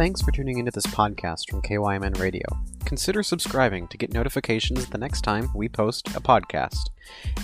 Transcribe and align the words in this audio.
Thanks 0.00 0.22
for 0.22 0.32
tuning 0.32 0.56
into 0.56 0.70
this 0.70 0.86
podcast 0.86 1.50
from 1.50 1.60
KYMN 1.60 2.18
Radio. 2.18 2.46
Consider 2.86 3.22
subscribing 3.22 3.86
to 3.88 3.98
get 3.98 4.14
notifications 4.14 4.86
the 4.86 4.96
next 4.96 5.20
time 5.20 5.50
we 5.54 5.68
post 5.68 6.08
a 6.16 6.22
podcast. 6.22 6.88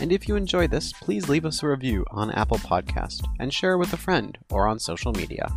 And 0.00 0.10
if 0.10 0.26
you 0.26 0.36
enjoy 0.36 0.66
this, 0.66 0.94
please 0.94 1.28
leave 1.28 1.44
us 1.44 1.62
a 1.62 1.68
review 1.68 2.06
on 2.12 2.30
Apple 2.30 2.56
Podcast 2.56 3.28
and 3.40 3.52
share 3.52 3.76
with 3.76 3.92
a 3.92 3.98
friend 3.98 4.38
or 4.50 4.66
on 4.66 4.78
social 4.78 5.12
media. 5.12 5.54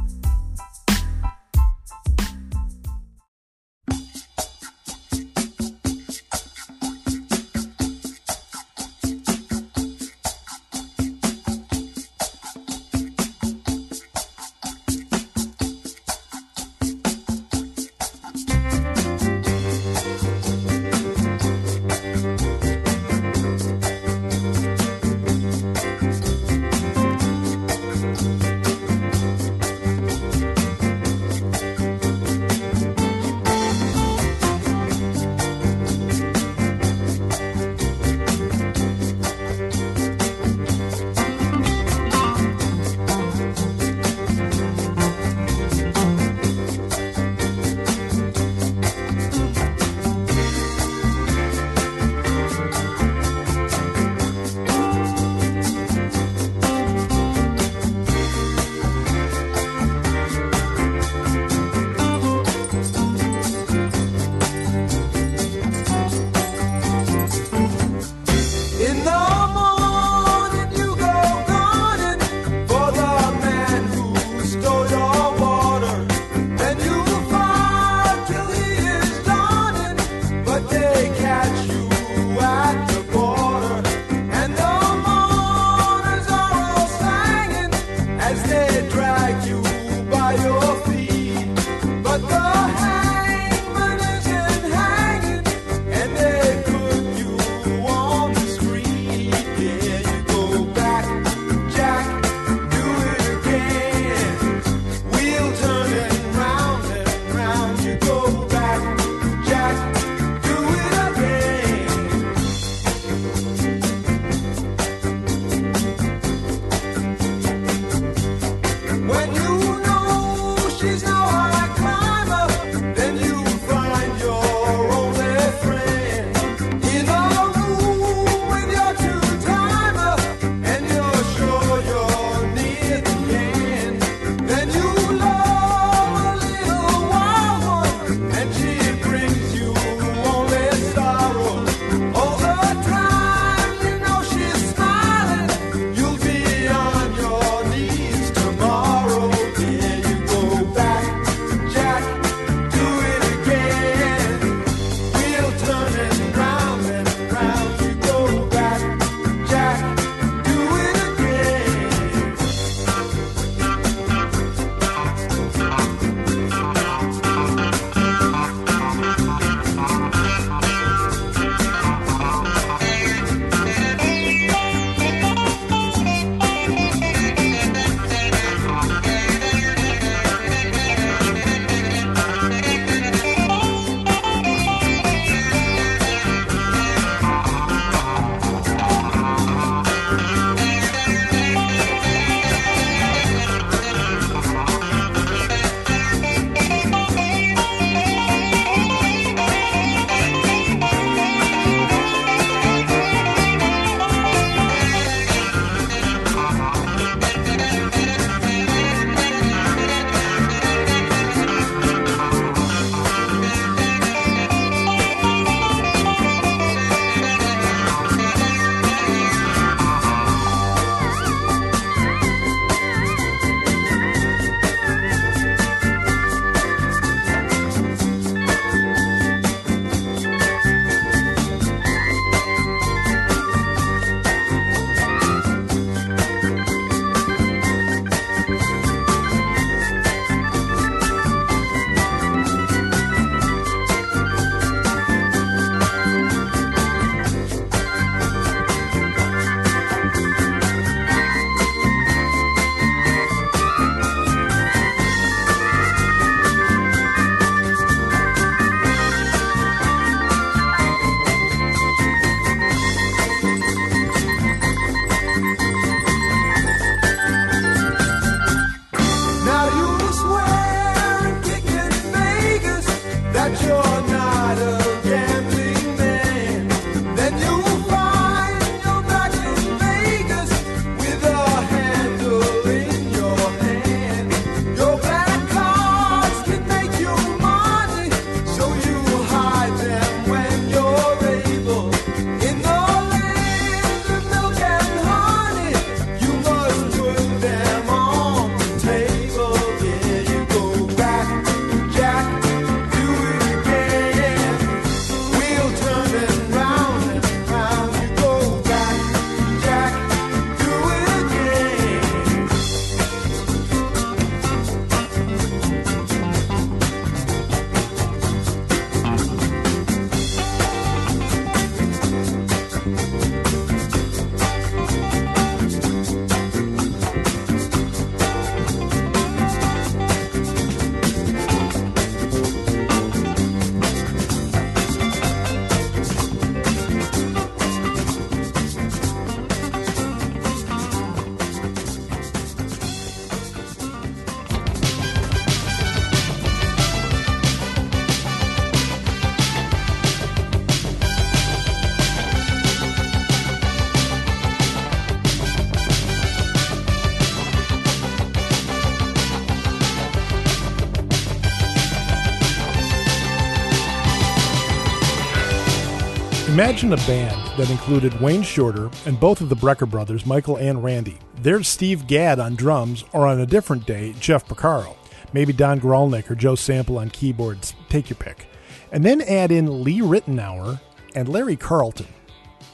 Imagine 366.69 366.93
a 366.93 366.97
band 366.97 367.57
that 367.57 367.71
included 367.71 368.21
Wayne 368.21 368.43
Shorter 368.43 368.91
and 369.07 369.19
both 369.19 369.41
of 369.41 369.49
the 369.49 369.55
Brecker 369.55 369.89
brothers, 369.89 370.27
Michael 370.27 370.57
and 370.57 370.83
Randy. 370.83 371.17
There's 371.41 371.67
Steve 371.67 372.05
Gadd 372.05 372.39
on 372.39 372.55
drums, 372.55 373.03
or 373.11 373.25
on 373.25 373.41
a 373.41 373.45
different 373.47 373.87
day, 373.87 374.13
Jeff 374.19 374.47
Porcaro. 374.47 374.95
Maybe 375.33 375.51
Don 375.51 375.79
Grolnick 375.79 376.29
or 376.29 376.35
Joe 376.35 376.53
Sample 376.53 376.99
on 376.99 377.09
keyboards. 377.09 377.73
Take 377.89 378.11
your 378.11 378.17
pick. 378.17 378.45
And 378.91 379.03
then 379.03 379.21
add 379.21 379.51
in 379.51 379.83
Lee 379.83 380.01
Ritenour 380.01 380.79
and 381.15 381.27
Larry 381.27 381.55
Carlton. 381.55 382.05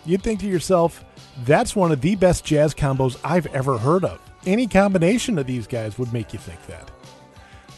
You'd 0.05 0.23
think 0.23 0.41
to 0.41 0.45
yourself, 0.45 1.05
that's 1.45 1.73
one 1.73 1.93
of 1.93 2.01
the 2.01 2.15
best 2.15 2.43
jazz 2.43 2.73
combos 2.73 3.17
I've 3.23 3.47
ever 3.55 3.77
heard 3.77 4.03
of. 4.03 4.19
Any 4.45 4.67
combination 4.67 5.39
of 5.39 5.47
these 5.47 5.67
guys 5.67 5.97
would 5.97 6.11
make 6.11 6.33
you 6.33 6.39
think 6.39 6.65
that. 6.67 6.91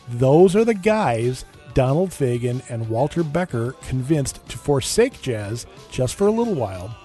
Those 0.09 0.55
are 0.55 0.65
the 0.65 0.73
guys 0.73 1.45
Donald 1.73 2.09
Fagen 2.09 2.61
and 2.69 2.89
Walter 2.89 3.23
Becker 3.23 3.73
convinced 3.87 4.47
to 4.49 4.57
forsake 4.57 5.21
jazz 5.21 5.65
just 5.91 6.15
for 6.15 6.27
a 6.27 6.31
little 6.31 6.55
while 6.55 6.95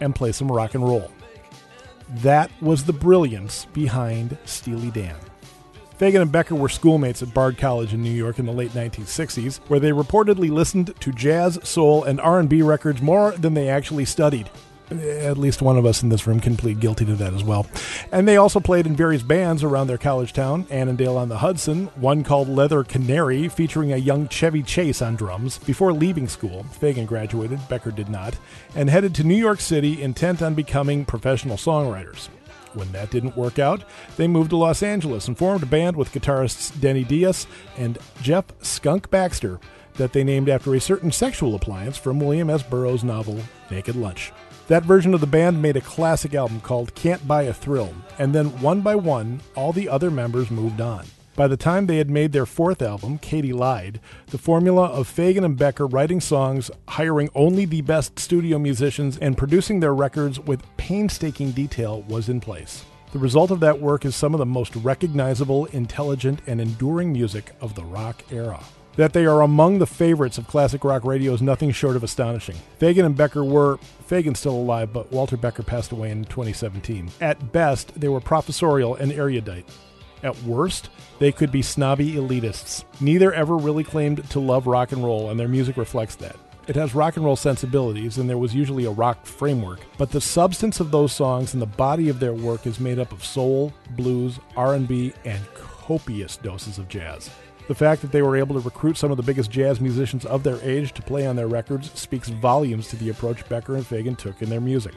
and 0.00 0.14
play 0.14 0.32
some 0.32 0.50
rock 0.50 0.74
and 0.74 0.84
roll. 0.84 1.10
That 2.08 2.50
was 2.60 2.84
the 2.84 2.92
brilliance 2.92 3.66
behind 3.66 4.36
Steely 4.44 4.90
Dan. 4.90 5.16
Fagen 5.98 6.20
and 6.20 6.30
Becker 6.30 6.54
were 6.54 6.68
schoolmates 6.68 7.22
at 7.22 7.32
Bard 7.32 7.56
College 7.56 7.94
in 7.94 8.02
New 8.02 8.10
York 8.10 8.38
in 8.38 8.44
the 8.44 8.52
late 8.52 8.72
1960s, 8.72 9.60
where 9.68 9.80
they 9.80 9.90
reportedly 9.90 10.50
listened 10.50 10.94
to 11.00 11.10
jazz, 11.10 11.58
soul, 11.62 12.04
and 12.04 12.20
R&B 12.20 12.60
records 12.60 13.00
more 13.00 13.32
than 13.32 13.54
they 13.54 13.70
actually 13.70 14.04
studied. 14.04 14.50
At 14.90 15.36
least 15.36 15.62
one 15.62 15.76
of 15.76 15.84
us 15.84 16.04
in 16.04 16.10
this 16.10 16.28
room 16.28 16.38
can 16.38 16.56
plead 16.56 16.78
guilty 16.78 17.04
to 17.06 17.16
that 17.16 17.34
as 17.34 17.42
well. 17.42 17.66
And 18.12 18.28
they 18.28 18.36
also 18.36 18.60
played 18.60 18.86
in 18.86 18.94
various 18.94 19.22
bands 19.22 19.64
around 19.64 19.88
their 19.88 19.98
college 19.98 20.32
town, 20.32 20.64
Annandale 20.70 21.16
on 21.16 21.28
the 21.28 21.38
Hudson, 21.38 21.86
one 21.96 22.22
called 22.22 22.48
Leather 22.48 22.84
Canary, 22.84 23.48
featuring 23.48 23.92
a 23.92 23.96
young 23.96 24.28
Chevy 24.28 24.62
Chase 24.62 25.02
on 25.02 25.16
drums. 25.16 25.58
Before 25.58 25.92
leaving 25.92 26.28
school, 26.28 26.64
Fagen 26.80 27.06
graduated, 27.06 27.68
Becker 27.68 27.90
did 27.90 28.08
not, 28.08 28.38
and 28.76 28.88
headed 28.88 29.12
to 29.16 29.24
New 29.24 29.34
York 29.34 29.60
City 29.60 30.00
intent 30.00 30.40
on 30.40 30.54
becoming 30.54 31.04
professional 31.04 31.56
songwriters. 31.56 32.28
When 32.74 32.92
that 32.92 33.10
didn't 33.10 33.36
work 33.36 33.58
out, 33.58 33.82
they 34.16 34.28
moved 34.28 34.50
to 34.50 34.56
Los 34.56 34.82
Angeles 34.82 35.26
and 35.26 35.36
formed 35.36 35.62
a 35.62 35.66
band 35.66 35.96
with 35.96 36.12
guitarists 36.12 36.78
Denny 36.78 37.02
Dias 37.02 37.46
and 37.76 37.98
Jeff 38.22 38.44
Skunk 38.62 39.10
Baxter 39.10 39.58
that 39.94 40.12
they 40.12 40.22
named 40.22 40.48
after 40.48 40.74
a 40.74 40.80
certain 40.80 41.10
sexual 41.10 41.54
appliance 41.54 41.96
from 41.96 42.20
William 42.20 42.50
S. 42.50 42.62
Burroughs' 42.62 43.02
novel 43.02 43.40
Naked 43.70 43.96
Lunch. 43.96 44.32
That 44.68 44.82
version 44.82 45.14
of 45.14 45.20
the 45.20 45.28
band 45.28 45.62
made 45.62 45.76
a 45.76 45.80
classic 45.80 46.34
album 46.34 46.60
called 46.60 46.96
Can't 46.96 47.28
Buy 47.28 47.42
a 47.42 47.54
Thrill, 47.54 47.94
and 48.18 48.34
then 48.34 48.60
one 48.60 48.80
by 48.80 48.96
one, 48.96 49.40
all 49.54 49.72
the 49.72 49.88
other 49.88 50.10
members 50.10 50.50
moved 50.50 50.80
on. 50.80 51.06
By 51.36 51.46
the 51.46 51.56
time 51.56 51.86
they 51.86 51.98
had 51.98 52.10
made 52.10 52.32
their 52.32 52.46
fourth 52.46 52.82
album, 52.82 53.18
Katy 53.18 53.52
Lied, 53.52 54.00
the 54.26 54.38
formula 54.38 54.86
of 54.86 55.06
Fagen 55.06 55.44
and 55.44 55.56
Becker 55.56 55.86
writing 55.86 56.20
songs, 56.20 56.68
hiring 56.88 57.28
only 57.32 57.64
the 57.64 57.82
best 57.82 58.18
studio 58.18 58.58
musicians, 58.58 59.16
and 59.18 59.38
producing 59.38 59.78
their 59.78 59.94
records 59.94 60.40
with 60.40 60.64
painstaking 60.76 61.52
detail 61.52 62.02
was 62.08 62.28
in 62.28 62.40
place. 62.40 62.84
The 63.12 63.20
result 63.20 63.52
of 63.52 63.60
that 63.60 63.80
work 63.80 64.04
is 64.04 64.16
some 64.16 64.34
of 64.34 64.38
the 64.38 64.46
most 64.46 64.74
recognizable, 64.74 65.66
intelligent, 65.66 66.40
and 66.48 66.60
enduring 66.60 67.12
music 67.12 67.52
of 67.60 67.76
the 67.76 67.84
rock 67.84 68.24
era. 68.32 68.60
That 68.96 69.12
they 69.12 69.26
are 69.26 69.42
among 69.42 69.78
the 69.78 69.86
favorites 69.86 70.38
of 70.38 70.46
classic 70.46 70.82
rock 70.82 71.04
radio 71.04 71.34
is 71.34 71.42
nothing 71.42 71.70
short 71.70 71.96
of 71.96 72.02
astonishing. 72.02 72.56
Fagen 72.80 73.04
and 73.04 73.16
Becker 73.16 73.44
were, 73.44 73.78
Fagen's 74.08 74.38
still 74.38 74.56
alive, 74.56 74.92
but 74.92 75.12
Walter 75.12 75.36
Becker 75.36 75.62
passed 75.62 75.92
away 75.92 76.10
in 76.10 76.24
2017. 76.24 77.10
At 77.20 77.52
best, 77.52 77.98
they 78.00 78.08
were 78.08 78.20
professorial 78.20 78.94
and 78.94 79.12
erudite. 79.12 79.68
At 80.22 80.42
worst, 80.44 80.88
they 81.18 81.30
could 81.30 81.52
be 81.52 81.60
snobby 81.60 82.12
elitists. 82.14 82.84
Neither 83.00 83.34
ever 83.34 83.56
really 83.56 83.84
claimed 83.84 84.28
to 84.30 84.40
love 84.40 84.66
rock 84.66 84.92
and 84.92 85.04
roll, 85.04 85.28
and 85.28 85.38
their 85.38 85.46
music 85.46 85.76
reflects 85.76 86.16
that. 86.16 86.36
It 86.66 86.74
has 86.74 86.94
rock 86.94 87.16
and 87.16 87.24
roll 87.24 87.36
sensibilities, 87.36 88.16
and 88.16 88.28
there 88.28 88.38
was 88.38 88.54
usually 88.54 88.86
a 88.86 88.90
rock 88.90 89.26
framework, 89.26 89.80
but 89.98 90.10
the 90.10 90.22
substance 90.22 90.80
of 90.80 90.90
those 90.90 91.12
songs 91.12 91.52
and 91.52 91.60
the 91.60 91.66
body 91.66 92.08
of 92.08 92.18
their 92.18 92.34
work 92.34 92.66
is 92.66 92.80
made 92.80 92.98
up 92.98 93.12
of 93.12 93.24
soul, 93.24 93.74
blues, 93.90 94.40
R&B, 94.56 95.12
and 95.26 95.42
copious 95.54 96.38
doses 96.38 96.78
of 96.78 96.88
jazz. 96.88 97.30
The 97.68 97.74
fact 97.74 98.02
that 98.02 98.12
they 98.12 98.22
were 98.22 98.36
able 98.36 98.54
to 98.54 98.60
recruit 98.60 98.96
some 98.96 99.10
of 99.10 99.16
the 99.16 99.24
biggest 99.24 99.50
jazz 99.50 99.80
musicians 99.80 100.24
of 100.24 100.44
their 100.44 100.60
age 100.62 100.92
to 100.92 101.02
play 101.02 101.26
on 101.26 101.34
their 101.34 101.48
records 101.48 101.90
speaks 101.98 102.28
volumes 102.28 102.86
to 102.88 102.96
the 102.96 103.08
approach 103.08 103.48
Becker 103.48 103.74
and 103.74 103.84
Fagen 103.84 104.16
took 104.16 104.40
in 104.40 104.48
their 104.48 104.60
music. 104.60 104.94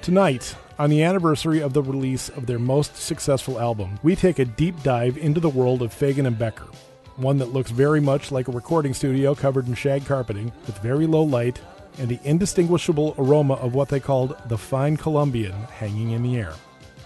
Tonight, 0.00 0.54
on 0.78 0.90
the 0.90 1.02
anniversary 1.02 1.60
of 1.60 1.72
the 1.72 1.82
release 1.82 2.28
of 2.28 2.46
their 2.46 2.58
most 2.60 2.96
successful 2.96 3.58
album, 3.58 3.98
we 4.04 4.14
take 4.14 4.38
a 4.38 4.44
deep 4.44 4.80
dive 4.84 5.18
into 5.18 5.40
the 5.40 5.48
world 5.48 5.82
of 5.82 5.92
Fagen 5.92 6.26
and 6.26 6.38
Becker, 6.38 6.68
one 7.16 7.38
that 7.38 7.52
looks 7.52 7.72
very 7.72 8.00
much 8.00 8.30
like 8.30 8.46
a 8.46 8.52
recording 8.52 8.94
studio 8.94 9.34
covered 9.34 9.66
in 9.66 9.74
shag 9.74 10.04
carpeting 10.06 10.52
with 10.66 10.78
very 10.78 11.06
low 11.06 11.22
light 11.22 11.60
and 11.98 12.08
the 12.08 12.20
indistinguishable 12.22 13.14
aroma 13.18 13.54
of 13.54 13.74
what 13.74 13.88
they 13.88 14.00
called 14.00 14.36
the 14.46 14.58
fine 14.58 14.96
Colombian 14.96 15.52
hanging 15.52 16.10
in 16.10 16.22
the 16.22 16.36
air. 16.36 16.54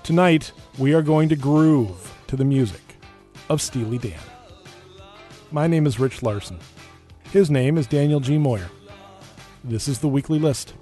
Tonight, 0.02 0.52
we 0.76 0.92
are 0.92 1.02
going 1.02 1.28
to 1.30 1.36
groove 1.36 2.14
to 2.26 2.36
the 2.36 2.44
music 2.44 2.96
of 3.48 3.62
Steely 3.62 3.98
Dan. 3.98 4.20
My 5.50 5.66
name 5.66 5.86
is 5.86 5.98
Rich 5.98 6.22
Larson. 6.22 6.58
His 7.32 7.50
name 7.50 7.78
is 7.78 7.86
Daniel 7.86 8.20
G. 8.20 8.36
Moyer. 8.36 8.68
This 9.64 9.88
is 9.88 9.98
the 9.98 10.08
weekly 10.08 10.38
list. 10.38 10.74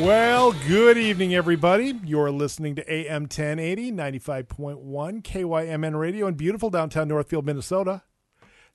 Well, 0.00 0.52
good 0.68 0.96
evening, 0.96 1.34
everybody. 1.34 1.98
You're 2.04 2.30
listening 2.30 2.76
to 2.76 2.92
AM 2.92 3.22
1080, 3.22 3.90
95.1 3.90 5.22
KYMN 5.22 5.98
Radio 5.98 6.28
in 6.28 6.34
beautiful 6.34 6.70
downtown 6.70 7.08
Northfield, 7.08 7.44
Minnesota. 7.44 8.02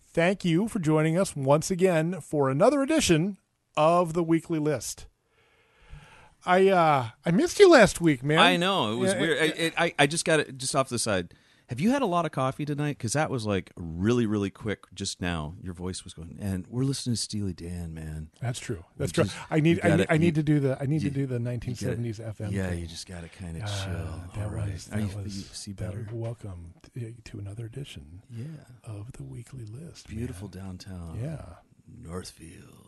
Thank 0.05 0.43
you 0.43 0.67
for 0.67 0.79
joining 0.79 1.17
us 1.17 1.37
once 1.37 1.71
again 1.71 2.19
for 2.19 2.49
another 2.49 2.81
edition 2.81 3.37
of 3.77 4.13
the 4.13 4.23
weekly 4.23 4.59
list. 4.59 5.05
I 6.45 6.67
uh 6.69 7.09
I 7.25 7.31
missed 7.31 7.59
you 7.59 7.69
last 7.69 7.99
week, 8.01 8.23
man. 8.23 8.39
I 8.39 8.55
know 8.57 8.93
it 8.93 8.97
was 8.97 9.13
Yeah, 9.13 9.19
weird. 9.19 9.37
it- 9.37 9.41
I, 9.41 9.61
it, 9.61 9.73
I 9.77 9.93
I 10.03 10.07
just 10.07 10.25
got 10.25 10.39
it 10.39 10.57
just 10.57 10.75
off 10.75 10.89
the 10.89 10.99
side. 10.99 11.33
Have 11.69 11.79
you 11.79 11.89
had 11.89 12.03
a 12.03 12.05
lot 12.05 12.25
of 12.25 12.31
coffee 12.31 12.63
tonight? 12.63 12.99
Because 12.99 13.13
that 13.13 13.31
was 13.31 13.47
like 13.47 13.71
really 13.75 14.27
really 14.27 14.51
quick 14.51 14.83
just 14.93 15.19
now. 15.19 15.55
Your 15.63 15.73
voice 15.73 16.03
was 16.03 16.13
going, 16.13 16.37
and 16.39 16.67
we're 16.69 16.83
listening 16.83 17.15
to 17.15 17.19
Steely 17.21 17.53
Dan, 17.53 17.91
man. 17.95 18.29
That's 18.39 18.59
true. 18.59 18.83
That's 18.97 19.17
You 19.17 19.23
true. 19.23 19.33
I 19.49 19.59
need 19.61 19.79
I 19.79 19.87
gotta- 19.89 19.97
need, 19.97 20.07
I 20.11 20.17
need 20.17 20.25
you- 20.27 20.31
to 20.33 20.43
do 20.43 20.59
the 20.59 20.77
I 20.79 20.85
need 20.85 21.01
you- 21.01 21.09
to 21.09 21.15
do 21.15 21.25
the 21.25 21.39
You 21.39 21.39
gotta- 21.39 21.57
1970s 21.57 22.19
FM. 22.19 22.51
Yeah, 22.51 22.69
thing. 22.69 22.79
you 22.81 22.85
just 22.85 23.07
got 23.07 23.21
to 23.23 23.29
kind 23.29 23.57
of 23.57 23.63
Uh, 23.63 23.83
chill. 23.83 24.21
that 24.35 24.43
All 24.45 24.51
right. 24.51 24.71
was 24.73 24.87
Are 24.91 24.99
you, 24.99 25.07
was 25.17 25.35
you 25.35 25.43
see 25.51 25.71
that- 25.71 25.89
better? 25.89 26.07
welcome 26.13 26.75
to, 26.93 27.11
to 27.23 27.39
another 27.39 27.65
edition 27.65 28.21
Yeah, 28.29 28.45
of 28.83 29.13
the 29.13 29.23
weekly 29.23 29.65
list. 29.65 30.07
man. 30.09 30.17
beautiful 30.19 30.47
downtown. 30.47 31.17
Yeah. 31.19 31.43
Northfield. 31.87 32.84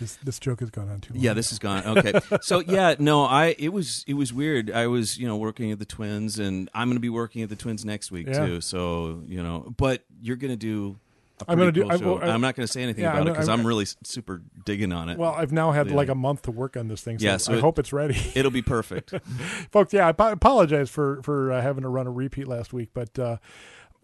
This 0.00 0.16
this 0.22 0.38
joke 0.38 0.60
has 0.60 0.70
gone 0.70 0.88
on 0.88 1.00
too 1.00 1.14
long. 1.14 1.22
Yeah, 1.22 1.32
this 1.34 1.50
is 1.52 1.58
gone. 1.58 1.84
Okay, 1.84 2.12
so 2.40 2.60
yeah, 2.60 2.94
no, 2.98 3.24
I 3.24 3.56
it 3.58 3.72
was 3.72 4.04
it 4.06 4.14
was 4.14 4.32
weird. 4.32 4.70
I 4.70 4.86
was 4.86 5.18
you 5.18 5.26
know 5.26 5.36
working 5.36 5.72
at 5.72 5.78
the 5.78 5.84
Twins, 5.84 6.38
and 6.38 6.70
I'm 6.74 6.88
going 6.88 6.96
to 6.96 7.00
be 7.00 7.08
working 7.08 7.42
at 7.42 7.48
the 7.48 7.56
Twins 7.56 7.84
next 7.84 8.10
week 8.12 8.26
Yeah. 8.28 8.46
too. 8.46 8.60
So 8.60 9.22
you 9.26 9.42
know, 9.42 9.74
but 9.76 10.04
you're 10.22 10.36
going 10.36 10.52
to 10.52 10.56
do. 10.56 10.98
A 11.46 11.52
I'm 11.52 11.58
gonna 11.58 11.70
pretty 11.72 11.88
do- 11.88 11.94
I- 11.94 11.96
show. 11.98 12.14
well, 12.16 12.28
I- 12.30 12.34
I'm 12.34 12.40
not 12.40 12.56
going 12.56 12.66
to 12.66 12.72
say 12.72 12.82
anything 12.82 13.04
Yeah, 13.04 13.10
about 13.10 13.18
I'm- 13.18 13.26
it 13.28 13.30
because 13.30 13.48
I'm- 13.48 13.60
I'm, 13.60 13.66
really 13.66 13.86
super 14.02 14.42
digging 14.64 14.90
on 14.92 15.08
it. 15.08 15.16
Well, 15.18 15.32
I've 15.34 15.52
now 15.52 15.70
had 15.70 15.88
Yeah. 15.88 15.94
like 15.94 16.08
a 16.08 16.14
month 16.16 16.42
to 16.42 16.50
work 16.50 16.76
on 16.76 16.88
this 16.88 17.00
thing, 17.00 17.20
so, 17.20 17.24
Yeah, 17.24 17.36
so 17.36 17.52
I 17.52 17.56
it- 17.58 17.60
hope 17.60 17.78
it's 17.78 17.92
ready. 17.92 18.16
It'll 18.34 18.50
be 18.50 18.60
perfect. 18.60 19.14
folks. 19.70 19.92
Yeah, 19.92 20.06
I 20.08 20.10
apologize 20.32 20.90
for 20.90 21.22
for 21.22 21.52
uh, 21.52 21.62
having 21.62 21.82
to 21.82 21.88
run 21.88 22.08
a 22.08 22.10
repeat 22.10 22.48
last 22.48 22.72
week, 22.72 22.88
but 22.92 23.16
uh, 23.20 23.36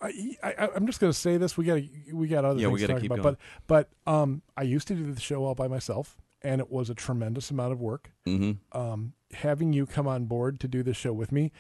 I, 0.02 0.36
I, 0.42 0.68
I'm 0.74 0.86
just 0.86 1.00
going 1.00 1.12
to 1.12 1.18
say 1.18 1.36
this: 1.36 1.56
we 1.56 1.64
got 1.64 1.80
we 2.12 2.28
got 2.28 2.44
other 2.44 2.60
Yeah, 2.60 2.68
things 2.68 2.80
to 2.80 2.86
gotta 2.86 2.92
talk 2.94 3.02
keep 3.02 3.10
about. 3.12 3.22
going. 3.22 3.36
But 3.66 3.88
but 4.06 4.12
um, 4.12 4.42
I 4.56 4.62
used 4.62 4.88
to 4.88 4.94
do 4.94 5.12
the 5.12 5.20
show 5.20 5.44
all 5.44 5.54
by 5.54 5.68
myself, 5.68 6.16
and 6.42 6.60
it 6.60 6.70
was 6.70 6.90
a 6.90 6.94
tremendous 6.94 7.50
amount 7.50 7.72
of 7.72 7.80
work. 7.80 8.10
hmm 8.26 8.52
Um, 8.72 9.14
having 9.32 9.72
you 9.72 9.86
come 9.86 10.06
on 10.06 10.26
board 10.26 10.60
to 10.60 10.68
do 10.68 10.82
this 10.82 10.96
show 10.96 11.12
with 11.12 11.32
me. 11.32 11.52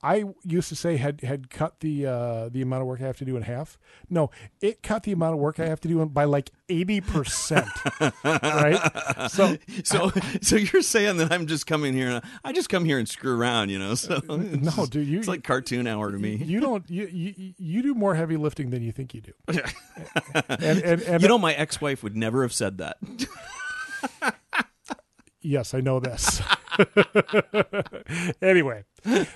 I 0.00 0.24
used 0.44 0.68
to 0.68 0.76
say 0.76 0.96
had 0.96 1.22
had 1.22 1.50
cut 1.50 1.80
the 1.80 2.06
uh, 2.06 2.48
the 2.50 2.62
amount 2.62 2.82
of 2.82 2.86
work 2.86 3.00
I 3.00 3.06
have 3.06 3.16
to 3.18 3.24
do 3.24 3.36
in 3.36 3.42
half. 3.42 3.78
No, 4.08 4.30
it 4.60 4.80
cut 4.82 5.02
the 5.02 5.10
amount 5.12 5.34
of 5.34 5.40
work 5.40 5.58
I 5.58 5.66
have 5.66 5.80
to 5.80 5.88
do 5.88 6.04
by 6.06 6.22
like 6.24 6.50
eighty 6.68 7.00
percent. 7.00 7.66
right? 8.24 8.78
So 9.30 9.56
So, 9.84 10.12
so 10.40 10.56
you're 10.56 10.82
saying 10.82 11.16
that 11.16 11.32
I'm 11.32 11.46
just 11.48 11.66
coming 11.66 11.94
here 11.94 12.08
and 12.10 12.24
I 12.44 12.52
just 12.52 12.68
come 12.68 12.84
here 12.84 12.98
and 12.98 13.08
screw 13.08 13.36
around, 13.36 13.70
you 13.70 13.78
know? 13.80 13.94
So 13.96 14.20
no, 14.28 14.56
just- 14.70 14.92
dude, 14.92 15.08
you 15.08 15.18
it's 15.18 15.26
like 15.28 15.42
cartoon 15.42 15.86
hour 15.88 16.12
to 16.12 16.18
me. 16.18 16.36
you 16.36 16.60
don't 16.60 16.88
you, 16.88 17.06
you 17.08 17.54
you 17.58 17.82
do 17.82 17.94
more 17.94 18.14
heavy 18.14 18.36
lifting 18.36 18.70
than 18.70 18.82
you 18.82 18.92
think 18.92 19.14
you 19.14 19.20
do. 19.22 19.32
and 20.48 20.78
and, 20.82 21.02
and 21.02 21.22
You 21.22 21.28
know, 21.28 21.38
my 21.38 21.54
ex-wife 21.54 22.02
would 22.04 22.16
never 22.16 22.42
have 22.42 22.52
said 22.52 22.78
that. 22.78 22.98
yes, 25.40 25.74
I 25.74 25.80
know 25.80 26.00
this. 26.00 26.40
anyway, 28.42 28.84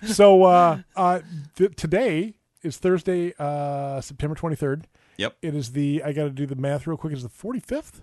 so 0.07 0.45
uh, 0.45 0.79
uh, 0.97 1.21
th- 1.57 1.75
today 1.77 2.35
is 2.63 2.77
Thursday, 2.77 3.35
uh, 3.39 4.01
September 4.01 4.35
twenty 4.35 4.57
third. 4.57 4.87
Yep. 5.19 5.37
It 5.43 5.55
is 5.55 5.73
the 5.73 6.03
I 6.05 6.13
got 6.13 6.25
to 6.25 6.31
do 6.31 6.47
the 6.47 6.57
math 6.57 6.87
real 6.87 6.97
quick. 6.97 7.13
It's 7.13 7.23
the 7.23 7.29
forty 7.29 7.61
fifth, 7.61 8.03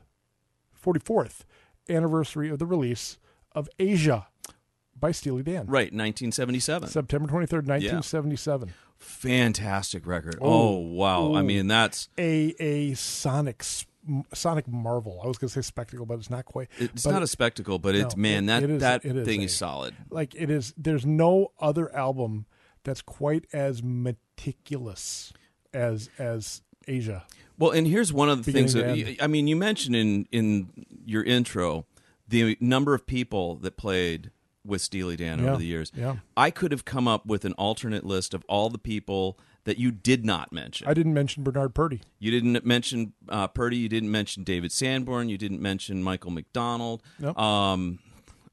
forty 0.72 1.00
fourth 1.00 1.46
anniversary 1.90 2.50
of 2.50 2.60
the 2.60 2.66
release 2.66 3.18
of 3.54 3.68
Aja 3.80 4.28
by 4.98 5.12
Steely 5.12 5.44
Dan. 5.44 5.66
Right, 5.66 5.92
1977. 5.94 6.90
September 6.90 7.28
23rd, 7.28 7.66
1977. 7.68 8.74
Fantastic 8.98 10.06
record. 10.06 10.36
Oh. 10.42 10.76
Oh, 10.76 10.78
wow. 10.78 11.34
I 11.34 11.40
Oh. 11.40 11.44
mean, 11.44 11.68
that's 11.68 12.10
A 12.18 12.54
a 12.60 12.94
sonic 12.96 13.64
sonic 14.34 14.68
marvel. 14.68 15.20
I 15.24 15.28
was 15.28 15.38
going 15.38 15.50
to 15.50 15.54
say 15.54 15.62
spectacle, 15.66 16.06
but 16.06 16.18
it's 16.20 16.30
not 16.30 16.46
quite. 16.46 16.70
it's 16.78 17.04
But 17.04 17.12
not 17.12 17.24
a 17.24 17.28
spectacle, 17.28 17.80
but 17.80 17.96
it's 17.96 18.16
No, 18.16 18.22
man, 18.22 18.46
that 18.48 18.64
it 18.64 18.70
is- 18.70 18.82
that 18.82 19.06
it 19.06 19.16
is 19.16 19.26
thing 19.26 19.42
a- 19.42 19.46
is 19.46 19.56
solid. 19.56 19.96
like 20.10 20.36
it 20.36 20.50
is 20.50 20.74
there's 20.78 21.06
no 21.06 21.52
other 21.60 21.94
album 21.96 22.46
that's 22.84 23.02
quite 23.02 23.46
as 23.54 23.82
meticulous 23.84 25.34
as 25.74 26.10
as 26.18 26.62
Aja. 26.88 27.24
Well, 27.58 27.72
and 27.72 27.86
here's 27.88 28.12
one 28.14 28.30
of 28.30 28.46
the 28.46 28.52
things 28.52 28.74
that 28.74 29.18
I 29.22 29.28
mean, 29.28 29.48
you 29.48 29.56
mentioned 29.56 29.96
in 29.96 30.28
in 30.32 30.86
your 31.06 31.24
intro 31.24 31.86
the 32.28 32.58
number 32.60 32.94
of 32.94 33.06
people 33.06 33.56
that 33.56 33.76
played 33.78 34.32
with 34.66 34.82
Steely 34.82 35.16
Dan 35.16 35.40
Yeah, 35.40 35.50
over 35.52 35.58
the 35.58 35.66
years. 35.66 35.92
yeah. 35.96 36.18
I 36.38 36.52
could 36.52 36.72
have 36.72 36.86
come 36.86 37.08
up 37.08 37.26
with 37.26 37.44
an 37.44 37.54
alternate 37.54 38.06
list 38.06 38.34
of 38.34 38.44
all 38.48 38.70
the 38.70 38.78
people 38.78 39.38
that 39.70 39.78
you 39.78 39.92
did 39.92 40.26
not 40.26 40.52
mention. 40.52 40.88
I 40.88 40.96
didn't 40.96 41.14
mention 41.14 41.44
Bernard 41.44 41.76
Purdie. 41.76 42.02
you 42.18 42.32
didn't 42.32 42.66
mention 42.66 43.14
uh, 43.30 43.48
Purdie. 43.48 43.78
You 43.78 43.88
didn't 43.88 44.10
mention 44.10 44.44
David 44.44 44.72
Sanborn. 44.72 45.30
You 45.30 45.38
didn't 45.38 45.62
mention 45.62 46.02
Michael 46.02 46.32
McDonald. 46.32 47.04
Nope. 47.20 47.38
Um, 47.40 48.00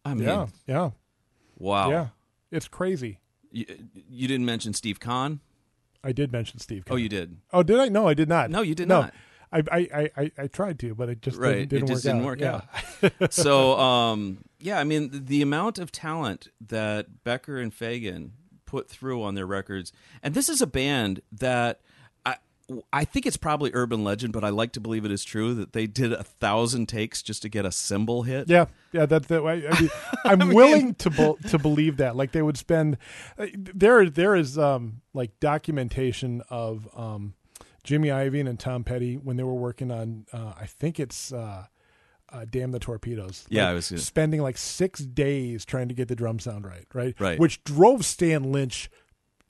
I 0.05 0.13
mean, 0.13 0.29
Yeah, 0.29 0.47
yeah, 0.67 0.91
wow. 1.59 1.91
yeah. 1.91 2.07
It's 2.53 2.69
crazy. 2.69 3.21
You, 3.51 3.65
you 4.11 4.29
didn't 4.29 4.45
mention 4.45 4.75
Steve 4.75 5.01
Khan. 5.01 5.41
I 6.05 6.13
did 6.13 6.31
mention 6.33 6.61
Steve. 6.61 6.85
Khan. 6.85 6.93
Oh, 6.95 6.97
you 6.97 7.09
did. 7.09 7.39
Oh, 7.51 7.63
did 7.63 7.81
I? 7.81 7.89
No, 7.89 8.07
I 8.07 8.15
did 8.15 8.29
not. 8.29 8.51
No, 8.51 8.61
you 8.61 8.75
did 8.75 8.89
no. 8.89 9.01
not. 9.03 9.15
I, 9.51 9.63
I, 9.73 10.11
I, 10.17 10.31
I, 10.37 10.47
tried 10.49 10.79
to, 10.81 10.95
but 10.95 11.09
it 11.09 11.23
just 11.23 11.39
Right, 11.39 11.69
didn't, 11.69 11.71
didn't 11.71 11.91
it 11.91 11.93
just 11.95 12.05
work 12.05 12.39
didn't 12.39 12.51
out. 12.51 12.63
work 12.63 12.71
yeah. 13.03 13.11
out. 13.23 13.33
so 13.33 13.79
um, 13.79 14.45
yeah, 14.61 14.79
I 14.79 14.85
mean 14.85 15.11
the, 15.11 15.19
the 15.19 15.43
amount 15.43 15.79
of 15.79 15.91
talent 15.93 16.49
that 16.67 17.25
Becker 17.25 17.59
and 17.59 17.73
Fagen 17.73 18.33
put 18.67 18.89
through 18.89 19.23
on 19.23 19.35
their 19.35 19.47
records, 19.47 19.93
and 20.23 20.35
this 20.35 20.49
is 20.49 20.61
a 20.61 20.67
band 20.67 21.23
that 21.33 21.81
I 22.25 22.37
I 22.93 23.05
think 23.05 23.27
it's 23.27 23.37
probably 23.37 23.71
urban 23.75 24.03
legend, 24.05 24.33
but 24.33 24.45
I 24.45 24.49
like 24.49 24.73
to 24.73 24.81
believe 24.81 25.05
it 25.05 25.11
is 25.11 25.25
true 25.25 25.55
that 25.55 25.73
they 25.73 25.87
did 25.87 26.13
a 26.13 26.25
thousand 26.25 26.87
takes 26.87 27.23
just 27.23 27.43
to 27.43 27.49
get 27.49 27.65
a 27.65 27.73
cymbal 27.73 28.25
hit. 28.25 28.49
Yeah, 28.49 28.67
yeah. 28.93 29.07
That, 29.07 29.29
that 29.29 29.43
I, 29.43 29.69
I 29.69 29.81
mean, 29.81 29.91
I'm 30.25 30.55
willing 30.55 30.95
to 30.97 31.11
bel 31.11 31.37
to 31.49 31.59
believe 31.59 31.99
that. 31.99 32.17
Like 32.17 32.33
they 32.33 32.43
would 32.43 32.59
spend 32.59 32.99
uh, 33.39 33.47
there. 33.55 34.11
There 34.11 34.35
is 34.35 34.59
um 34.59 35.03
like 35.15 35.39
documentation 35.41 36.43
of 36.51 36.89
um 36.97 37.35
Jimmy 37.85 38.09
Iovine 38.09 38.49
and 38.49 38.59
Tom 38.59 38.83
Petty 38.85 39.15
when 39.15 39.37
they 39.37 39.45
were 39.45 39.55
working 39.55 39.91
on. 39.91 40.27
Uh, 40.33 40.53
I 40.61 40.67
think 40.67 40.99
it's. 40.99 41.33
Uh, 41.33 41.67
uh, 42.33 42.45
Damn 42.49 42.73
the 42.73 42.79
torpedoes! 42.79 43.47
Yeah, 43.49 43.65
Like, 43.65 43.71
I 43.71 43.75
was 43.75 43.91
gonna- 43.91 44.03
spending 44.03 44.43
like 44.43 44.59
six 44.59 45.01
days 45.01 45.65
trying 45.65 45.89
to 45.89 45.95
get 45.95 46.09
the 46.09 46.17
drum 46.17 46.39
sound 46.39 46.65
right, 46.65 46.85
right, 46.95 47.15
Right. 47.19 47.39
Which 47.39 47.63
drove 47.65 48.05
Stan 48.05 48.51
Lynch 48.53 48.91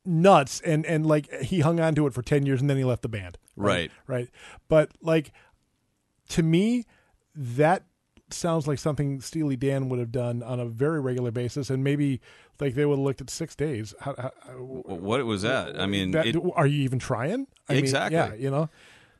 nuts, 0.04 0.61
and 0.61 0.85
and 0.87 1.04
like 1.06 1.30
he 1.42 1.61
hung 1.61 1.80
on 1.80 1.95
to 1.97 2.06
it 2.06 2.12
for 2.14 2.23
ten 2.23 2.47
years, 2.47 2.61
and 2.61 2.68
then 2.71 2.76
he 2.76 2.85
left 2.85 3.02
the 3.02 3.09
band, 3.09 3.38
Right. 3.56 3.90
right. 4.06 4.28
But 4.68 4.90
like 5.02 5.33
to 6.30 6.42
me, 6.42 6.85
that 7.35 7.85
sounds 8.30 8.66
like 8.66 8.78
something 8.78 9.21
Steely 9.21 9.54
Dan 9.56 9.88
would 9.88 9.99
have 10.00 10.11
done 10.12 10.42
on 10.42 10.59
a 10.61 10.66
very 10.66 11.00
regular 11.00 11.30
basis, 11.30 11.71
and 11.71 11.83
maybe 11.85 12.21
like 12.61 12.75
they 12.75 12.85
would 12.85 12.99
have 12.99 13.04
looked 13.04 13.21
at 13.21 13.30
six 13.30 13.54
days. 13.54 13.95
How, 14.00 14.14
how, 14.18 14.30
What 14.59 15.25
was 15.26 15.42
that? 15.42 15.78
I 15.80 15.87
mean, 15.87 16.11
that- 16.12 16.26
it- 16.26 16.37
are 16.54 16.66
you 16.66 16.83
even 16.83 16.99
trying? 16.99 17.47
I 17.68 17.75
mean, 17.75 17.83
Exactly. 17.85 18.16
yeah, 18.16 18.35
you 18.35 18.50
know. 18.50 18.68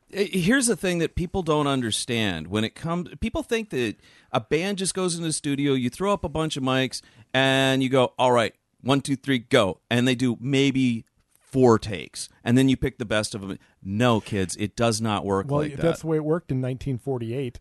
Here's 0.09 0.67
the 0.69 0.77
thing 0.77 0.99
that 0.99 1.15
people 1.17 1.43
don't 1.43 1.67
understand 1.67 2.47
when 2.47 2.63
it 2.65 2.75
comes. 2.75 3.09
People 3.21 3.43
think 3.43 3.71
that 3.71 3.97
a 4.33 4.41
band 4.41 4.79
just 4.79 4.95
goes 4.95 5.15
into 5.17 5.27
the 5.27 5.33
studio, 5.33 5.73
you 5.73 5.91
throw 5.91 6.13
up 6.13 6.23
a 6.25 6.29
bunch 6.29 6.57
of 6.57 6.63
mics, 6.63 7.03
and 7.35 7.83
you 7.83 7.89
go, 7.89 8.13
"All 8.19 8.31
right, 8.33 8.55
one, 8.81 9.01
two, 9.01 9.17
three, 9.17 9.39
go," 9.41 9.81
and 9.91 10.07
they 10.07 10.15
do 10.15 10.37
maybe 10.41 11.05
four 11.41 11.79
takes, 11.79 12.29
and 12.45 12.57
then 12.57 12.69
you 12.69 12.77
pick 12.77 12.99
the 12.99 13.05
best 13.05 13.35
of 13.35 13.41
them. 13.41 13.59
No, 13.83 14.21
kids, 14.21 14.57
it 14.61 14.77
does 14.77 15.01
not 15.01 15.25
work 15.25 15.51
Well, 15.51 15.61
like 15.63 15.73
that. 15.77 15.83
that's 15.83 16.01
the 16.03 16.07
way 16.07 16.17
it 16.19 16.25
worked 16.25 16.51
in 16.53 16.61
1948. 16.61 17.59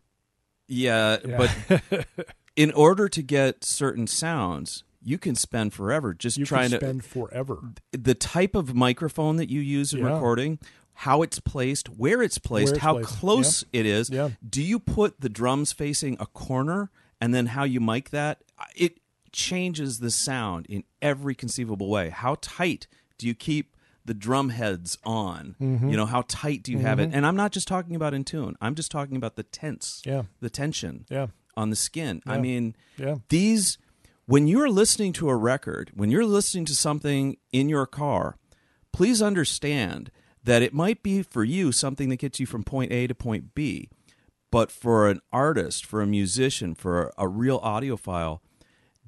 yeah, 0.68 1.18
Yeah. 1.25 1.48
but 1.80 2.08
in 2.56 2.72
order 2.74 3.08
to 3.10 3.22
get 3.24 3.64
certain 3.64 4.06
sounds, 4.08 4.84
you 5.04 5.18
can 5.18 5.36
spend 5.36 5.74
forever 5.74 6.14
just 6.14 6.38
You 6.38 6.46
trying 6.46 6.72
can 6.72 6.80
to 6.80 6.86
spend 6.86 7.06
forever. 7.06 7.74
the 7.92 8.16
type 8.16 8.56
of 8.56 8.74
microphone 8.75 9.36
that 9.38 9.50
you 9.50 9.62
use 9.62 9.94
in 9.94 10.00
Yeah. 10.00 10.14
recording, 10.14 10.60
how 11.00 11.22
it's 11.22 11.40
placed, 11.40 11.90
where 11.90 12.22
it's 12.24 12.38
placed, 12.38 12.68
Where 12.68 12.74
it's 12.75 12.84
how 12.84 12.94
placed. 12.96 13.10
close 13.10 13.64
it 13.74 13.86
is. 13.86 14.10
Yeah. 14.10 14.30
Do 14.48 14.62
you 14.64 14.80
put 14.80 15.20
the 15.22 15.30
drums 15.30 15.72
facing 15.74 16.16
a 16.20 16.25
corner 16.25 16.90
and 17.22 17.34
then 17.34 17.48
how 17.48 17.64
you 17.66 17.80
mic 17.80 18.10
that? 18.12 18.40
It 18.75 19.00
changes 19.32 20.00
the 20.00 20.10
sound 20.12 20.66
in 20.68 20.84
every 21.02 21.36
conceivable 21.36 21.90
way. 21.90 22.10
How 22.10 22.38
tight 22.42 22.88
do 23.18 23.28
you 23.28 23.36
keep 23.36 23.75
the 24.06 24.14
drum 24.14 24.50
heads 24.50 24.98
on? 25.04 25.56
Mm-hmm. 25.62 25.90
You 25.90 25.98
know, 25.98 26.06
how 26.06 26.24
tight 26.28 26.64
do 26.64 26.72
you 26.72 26.80
have 26.80 27.00
it? 27.00 27.10
And 27.14 27.25
I'm 27.25 27.36
not 27.36 27.52
just 27.52 27.68
talking 27.68 27.96
about 27.96 28.14
in 28.14 28.24
tune. 28.24 28.56
I'm 28.62 28.75
just 28.75 28.92
talking 28.92 29.18
about 29.18 29.36
the 29.36 29.44
tense, 29.44 30.02
Yeah. 30.06 30.24
the 30.40 30.50
tension 30.50 31.06
Yeah. 31.10 31.28
on 31.58 31.70
the 31.72 31.75
skin. 31.75 32.22
I 32.25 32.38
mean, 32.40 32.75
Yeah. 32.98 33.18
these 33.30 33.78
when 34.28 34.48
you're 34.48 34.70
listening 34.70 35.14
to 35.14 35.30
a 35.30 35.36
record, 35.36 35.92
when 35.94 36.10
you're 36.10 36.25
listening 36.25 36.66
to 36.66 36.74
something 36.75 37.38
in 37.52 37.70
your 37.70 37.86
car, 37.86 38.38
please 38.92 39.22
understand 39.22 40.10
that 40.46 40.62
it 40.62 40.74
might 40.74 41.04
be 41.04 41.22
for 41.22 41.44
you 41.44 41.72
something 41.72 42.10
that 42.10 42.18
gets 42.18 42.40
you 42.40 42.46
from 42.46 42.64
point 42.64 42.92
A 42.92 43.08
to 43.08 43.16
point 43.16 43.54
B, 43.54 43.90
but 44.52 44.72
for 44.72 45.10
an 45.10 45.20
artist, 45.34 45.86
for 45.86 46.02
a 46.02 46.08
musician, 46.08 46.75
for 46.75 47.12
a 47.18 47.28
real 47.28 47.60
audiophile, 47.62 48.40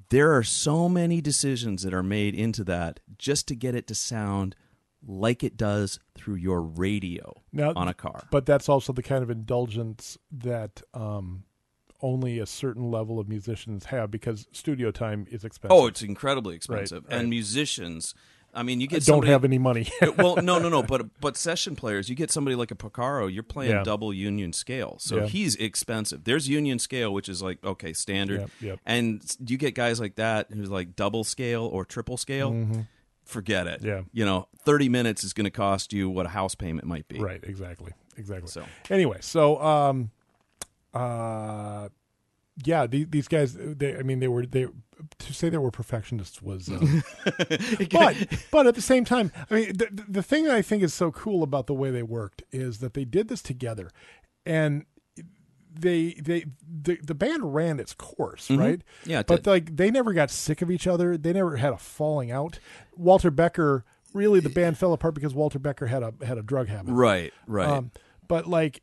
there 0.09 0.33
are 0.35 0.43
so 0.43 0.89
many 0.89 1.21
decisions 1.21 1.83
that 1.83 1.93
are 1.93 2.03
made 2.03 2.33
into 2.33 2.63
that 2.65 2.99
just 3.17 3.47
to 3.47 3.55
get 3.55 3.75
it 3.75 3.87
to 3.87 3.95
sound 3.95 4.55
like 5.05 5.43
it 5.43 5.55
does 5.55 5.99
through 6.15 6.35
your 6.35 6.61
radio 6.61 7.41
Now- 7.53 7.73
on 7.75 7.87
a 7.87 7.93
car. 7.93 8.27
But 8.31 8.45
that's 8.45 8.67
also 8.67 8.91
the 8.93 9.03
kind 9.03 9.23
of 9.23 9.29
indulgence 9.29 10.17
that 10.31 10.81
um, 10.93 11.43
only 12.01 12.39
a 12.39 12.45
certain 12.45 12.89
level 12.89 13.19
of 13.19 13.29
musicians 13.29 13.85
have 13.85 14.09
because 14.09 14.47
studio 14.51 14.91
time 14.91 15.27
is 15.29 15.43
expensive. 15.45 15.77
Oh, 15.77 15.87
it's 15.87 16.01
incredibly 16.01 16.55
expensive. 16.55 17.03
right. 17.07 17.19
And 17.19 17.29
musicians, 17.29 18.15
I 18.53 18.63
mean, 18.63 18.81
you 18.81 18.85
I 18.85 18.87
get 18.87 18.95
don't 19.05 19.15
somebody, 19.17 19.31
have 19.31 19.43
any 19.43 19.59
money. 19.59 19.87
well, 20.17 20.37
no, 20.37 20.57
no, 20.57 20.69
no. 20.69 20.81
But 20.87 21.19
but 21.21 21.37
session 21.37 21.75
players, 21.75 22.09
you 22.09 22.15
get 22.15 22.31
somebody 22.31 22.55
like 22.55 22.71
a 22.71 22.75
Porcaro, 22.75 23.31
you're 23.31 23.43
playing 23.43 23.71
Yeah. 23.71 23.83
double 23.83 24.11
union 24.13 24.51
scale, 24.53 24.97
so 24.99 25.17
Yeah. 25.17 25.25
he's 25.27 25.55
expensive. 25.57 26.23
There's 26.23 26.49
union 26.49 26.79
scale, 26.79 27.13
which 27.13 27.29
is 27.29 27.41
like 27.41 27.63
okay, 27.63 27.93
standard, 27.93 28.39
Yep, 28.41 28.49
yep. 28.61 28.79
and 28.85 29.21
you 29.45 29.57
get 29.57 29.75
guys 29.75 29.99
like 29.99 30.15
that 30.15 30.47
who's 30.51 30.71
like 30.71 30.95
double 30.95 31.23
scale 31.23 31.65
or 31.65 31.85
triple 31.85 32.17
scale. 32.17 32.85
Forget 33.25 33.67
it. 33.67 33.79
Mm-hmm. 33.81 33.87
Yeah. 33.87 34.01
you 34.13 34.25
know, 34.25 34.47
thirty 34.63 34.87
minutes 34.89 35.23
is 35.23 35.33
going 35.33 35.43
to 35.43 35.51
cost 35.51 35.91
you 35.93 36.09
what 36.09 36.25
a 36.25 36.29
house 36.29 36.55
payment 36.55 36.87
might 36.87 37.07
be. 37.09 37.19
Right, 37.19 37.43
exactly, 37.43 37.91
exactly. 38.15 38.47
So 38.49 38.63
Anyway, 38.89 39.17
so 39.21 39.61
um, 39.61 40.11
uh, 40.93 41.89
yeah, 42.63 42.87
the, 42.87 43.03
these 43.03 43.27
guys. 43.27 43.55
They, 43.59 43.97
I 43.97 44.01
mean, 44.03 44.19
they 44.19 44.27
were 44.27 44.45
they 44.45 44.67
to 45.19 45.33
say 45.33 45.49
they 45.49 45.57
were 45.57 45.71
perfectionists 45.71 46.41
was, 46.41 46.69
uh, 46.69 46.79
but 47.91 48.15
but 48.51 48.67
at 48.67 48.75
the 48.75 48.81
same 48.81 49.05
time, 49.05 49.31
I 49.49 49.53
mean, 49.53 49.77
the, 49.77 50.03
the- 50.07 50.23
thing 50.23 50.45
that 50.45 50.55
I 50.55 50.61
think 50.61 50.83
is 50.83 50.93
so 50.93 51.11
cool 51.11 51.43
about 51.43 51.67
the 51.67 51.73
way 51.73 51.91
they 51.91 52.03
worked 52.03 52.43
is 52.51 52.79
that 52.79 52.93
they 52.93 53.05
did 53.05 53.27
this 53.27 53.41
together, 53.41 53.89
and 54.45 54.85
they 55.73 56.15
they 56.21 56.45
the, 56.67 56.97
the 57.03 57.13
band 57.15 57.53
ran 57.53 57.79
its 57.79 57.93
course, 57.93 58.49
right? 58.49 58.79
Mm-hmm. 58.79 59.09
Yeah, 59.09 59.23
but 59.23 59.43
did. 59.43 59.49
like 59.49 59.75
they 59.75 59.91
never 59.91 60.13
got 60.13 60.31
sick 60.31 60.61
of 60.61 60.71
each 60.71 60.87
other. 60.87 61.17
They 61.17 61.33
never 61.33 61.57
had 61.57 61.73
a 61.73 61.77
falling 61.77 62.31
out. 62.31 62.59
Walter 62.95 63.31
Becker. 63.31 63.85
Really, 64.13 64.39
the 64.39 64.49
band 64.49 64.77
fell 64.77 64.93
apart 64.93 65.13
because 65.13 65.35
Walter 65.35 65.59
Becker 65.59 65.87
had 65.87 66.01
a 66.01 66.13
had 66.25 66.37
a 66.37 66.41
drug 66.41 66.69
habit. 66.69 66.93
right, 66.93 67.33
right. 67.45 67.67
Um, 67.67 67.91
but 68.27 68.47
like, 68.47 68.81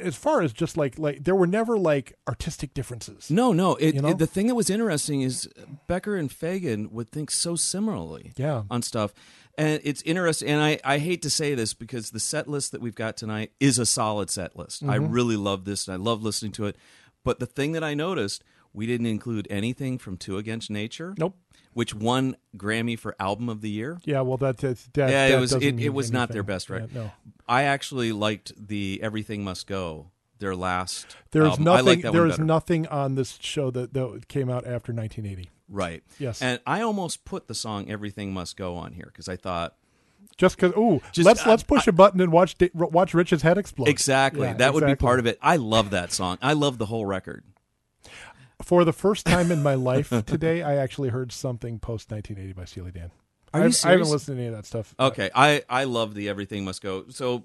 as 0.00 0.16
far 0.16 0.42
as 0.42 0.52
just 0.52 0.76
like 0.76 0.98
like 0.98 1.24
there 1.24 1.34
were 1.34 1.46
never 1.46 1.78
like 1.78 2.14
artistic 2.28 2.74
differences. 2.74 3.30
no, 3.30 3.52
no. 3.52 3.74
It, 3.76 3.94
you 3.94 4.02
know? 4.02 4.08
it- 4.08 4.18
the 4.18 4.26
thing 4.26 4.46
that 4.48 4.54
was 4.54 4.70
interesting 4.70 5.22
is 5.22 5.48
Becker 5.86 6.16
and 6.16 6.30
Fagen 6.30 6.90
would 6.92 7.10
think 7.10 7.30
so 7.30 7.56
similarly. 7.56 8.32
Yeah. 8.36 8.62
on 8.70 8.82
stuff. 8.82 9.12
And 9.58 9.80
it's 9.84 10.02
interesting, 10.02 10.50
and 10.50 10.60
I, 10.60 10.78
I 10.84 10.98
hate 10.98 11.22
to 11.22 11.30
say 11.30 11.54
this 11.54 11.72
because 11.72 12.10
the 12.10 12.20
set 12.20 12.46
list 12.46 12.72
that 12.72 12.82
we've 12.82 12.94
got 12.94 13.16
tonight 13.16 13.52
is 13.58 13.78
a 13.78 13.86
solid 13.86 14.28
set 14.28 14.54
list. 14.54 14.82
I 14.82 14.98
Mm-hmm. 14.98 15.10
really 15.12 15.36
love 15.36 15.64
this, 15.64 15.88
and 15.88 15.94
I 15.94 15.96
love 15.96 16.22
listening 16.22 16.52
to 16.52 16.66
it. 16.66 16.76
But 17.24 17.38
the 17.40 17.46
thing 17.46 17.72
that 17.72 17.82
I 17.82 17.94
noticed, 17.94 18.44
we 18.74 18.84
didn't 18.86 19.06
include 19.06 19.46
anything 19.48 19.96
from 19.96 20.18
Two 20.18 20.36
Against 20.36 20.70
Nature. 20.70 21.14
Nope. 21.18 21.38
Which 21.76 21.94
won 21.94 22.36
Grammy 22.56 22.98
for 22.98 23.14
Album 23.20 23.50
of 23.50 23.60
the 23.60 23.68
Year. 23.68 23.98
Yeah, 24.02 24.22
well, 24.22 24.38
that, 24.38 24.56
that, 24.58 24.78
that 24.94 25.10
yeah, 25.10 25.28
that 25.28 25.36
it 25.36 25.38
was 25.38 25.52
it, 25.52 25.78
it 25.78 25.90
was 25.90 26.10
not 26.10 26.30
their 26.30 26.42
best 26.42 26.70
record. 26.70 26.88
Yeah, 26.94 27.02
no, 27.02 27.12
I 27.46 27.64
actually 27.64 28.12
liked 28.12 28.52
the 28.56 28.98
Everything 29.02 29.44
Must 29.44 29.66
Go, 29.66 30.10
their 30.38 30.56
last. 30.56 31.14
there 31.32 31.44
is 31.44 31.58
nothing. 31.58 31.84
like 31.84 32.00
there 32.00 32.24
is 32.24 32.38
nothing 32.38 32.86
on 32.86 33.14
this 33.14 33.38
show 33.42 33.70
that 33.72 33.92
that 33.92 34.26
came 34.28 34.48
out 34.48 34.66
after 34.66 34.90
1980. 34.90 35.50
Right. 35.68 36.02
Yes. 36.18 36.40
And 36.40 36.60
I 36.66 36.80
almost 36.80 37.26
put 37.26 37.46
the 37.46 37.54
song 37.54 37.90
Everything 37.90 38.32
Must 38.32 38.56
Go 38.56 38.74
on 38.76 38.94
here 38.94 39.10
because 39.12 39.28
I 39.28 39.36
thought 39.36 39.74
Just 40.38 40.56
because, 40.56 40.72
ooh, 40.78 41.02
Just- 41.12 41.26
let's 41.26 41.46
I- 41.46 41.50
let's 41.50 41.62
push 41.62 41.86
a 41.86 41.92
button 41.92 42.22
and 42.22 42.32
watch 42.32 42.56
watch 42.72 43.12
Rich's 43.12 43.42
head 43.42 43.58
explode. 43.58 43.88
Exactly. 43.88 44.46
Yeah, 44.46 44.54
that 44.54 44.72
would 44.72 44.86
be 44.86 44.94
part 44.94 45.18
of 45.18 45.26
it. 45.26 45.38
I 45.42 45.56
love 45.56 45.90
that 45.90 46.10
song. 46.10 46.38
I 46.40 46.54
love 46.54 46.78
the 46.78 46.86
whole 46.86 47.04
record. 47.04 47.44
For 48.62 48.84
the 48.84 48.92
first 48.92 49.26
time 49.26 49.50
in 49.52 49.62
my 49.62 49.74
life 49.92 50.10
today, 50.26 50.62
I 50.62 50.76
actually 50.76 51.10
heard 51.10 51.32
something 51.32 51.78
post 51.78 52.10
1980 52.10 52.52
by 52.52 52.64
Steely 52.64 52.90
Dan. 52.90 53.10
Are 53.54 53.60
you 53.60 53.74
I, 53.84 53.88
I 53.88 53.90
haven't 53.92 54.10
listened 54.10 54.36
to 54.36 54.42
any 54.42 54.48
of 54.48 54.56
that 54.56 54.66
stuff. 54.66 54.94
Okay, 54.98 55.30
I 55.34 55.62
I 55.68 55.84
love 55.84 56.14
the 56.14 56.28
Everything 56.28 56.64
Must 56.64 56.82
Go. 56.82 57.04
So, 57.10 57.44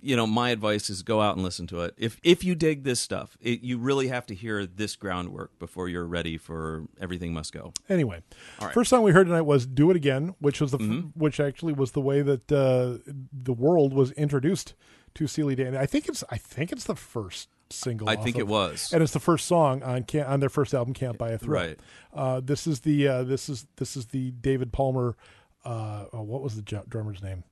you 0.00 0.16
know, 0.16 0.26
my 0.26 0.50
advice 0.50 0.88
is 0.88 1.02
go 1.02 1.20
out 1.20 1.36
and 1.36 1.44
listen 1.44 1.66
to 1.68 1.80
it. 1.80 1.94
If 1.98 2.18
if 2.22 2.44
you 2.44 2.54
dig 2.54 2.84
this 2.84 3.00
stuff, 3.00 3.36
it, 3.40 3.62
you 3.62 3.78
really 3.78 4.08
have 4.08 4.24
to 4.26 4.34
hear 4.34 4.64
this 4.66 4.96
groundwork 4.96 5.58
before 5.58 5.88
you're 5.88 6.06
ready 6.06 6.38
for 6.38 6.86
Everything 7.00 7.32
Must 7.32 7.52
Go. 7.52 7.72
Anyway, 7.88 8.16
All 8.16 8.66
right. 8.66 8.70
Mm-hmm. 8.70 8.74
first 8.74 8.90
song 8.90 9.02
we 9.02 9.12
heard 9.12 9.26
tonight 9.26 9.42
was 9.42 9.66
"Do 9.66 9.90
It 9.90 9.96
Again," 9.96 10.34
which 10.38 10.60
was 10.60 10.70
the 10.70 10.78
f 10.78 11.04
which 11.14 11.40
actually 11.40 11.72
was 11.72 11.92
the 11.92 12.00
way 12.00 12.22
that 12.22 12.50
uh, 12.52 12.98
the 13.32 13.52
world 13.52 13.92
was 13.92 14.12
introduced 14.12 14.74
to 15.14 15.26
Steely 15.26 15.54
Dan. 15.54 15.76
I 15.76 15.86
think 15.86 16.08
it's 16.08 16.24
I 16.30 16.38
think 16.38 16.72
it's 16.72 16.84
the 16.84 16.96
first 16.96 17.48
single. 17.72 18.08
I 18.08 18.16
think 18.16 18.36
of- 18.36 18.40
it 18.40 18.46
was. 18.48 18.92
and 18.92 19.02
it's 19.02 19.12
the 19.12 19.20
first 19.20 19.46
song 19.46 19.82
on 19.82 20.04
can 20.04 20.24
on 20.26 20.40
their 20.40 20.48
first 20.48 20.74
album, 20.74 20.94
"Can't 20.94 21.18
Buy 21.18 21.30
a 21.30 21.38
Thrill." 21.38 21.60
Right. 21.62 21.80
Uh, 22.12 22.40
this 22.40 22.66
is 22.66 22.80
the 22.80 23.08
uh, 23.08 23.22
this 23.24 23.48
is 23.48 23.66
this 23.76 23.96
is 23.96 24.06
the 24.06 24.30
David 24.32 24.72
Palmer. 24.72 25.16
Uh, 25.64 26.06
oh, 26.12 26.22
what 26.22 26.42
was 26.42 26.56
the 26.56 26.62
drummer's 26.88 27.22
name? 27.22 27.44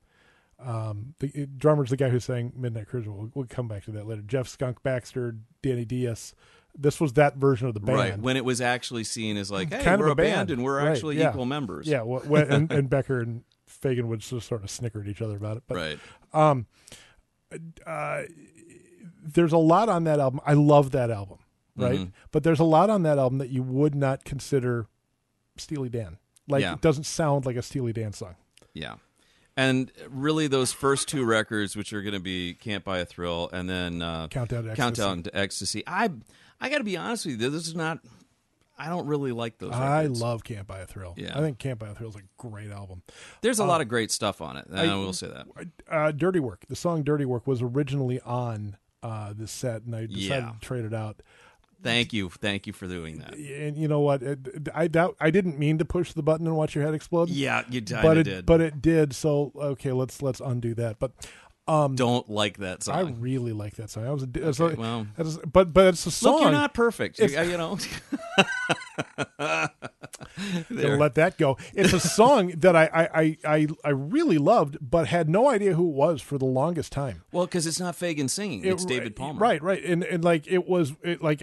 Um, 0.59 1.15
the 1.21 1.33
uh, 1.43 1.47
drummer's 1.57 1.91
the 1.91 1.97
guy 1.97 2.11
who 2.11 2.21
sang 2.21 2.53
Midnight 2.55 2.87
Cruiser. 2.89 3.11
We'll, 3.11 3.31
we'll 3.35 3.47
come 3.49 3.67
back 3.69 3.85
to 3.85 3.93
that 3.93 4.07
later. 4.07 4.21
Jeff 4.23 4.47
Skunk 4.49 4.83
Baxter, 4.83 5.37
Danny 5.63 5.85
Dias. 5.85 6.35
This 6.77 7.01
was 7.01 7.15
that 7.15 7.37
version 7.37 7.67
of 7.67 7.75
the 7.75 7.81
band. 7.81 7.99
Right 7.99 8.19
when 8.19 8.37
it 8.37 8.45
was 8.45 8.61
actually 8.61 9.05
seen 9.05 9.37
as 9.37 9.51
like, 9.51 9.73
hey, 9.73 9.83
Kind 9.83 10.01
we're 10.01 10.09
a 10.09 10.13
a 10.13 10.15
band, 10.15 10.49
band. 10.49 10.51
and 10.51 10.63
we're 10.65 10.79
Right, 10.79 10.89
actually 10.89 11.19
yeah. 11.19 11.31
equal 11.31 11.47
members. 11.47 11.87
Yeah, 11.89 12.01
wh- 12.03 12.29
when, 12.31 12.53
and, 12.53 12.71
and 12.71 12.89
Becker 12.91 13.21
and 13.21 13.43
Fagen 13.83 14.05
would 14.05 14.21
just 14.21 14.47
sort 14.47 14.63
of 14.63 14.71
snicker 14.71 15.01
at 15.01 15.09
each 15.09 15.23
other 15.23 15.37
about 15.37 15.57
it. 15.57 15.63
But 15.67 15.77
right. 15.77 15.99
There's 19.23 19.53
a 19.53 19.59
lot 19.59 19.89
on 19.89 20.05
that 20.05 20.21
album. 20.21 20.41
I 20.45 20.55
love 20.55 20.91
that 20.93 21.11
album, 21.11 21.39
right? 21.77 21.99
Mhm. 22.01 22.13
But 22.33 22.43
there's 22.43 22.61
a 22.61 22.65
lot 22.65 22.91
on 22.91 23.03
that 23.05 23.19
album 23.19 23.39
that 23.39 23.51
you 23.51 23.63
would 23.63 23.95
not 23.95 24.25
consider 24.25 24.87
Steely 25.57 25.89
Dan. 25.89 26.19
Like 26.49 26.63
Yeah. 26.63 26.75
it 26.75 26.81
doesn't 26.81 27.05
sound 27.05 27.47
like 27.47 27.57
a 27.57 27.63
Steely 27.63 27.93
Dan 27.93 28.13
song. 28.13 28.37
Yeah. 28.75 28.95
And 29.57 29.93
really, 30.09 30.47
those 30.47 30.73
first 30.73 31.09
two 31.09 31.25
records, 31.25 31.77
which 31.77 31.93
are 31.93 32.03
going 32.03 32.15
to 32.15 32.21
be 32.21 32.55
"Can't 32.55 32.85
Buy 32.85 32.99
a 32.99 33.05
Thrill" 33.05 33.51
and 33.53 33.69
then 33.69 34.01
uh, 34.01 34.29
Countdown 34.29 34.65
to 34.65 34.71
Ecstasy. 34.71 34.83
"Countdown 34.83 35.23
to 35.25 35.37
Ecstasy," 35.37 35.83
I, 35.87 36.09
I 36.61 36.71
got 36.71 36.79
to 36.79 36.85
be 36.85 36.97
honest 36.97 37.27
with 37.27 37.41
you, 37.41 37.51
this 37.51 37.67
is 37.67 37.75
not. 37.75 37.99
I 38.79 38.89
don't 38.89 39.07
really 39.07 39.33
like 39.33 39.59
those. 39.59 39.73
I 39.73 40.03
records. 40.03 40.23
love 40.23 40.43
Can't 40.45 40.67
Buy 40.67 40.79
a 40.79 40.87
Thrill. 40.87 41.13
Yeah. 41.19 41.37
I 41.37 41.43
think 41.43 41.59
Can't 41.59 41.79
Buy 41.79 41.89
a 41.89 41.95
Thrill 41.95 42.09
is 42.11 42.17
a 42.17 42.23
great 42.39 42.71
album. 42.71 43.03
There's 43.43 43.59
a 43.59 43.65
lot 43.67 43.83
of 43.83 43.89
great 43.89 44.11
stuff 44.11 44.41
on 44.41 44.57
it. 44.57 44.67
I, 44.73 44.87
I- 44.87 44.95
will 44.95 45.13
say 45.13 45.27
that. 45.29 45.47
Uh, 45.91 46.13
Dirty 46.13 46.41
Work. 46.41 46.65
The 46.69 46.77
song 46.77 47.03
Dirty 47.03 47.27
Work 47.27 47.47
was 47.47 47.61
originally 47.61 48.21
on 48.23 48.77
uh, 49.03 49.33
this 49.37 49.51
set, 49.51 49.83
and 49.83 49.95
I 49.95 50.07
decided 50.07 50.21
Yeah. 50.45 50.53
to 50.53 50.57
trade 50.61 50.85
it 50.85 50.95
out. 50.95 51.23
Thank 51.83 52.13
you, 52.13 52.29
thank 52.29 52.67
you 52.67 52.75
for 52.75 52.87
doing 52.87 53.21
that. 53.21 53.35
And 53.35 53.79
you 53.79 53.89
know 53.89 54.01
what? 54.01 54.23
I 54.75 54.87
doubt 54.87 55.17
I 55.19 55.31
didn't 55.31 55.59
mean 55.59 55.79
to 55.79 55.85
push 55.87 56.13
the 56.13 56.23
button 56.23 56.47
and 56.47 56.55
watch 56.55 56.75
your 56.75 56.85
head 56.85 56.93
explode. 56.93 57.31
Yeah, 57.31 57.63
you 57.71 57.81
but 57.81 58.19
it 58.19 58.25
did. 58.25 58.45
but 58.45 58.61
it 58.61 58.83
did. 58.83 59.15
So 59.15 59.51
okay, 59.57 59.93
let's 59.93 60.21
let's 60.21 60.41
undo 60.41 60.75
that. 60.75 60.99
But 60.99 61.13
um, 61.67 61.95
don't 61.97 62.29
like 62.29 62.59
that 62.59 62.83
song. 62.83 62.95
I 62.97 63.11
really 63.19 63.53
like 63.55 63.77
that 63.77 63.89
song. 63.89 64.07
I 64.07 64.11
was, 64.11 64.25
a, 64.25 64.53
so- 64.53 64.67
Okay, 64.67 64.75
well. 64.75 65.07
is- 65.17 65.39
but 65.39 65.73
but 65.73 65.87
it's 65.87 66.05
a 66.05 66.11
song. 66.11 66.33
Look, 66.35 66.43
you're 66.43 66.51
not 66.53 66.75
perfect. 66.75 67.19
You, 67.19 67.29
you 67.29 67.57
know. 67.57 67.79
There. 70.71 70.99
let 70.99 71.15
that 71.15 71.39
go. 71.39 71.57
It's 71.75 71.93
a 71.93 72.01
song 72.19 72.49
that 72.59 72.77
I, 72.77 73.09
I, 73.15 73.37
I, 73.45 73.67
I, 73.85 73.91
really 73.91 74.39
loved, 74.39 74.79
but 74.81 75.09
had 75.09 75.29
no 75.29 75.49
idea 75.49 75.75
who 75.75 75.89
it 75.89 75.95
was 75.95 76.23
for 76.23 76.39
the 76.39 76.45
longest 76.45 76.93
time. 76.93 77.23
Well, 77.33 77.47
because 77.47 77.67
it's 77.67 77.81
not 77.81 77.97
Fagen 77.97 78.31
singing; 78.31 78.65
it's 78.65 78.85
It- 78.85 78.89
David 78.89 79.17
Palmer. 79.17 79.41
Right, 79.41 79.63
right, 79.63 79.83
and 79.83 80.05
and 80.05 80.25
like 80.25 80.47
it 80.47 80.69
was 80.69 80.93
it, 81.03 81.23
like 81.23 81.43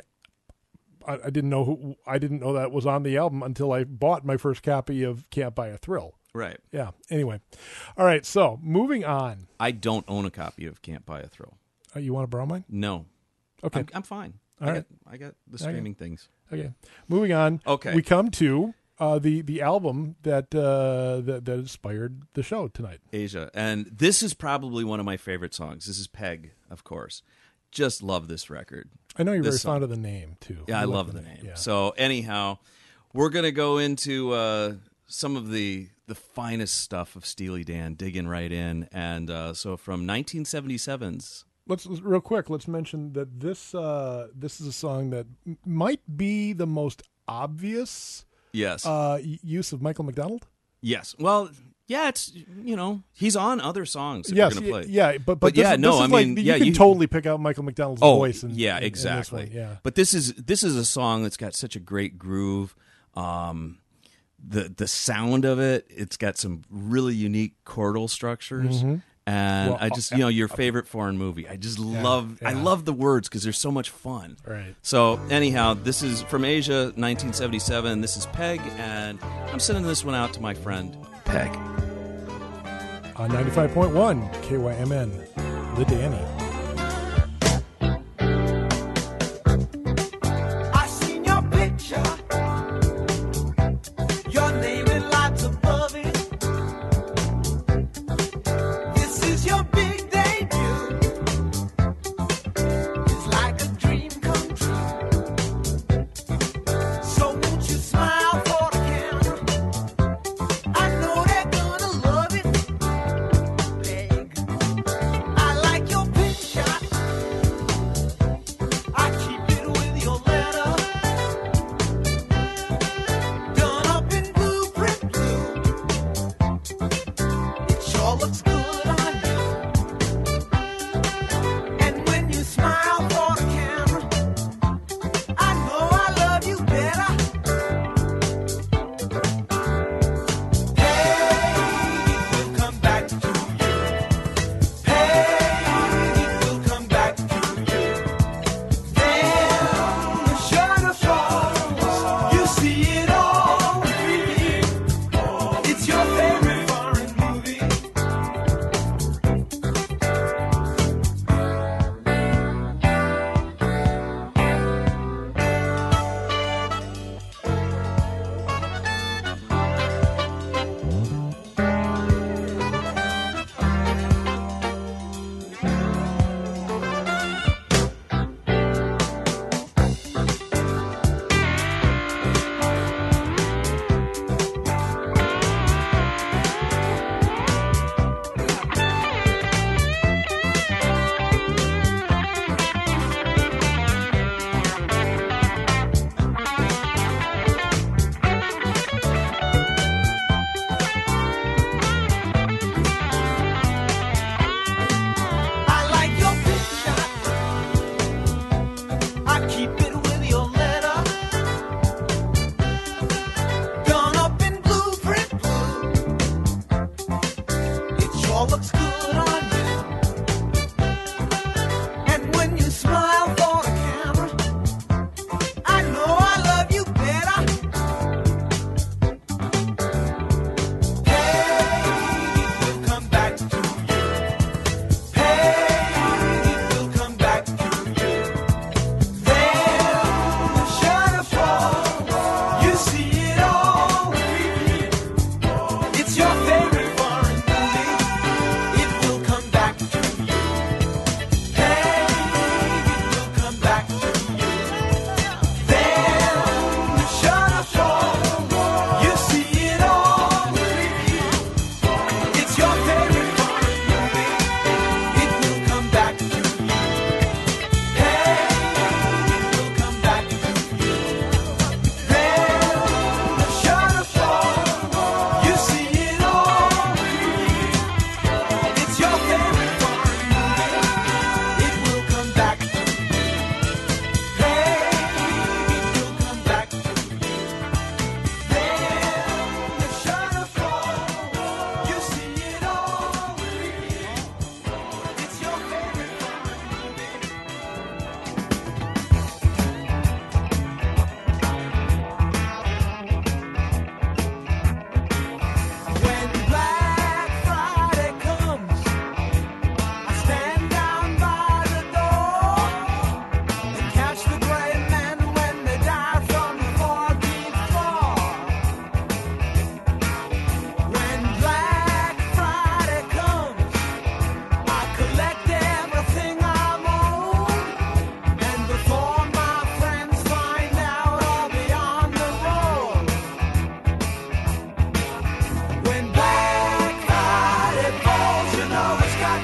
I, 1.07 1.19
I 1.25 1.29
didn't 1.29 1.49
know 1.49 1.65
who 1.65 1.95
I 2.05 2.17
didn't 2.17 2.39
know 2.39 2.53
that 2.53 2.71
was 2.71 2.85
on 2.85 3.03
the 3.03 3.17
album 3.17 3.41
until 3.43 3.71
I 3.71 3.83
bought 3.83 4.25
my 4.25 4.37
first 4.37 4.63
copy 4.63 5.03
of 5.03 5.29
Can't 5.29 5.55
Buy 5.55 5.67
a 5.67 5.77
Thrill. 5.77 6.15
Right. 6.33 6.59
Yeah. 6.71 6.91
Anyway, 7.09 7.39
all 7.97 8.05
right. 8.05 8.25
So 8.25 8.59
moving 8.61 9.03
on. 9.03 9.47
I 9.59 9.71
don't 9.71 10.05
own 10.07 10.25
a 10.25 10.31
copy 10.31 10.65
of 10.65 10.81
"Can't 10.81 11.05
Buy 11.05 11.21
a 11.21 11.27
Thrill." 11.27 11.57
Uh, 11.95 11.99
you 11.99 12.13
want 12.13 12.23
to 12.23 12.27
borrow 12.27 12.45
mine? 12.45 12.65
No. 12.69 13.05
Okay. 13.63 13.79
I'm, 13.79 13.87
I'm 13.95 14.03
fine. 14.03 14.33
All 14.61 14.67
I 14.69 14.71
right. 14.71 14.85
got 15.05 15.13
I 15.13 15.17
got 15.17 15.35
the 15.49 15.57
streaming 15.59 15.93
things. 15.95 16.29
Okay. 16.51 16.71
Moving 17.07 17.33
on. 17.33 17.61
Okay. 17.67 17.93
We 17.93 18.01
come 18.01 18.31
to 18.31 18.73
uh, 18.99 19.19
the 19.19 19.41
the 19.41 19.61
album 19.61 20.15
that 20.23 20.53
uh, 20.55 21.21
that 21.21 21.45
that 21.45 21.59
inspired 21.59 22.23
the 22.33 22.41
show 22.43 22.67
tonight. 22.67 22.99
Aja. 23.13 23.49
And 23.53 23.85
this 23.85 24.23
is 24.23 24.33
probably 24.33 24.83
one 24.83 24.99
of 24.99 25.05
my 25.05 25.17
favorite 25.17 25.53
songs. 25.53 25.85
This 25.85 25.99
is 25.99 26.07
Peg, 26.07 26.51
of 26.69 26.83
course. 26.83 27.21
Just 27.69 28.01
love 28.01 28.27
this 28.27 28.49
record. 28.49 28.89
I 29.17 29.23
know 29.23 29.33
you're 29.33 29.43
This 29.43 29.55
very 29.55 29.59
song. 29.59 29.73
fond 29.75 29.83
of 29.83 29.89
the 29.89 29.97
name 29.97 30.37
too. 30.39 30.63
Yeah, 30.67 30.77
I 30.79 30.81
You 30.81 30.87
like 30.87 30.95
love 30.95 31.13
the 31.13 31.21
name. 31.21 31.39
Yeah. 31.43 31.55
So 31.55 31.89
anyhow, 31.97 32.57
we're 33.13 33.29
gonna 33.29 33.51
go 33.51 33.77
into 33.77 34.31
uh, 34.31 34.73
some 35.05 35.35
of 35.35 35.51
the 35.51 35.89
the 36.07 36.15
finest 36.15 36.79
stuff 36.79 37.17
of 37.17 37.25
Steely 37.25 37.65
Dan, 37.65 37.93
digging 37.95 38.27
right 38.29 38.51
in. 38.51 38.87
And 38.93 39.29
uh, 39.29 39.53
so 39.53 39.75
from 39.75 40.07
1977's 40.07 41.43
let's 41.67 41.85
real 41.85 42.21
quick. 42.21 42.49
Let's 42.49 42.67
mention 42.67 43.13
that 43.13 43.39
this 43.39 43.73
uh, 43.75 44.27
this 44.35 44.59
is 44.61 44.67
a 44.67 44.71
song 44.73 45.09
that 45.11 45.25
m- 45.45 45.57
might 45.65 46.01
be 46.17 46.53
the 46.53 46.67
most 46.67 47.03
obvious 47.27 48.25
Yes. 48.53 48.85
uh, 48.85 49.19
use 49.43 49.71
of 49.73 49.81
Michael 49.81 50.05
McDonald. 50.05 50.47
yes. 50.81 51.15
Well, 51.19 51.49
yeah, 51.87 52.09
it's 52.09 52.33
you 52.65 52.75
know, 52.75 53.03
he's 53.13 53.35
on 53.35 53.61
other 53.61 53.85
songs 53.85 54.29
yes, 54.31 54.55
we're 54.55 54.61
gonna 54.61 54.73
y- 54.73 54.81
play. 54.83 54.91
yeah, 54.91 55.11
but 55.13 55.25
but, 55.25 55.39
But 55.39 55.55
this, 55.55 55.63
yeah, 55.63 55.75
no, 55.77 55.91
this 55.91 55.95
is 55.95 56.01
I 56.01 56.13
like, 56.15 56.27
mean, 56.27 56.37
you 56.37 56.43
yeah, 56.43 56.57
can 56.57 56.67
you- 56.67 56.73
totally 56.73 57.07
pick 57.07 57.25
out 57.25 57.39
Michael 57.39 57.63
McDonald's 57.63 58.01
Oh, 58.01 58.17
voice. 58.17 58.43
And, 58.43 58.51
yeah, 58.53 58.77
in- 58.77 58.83
in 58.83 58.91
this 58.91 58.99
exactly. 59.05 59.43
one, 59.45 59.51
yeah, 59.53 59.75
But 59.83 59.95
this 59.95 60.13
is 60.13 60.33
this 60.33 60.63
is 60.63 60.75
a 60.75 60.83
song 60.85 61.23
that's 61.23 61.37
got 61.37 61.53
such 61.55 61.75
a 61.75 61.79
great 61.79 62.17
groove. 62.17 62.75
Um, 63.15 63.79
the 64.45 64.69
the 64.75 64.87
sound 64.87 65.45
of 65.45 65.59
it, 65.59 65.85
it's 65.89 66.17
got 66.17 66.37
some 66.37 66.63
really 66.69 67.15
unique 67.15 67.53
chordal 67.65 68.09
structures. 68.09 68.83
And. 69.27 69.71
Well, 69.71 69.77
I 69.81 69.87
oh, 69.87 69.95
just, 69.95 70.11
you 70.11 70.19
know, 70.19 70.29
your 70.29 70.47
favorite 70.47 70.87
foreign 70.87 71.17
movie. 71.17 71.47
I 71.47 71.57
just 71.57 71.77
love, 71.77 72.41
I 72.43 72.53
love 72.53 72.85
the 72.85 72.93
words 72.93 73.27
because 73.27 73.43
they're 73.43 73.51
so 73.51 73.69
much 73.69 73.89
fun. 73.89 74.37
Right. 74.47 74.73
So, 74.81 75.19
anyhow, 75.29 75.73
this 75.73 76.01
is 76.01 76.21
from 76.23 76.45
Aja, 76.45 76.93
1977. 76.95 77.99
This 78.01 78.15
is 78.15 78.25
Peg, 78.27 78.61
and 78.77 79.19
I'm 79.21 79.59
sending 79.59 79.85
this 79.85 80.05
one 80.05 80.15
out 80.15 80.31
to 80.33 80.41
my 80.41 80.53
friend 80.53 80.95
Peg. 81.25 81.53
on 83.17 83.29
ninety 83.29 83.51
five 83.51 83.73
point 83.73 83.93
one 83.93 84.21
KYMN, 84.43 85.75
the 85.75 85.83
Danny. 85.85 86.36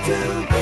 do. 0.06 0.53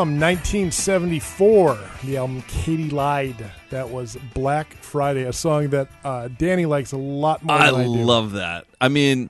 From 0.00 0.18
1974, 0.18 1.78
the 2.04 2.16
album 2.16 2.40
Katy 2.48 2.88
Lied. 2.88 3.36
That 3.68 3.90
was 3.90 4.16
Black 4.32 4.72
Friday, 4.76 5.24
a 5.24 5.32
song 5.34 5.68
that 5.68 5.88
uh, 6.02 6.28
Danny 6.38 6.64
likes 6.64 6.92
a 6.92 6.96
lot 6.96 7.44
more 7.44 7.54
I 7.54 7.70
than 7.70 7.80
I 7.80 7.84
do. 7.84 7.90
love 7.90 8.32
that. 8.32 8.64
I 8.80 8.88
mean, 8.88 9.28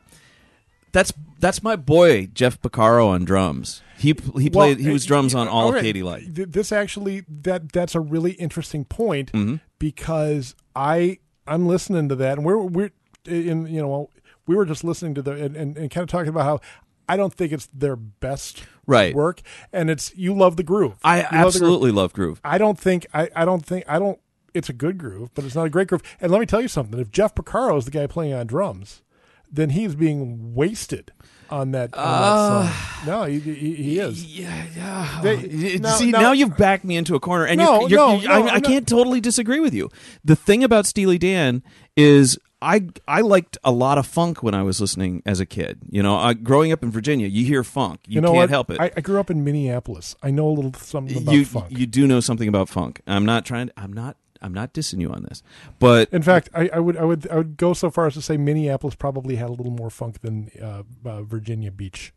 that's 0.92 1.12
that's 1.40 1.64
my 1.64 1.74
boy 1.74 2.26
Jeff 2.26 2.62
Porcaro 2.62 3.09
on 3.09 3.24
drums. 3.24 3.83
He 3.98 4.14
he 4.38 4.48
Well, 4.48 4.50
played 4.50 4.78
he 4.78 4.90
was 4.90 5.04
drums 5.04 5.35
on 5.35 5.48
all 5.48 5.70
okay, 5.70 5.78
of 5.78 5.83
Katy 5.83 6.04
Lied. 6.04 6.37
This 6.37 6.70
actually 6.70 7.24
that 7.28 7.72
that's 7.72 7.96
a 7.96 8.00
really 8.00 8.35
interesting 8.35 8.85
point 8.85 9.33
Mm-hmm. 9.33 9.56
because 9.80 10.54
I 10.76 11.18
I'm 11.48 11.66
listening 11.66 12.09
to 12.11 12.14
that 12.14 12.38
and 12.38 12.46
we're 12.46 12.59
we're 12.59 12.92
in 13.26 13.66
you 13.66 13.80
know 13.83 14.09
we 14.46 14.54
were 14.54 14.66
just 14.66 14.85
listening 14.85 15.16
to 15.16 15.22
the 15.22 15.33
and, 15.33 15.56
and, 15.56 15.76
and 15.76 15.90
kind 15.90 16.04
of 16.04 16.09
talking 16.09 16.28
about 16.28 16.44
how 16.44 16.61
I 17.09 17.16
don't 17.16 17.35
think 17.35 17.50
it's 17.50 17.66
their 17.74 17.96
best 17.96 18.62
Right. 18.90 19.14
work 19.14 19.40
and 19.72 19.88
it's 19.90 20.14
you 20.16 20.35
love 20.35 20.57
the 20.57 20.62
groove. 20.62 20.96
I 21.05 21.16
You 21.18 21.22
love 21.22 21.31
groove. 21.31 21.46
absolutely 21.46 21.90
love 21.92 22.12
groove. 22.12 22.40
I 22.44 22.59
don't 22.59 22.79
think 22.79 23.07
I, 23.14 23.29
I 23.35 23.44
don't 23.44 23.64
think 23.64 23.85
I 23.88 23.98
don't 23.98 24.18
it's 24.53 24.68
a 24.68 24.72
good 24.72 24.98
groove, 24.98 25.31
but 25.35 25.44
it's 25.44 25.55
not 25.55 25.66
a 25.66 25.70
great 25.70 25.88
groove. 25.88 26.03
And 26.20 26.33
let 26.33 26.40
me 26.40 26.46
tell 26.46 26.61
you 26.61 26.66
something, 26.68 26.98
if 26.98 27.11
Jeff 27.12 27.35
Porcaro 27.37 27.79
is 27.79 27.85
the 27.85 27.90
guy 27.92 28.07
playing 28.09 28.33
on 28.35 28.46
drums, 28.48 29.03
then 29.50 29.70
he's 29.70 29.94
being 29.94 30.55
wasted 30.55 31.12
on 31.50 31.70
that, 31.72 31.94
on 31.96 32.00
Uh, 32.05 32.62
that 32.62 32.72
song. 32.72 33.07
No, 33.07 33.24
he, 33.24 33.38
he, 33.40 33.74
he 33.74 33.98
is. 34.00 34.24
Yeah, 34.24 34.64
yeah. 34.76 35.20
They- 35.22 35.79
now- 35.79 35.90
See, 35.94 36.11
now- 36.11 36.20
now, 36.20 36.33
you've 36.33 36.57
backed 36.57 36.85
me 36.85 36.96
into 36.96 37.14
a 37.16 37.20
corner, 37.20 37.44
and 37.44 37.59
No, 37.59 37.81
you're, 37.83 37.90
you're, 37.90 37.98
no, 37.98 38.14
you- 38.20 38.29
no, 38.29 38.35
I, 38.48 38.55
I 38.55 38.61
can't 38.61 38.87
totally 38.88 39.20
disagree 39.20 39.59
with 39.61 39.74
you. 39.74 39.88
The 40.24 40.37
thing 40.37 40.62
about 40.64 40.87
Steely 40.87 41.18
Dan 41.18 41.62
is. 41.96 42.38
I 42.62 42.88
I 43.08 43.20
liked 43.22 43.56
a 43.64 43.72
lot 43.72 43.96
of 43.98 44.06
funk 44.06 44.42
when 44.42 44.54
I 44.54 44.62
was 44.62 44.80
listening 44.80 45.22
as 45.24 45.40
a 45.40 45.46
kid. 45.46 45.78
You 45.90 46.02
know, 46.02 46.16
I, 46.16 46.34
growing 46.34 46.72
up 46.72 46.82
in 46.82 46.90
Virginia, 46.90 47.26
you 47.26 47.44
hear 47.44 47.64
funk, 47.64 48.00
you, 48.06 48.16
You 48.16 48.20
know 48.20 48.28
can't 48.28 48.36
what? 48.36 48.50
help 48.50 48.70
it. 48.70 48.80
I, 48.80 48.90
I 48.96 49.00
grew 49.00 49.18
up 49.18 49.30
in 49.30 49.42
Minneapolis. 49.44 50.14
I 50.22 50.30
know 50.30 50.48
a 50.48 50.52
little 50.52 50.74
something 50.74 51.16
about 51.22 51.32
you 51.34 51.44
funk. 51.44 51.66
you 51.70 51.86
do 51.86 52.06
know 52.06 52.20
something 52.20 52.48
about 52.48 52.68
funk. 52.68 53.00
I'm 53.06 53.24
not 53.24 53.44
trying. 53.46 53.68
To, 53.68 53.72
I'm 53.76 53.92
not. 53.92 54.16
I'm 54.42 54.54
not 54.54 54.72
dissing 54.72 55.00
you 55.02 55.10
on 55.10 55.24
this, 55.24 55.42
but 55.78 56.08
in 56.12 56.22
fact, 56.22 56.48
I, 56.54 56.70
I 56.72 56.78
would 56.78 56.96
I 56.96 57.04
would 57.04 57.28
I 57.28 57.36
would 57.36 57.56
go 57.58 57.74
so 57.74 57.90
far 57.90 58.06
as 58.06 58.14
to 58.14 58.22
say 58.22 58.36
Minneapolis 58.38 58.94
probably 58.94 59.36
had 59.36 59.50
a 59.50 59.52
little 59.52 59.72
more 59.72 59.90
funk 59.90 60.22
than 60.22 60.50
uh, 60.62 60.82
uh, 61.04 61.22
Virginia 61.22 61.70
Beach. 61.70 62.12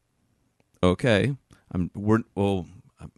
okay. 0.81 1.35
I'm 1.71 1.89
we're 1.95 2.19
well. 2.35 2.67
I'm, 3.01 3.11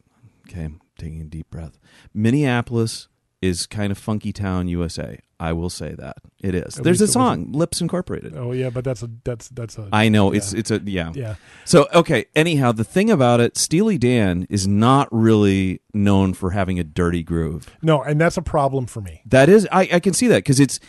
okay, 0.47 0.63
I'm 0.63 0.81
taking 0.97 1.21
a 1.21 1.25
deep 1.25 1.49
breath. 1.51 1.77
Minneapolis 2.15 3.07
is 3.41 3.67
kind 3.67 3.91
of 3.91 3.97
funky 3.97 4.31
town, 4.33 4.67
USA. 4.69 5.19
I 5.39 5.53
will 5.53 5.69
say 5.69 5.93
that 5.95 6.17
it 6.41 6.55
is. 6.55 6.77
At 6.77 6.83
There's 6.83 7.01
a 7.01 7.07
song, 7.07 7.51
Lipps 7.51 7.81
Incorporated. 7.81 8.35
Oh 8.37 8.51
yeah, 8.51 8.69
but 8.69 8.83
that's 8.83 9.03
a 9.03 9.09
that's 9.23 9.49
that's 9.49 9.77
a 9.77 9.89
I 9.91 10.09
know 10.09 10.31
yeah. 10.31 10.37
it's 10.37 10.53
it's 10.53 10.71
a 10.71 10.81
yeah. 10.85 11.11
yeah. 11.13 11.35
So 11.65 11.87
okay. 11.93 12.25
Anyhow, 12.35 12.71
the 12.71 12.83
thing 12.83 13.11
about 13.11 13.39
it, 13.39 13.57
Steely 13.57 13.97
Dan 13.97 14.47
is 14.49 14.67
not 14.67 15.07
really 15.11 15.81
known 15.93 16.33
for 16.33 16.51
having 16.51 16.79
a 16.79 16.83
dirty 16.83 17.23
groove. 17.23 17.69
No, 17.81 18.01
and 18.01 18.19
that's 18.19 18.37
a 18.37 18.41
problem 18.41 18.85
for 18.85 19.01
me. 19.01 19.21
That 19.25 19.49
is, 19.49 19.67
I, 19.71 19.89
I 19.93 19.99
can 19.99 20.13
see 20.13 20.27
that 20.27 20.37
because 20.37 20.59
it's 20.59 20.79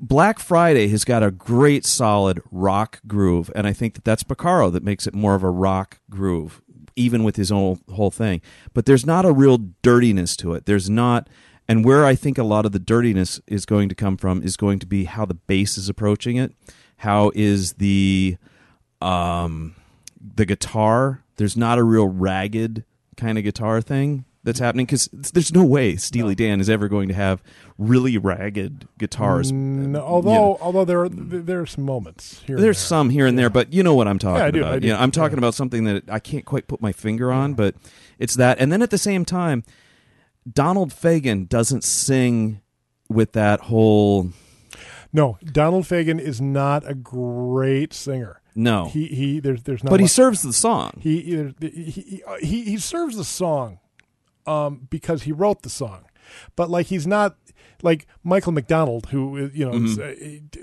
Black 0.00 0.38
Friday 0.38 0.88
has 0.88 1.04
got 1.04 1.22
a 1.22 1.30
great 1.30 1.84
solid 1.84 2.40
rock 2.50 3.00
groove, 3.06 3.50
and 3.54 3.66
I 3.66 3.72
think 3.72 3.94
that 3.94 4.04
that's 4.04 4.22
Porcaro 4.22 4.72
that 4.72 4.84
makes 4.84 5.06
it 5.06 5.14
more 5.14 5.34
of 5.34 5.42
a 5.42 5.50
rock 5.50 5.98
groove, 6.08 6.62
even 6.94 7.24
with 7.24 7.36
his 7.36 7.50
own 7.50 7.80
whole 7.92 8.12
thing. 8.12 8.40
But 8.74 8.86
there's 8.86 9.04
not 9.04 9.24
a 9.24 9.32
real 9.32 9.58
dirtiness 9.82 10.36
to 10.36 10.54
it. 10.54 10.66
There's 10.66 10.88
not, 10.88 11.28
and 11.68 11.84
where 11.84 12.04
I 12.06 12.14
think 12.14 12.38
a 12.38 12.42
lot 12.44 12.64
of 12.66 12.72
the 12.72 12.78
dirtiness 12.78 13.40
is 13.46 13.66
going 13.66 13.88
to 13.88 13.94
come 13.94 14.16
from 14.16 14.42
is 14.42 14.56
going 14.56 14.78
to 14.80 14.86
be 14.86 15.04
how 15.04 15.24
the 15.24 15.34
bass 15.34 15.76
is 15.78 15.88
approaching 15.88 16.36
it, 16.36 16.52
how 16.98 17.30
is 17.34 17.74
the 17.74 18.36
um 19.00 19.74
the 20.34 20.44
guitar. 20.46 21.22
There's 21.36 21.56
not 21.56 21.78
a 21.78 21.84
real 21.84 22.08
ragged 22.08 22.84
kind 23.16 23.38
of 23.38 23.44
guitar 23.44 23.80
thing 23.80 24.24
that's 24.44 24.58
happening 24.60 24.86
because 24.86 25.08
there's 25.12 25.52
no 25.52 25.64
way 25.64 25.96
Steely 25.96 26.34
Dan 26.34 26.60
is 26.60 26.70
ever 26.70 26.88
going 26.88 27.08
to 27.08 27.14
have 27.14 27.42
really 27.76 28.16
ragged 28.18 28.86
guitars. 28.98 29.52
No, 29.52 29.98
You 30.00 30.04
although 30.04 30.30
know, 30.32 30.58
although 30.60 30.84
there 30.84 31.02
are, 31.02 31.08
there 31.08 31.60
are 31.60 31.66
some 31.66 31.84
moments 31.84 32.40
here. 32.46 32.56
and 32.56 32.64
there's 32.64 32.78
there. 32.78 32.86
some 32.86 33.10
here 33.10 33.26
and 33.26 33.38
there, 33.38 33.50
but 33.50 33.72
you 33.72 33.82
know 33.82 33.94
what 33.94 34.08
I'm 34.08 34.18
talking 34.18 34.40
Yeah, 34.40 34.46
I 34.46 34.50
do, 34.50 34.60
about. 34.60 34.72
I 34.74 34.78
do. 34.78 34.86
You 34.88 34.92
know, 34.94 35.00
I'm 35.00 35.10
talking 35.10 35.36
Yeah. 35.36 35.40
about 35.40 35.54
something 35.54 35.84
that 35.84 36.04
I 36.08 36.18
can't 36.18 36.44
quite 36.44 36.66
put 36.66 36.80
my 36.80 36.92
finger 36.92 37.30
on, 37.32 37.54
but 37.54 37.74
it's 38.18 38.34
that. 38.36 38.58
And 38.58 38.72
then 38.72 38.80
at 38.82 38.90
the 38.90 38.98
same 38.98 39.24
time, 39.24 39.64
Donald 40.50 40.90
Fagen 40.90 41.48
doesn't 41.48 41.84
sing 41.84 42.60
with 43.08 43.32
that 43.32 43.60
whole 43.62 44.30
No, 45.12 45.38
Donald 45.44 45.84
Fagen 45.84 46.20
is 46.20 46.40
not 46.40 46.88
a 46.88 46.94
great 46.94 47.92
singer. 47.94 48.40
no, 48.54 48.86
He 48.88 49.06
he. 49.08 49.40
There's 49.40 49.62
there's 49.62 49.82
not. 49.84 49.90
but 49.90 50.00
he 50.00 50.04
much- 50.04 50.10
serves 50.12 50.42
the 50.42 50.52
song. 50.52 50.92
he 51.00 51.18
either 51.18 51.54
he, 51.60 51.68
he 51.90 52.22
he 52.40 52.62
he 52.64 52.76
serves 52.78 53.16
the 53.16 53.24
song, 53.24 53.78
um, 54.46 54.86
because 54.90 55.22
he 55.22 55.32
wrote 55.32 55.62
the 55.62 55.70
song, 55.70 56.04
but 56.56 56.68
like 56.70 56.86
he's 56.86 57.06
not 57.06 57.36
like 57.82 58.06
Michael 58.24 58.50
McDonald, 58.52 59.06
who 59.10 59.48
you 59.54 59.64
know 59.64 59.74
is, 59.84 59.98
uh, 59.98 60.14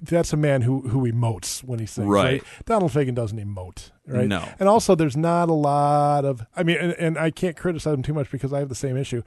that's 0.03 0.33
a 0.33 0.37
man 0.37 0.61
who 0.63 0.81
who 0.89 1.09
emotes 1.09 1.63
when 1.63 1.79
he 1.79 1.85
sings. 1.85 2.03
Mm-hmm. 2.05 2.11
Right. 2.13 2.43
Donald 2.65 2.91
Fagen 2.91 3.15
doesn't 3.15 3.39
emote. 3.39 3.91
Right. 4.07 4.27
No. 4.27 4.47
And 4.59 4.67
also, 4.69 4.93
there's 4.95 5.15
not 5.17 5.49
a 5.49 5.53
lot 5.53 6.25
of. 6.25 6.45
I 6.55 6.63
mean, 6.63 6.77
and, 6.77 6.91
and 6.99 7.17
I 7.17 7.31
can't 7.31 7.55
criticize 7.57 7.93
him 7.93 8.03
too 8.03 8.13
much 8.13 8.29
because 8.29 8.51
I 8.53 8.59
have 8.59 8.69
the 8.69 8.75
same 8.75 8.97
issue. 8.97 9.23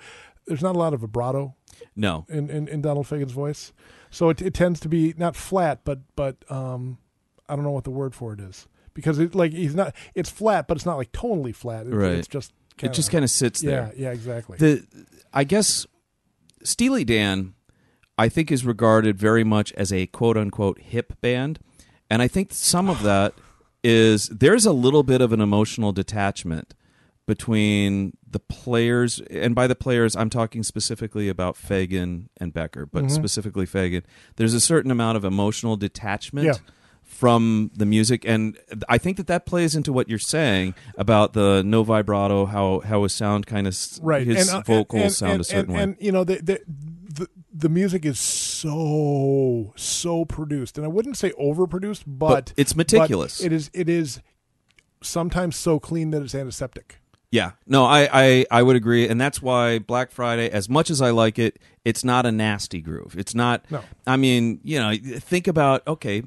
There's 0.49 0.63
not 0.63 0.75
a 0.75 0.79
lot 0.79 0.95
of 0.95 1.01
vibrato 1.01 1.55
No, 1.95 2.27
in, 2.29 2.51
in, 2.51 2.67
in 2.69 2.81
Donald 2.81 3.07
Fagen's 3.07 3.33
voice. 3.33 3.73
So 4.11 4.31
it, 4.31 4.41
it 4.43 4.55
tends 4.55 4.81
to 4.81 4.89
be 4.89 5.15
not 5.17 5.37
flat, 5.37 5.81
but 5.85 6.01
but 6.17 6.37
um, 6.51 6.99
I 7.49 7.55
don't 7.55 7.65
know 7.65 7.71
what 7.71 7.85
the 7.85 7.91
word 7.91 8.15
for 8.15 8.33
it 8.33 8.41
is 8.41 8.67
because 8.95 9.19
it 9.19 9.35
like 9.35 9.53
he's 9.53 9.75
not. 9.75 9.95
It's 10.15 10.31
flat, 10.31 10.67
but 10.67 10.77
it's 10.77 10.87
not 10.87 10.97
like 10.97 11.13
tonally 11.13 11.55
flat. 11.55 11.87
It, 11.87 11.95
Right. 11.95 12.13
It's 12.13 12.29
just 12.29 12.53
it 12.83 12.93
just 12.93 13.11
kind 13.11 13.25
of 13.25 13.31
sits 13.31 13.61
there. 13.61 13.93
yeah 13.97 14.05
yeah 14.07 14.13
exactly. 14.13 14.57
the 14.59 14.87
I 15.33 15.45
guess 15.45 15.87
Steely 16.63 17.05
Dan, 17.05 17.55
I 18.17 18.29
think, 18.29 18.51
is 18.51 18.65
regarded 18.65 19.19
very 19.19 19.45
much 19.45 19.73
as 19.73 19.93
a 19.93 20.07
quote 20.07 20.37
unquote 20.37 20.81
hip 20.81 21.21
band, 21.21 21.59
and 22.09 22.23
I 22.23 22.29
think 22.29 22.53
some 22.53 22.89
of 22.89 23.03
that 23.03 23.35
is 23.85 24.29
there's 24.29 24.67
a 24.67 24.73
little 24.73 25.03
bit 25.03 25.21
of 25.21 25.33
an 25.33 25.41
emotional 25.41 25.93
detachment 25.93 26.75
between 27.29 28.17
the 28.29 28.41
players, 28.41 29.21
and 29.31 29.55
by 29.55 29.67
the 29.67 29.75
players, 29.77 30.17
I'm 30.17 30.31
talking 30.31 30.63
specifically 30.63 31.29
about 31.29 31.57
Fagen 31.57 32.29
and 32.39 32.53
Becker, 32.55 32.87
but 32.87 33.05
Mm-hmm. 33.05 33.15
specifically 33.15 33.67
Fagen. 33.67 34.03
There's 34.37 34.55
a 34.55 34.61
certain 34.61 34.91
amount 34.91 35.19
of 35.19 35.25
emotional 35.25 35.77
detachment. 35.77 36.47
Yeah. 36.47 36.55
From 37.05 37.71
the 37.75 37.87
music, 37.87 38.25
and 38.27 38.59
I 38.87 38.99
think 38.99 39.17
that 39.17 39.27
that 39.29 39.47
plays 39.47 39.75
into 39.75 39.95
what 39.95 40.11
you're 40.11 40.19
saying 40.19 40.75
about 40.99 41.33
the 41.33 41.63
no 41.65 41.83
vibrato, 41.83 42.45
how 42.45 42.81
how 42.81 43.03
his 43.03 43.15
sound 43.15 43.47
kind 43.47 43.67
of 43.67 43.75
right. 44.03 44.27
his 44.27 44.47
and, 44.47 44.59
uh, 44.59 44.61
vocals 44.61 45.03
and, 45.03 45.13
sound 45.13 45.33
and, 45.33 45.41
a 45.41 45.45
certain 45.45 45.75
way. 45.75 45.83
And 45.83 45.97
you 46.01 46.13
know 46.13 46.23
the, 46.23 46.37
the 46.37 46.61
the 46.67 47.29
the 47.51 47.69
music 47.71 48.05
is 48.05 48.19
so 48.21 49.73
so 49.75 50.27
produced, 50.27 50.77
and 50.77 50.85
I 50.85 50.89
wouldn't 50.89 51.17
say 51.17 51.31
overproduced, 51.41 52.03
but, 52.07 52.29
But 52.29 52.53
it's 52.59 52.77
meticulous. 52.77 53.39
but 53.39 53.47
it 53.47 53.53
is 53.55 53.71
it 53.73 53.89
is 53.89 54.21
sometimes 55.03 55.57
so 55.57 55.81
clean 55.81 56.11
that 56.11 56.21
it's 56.23 56.35
antiseptic. 56.35 57.01
Yeah, 57.31 57.53
no, 57.67 57.85
I, 57.85 58.09
I 58.13 58.47
I 58.51 58.63
would 58.63 58.77
agree, 58.77 59.09
and 59.09 59.21
that's 59.21 59.43
why 59.43 59.79
Black 59.79 60.11
Friday, 60.11 60.49
as 60.51 60.69
much 60.69 60.91
as 60.91 61.03
I 61.03 61.11
like 61.11 61.39
it, 61.39 61.59
it's 61.85 62.03
not 62.05 62.25
a 62.27 62.33
nasty 62.33 62.81
groove. 62.81 63.15
It's 63.19 63.35
not. 63.35 63.65
No. 63.71 63.83
I 64.07 64.17
mean, 64.17 64.61
you 64.63 64.79
know, 64.79 64.95
think 65.19 65.47
about 65.47 65.87
okay, 65.87 66.23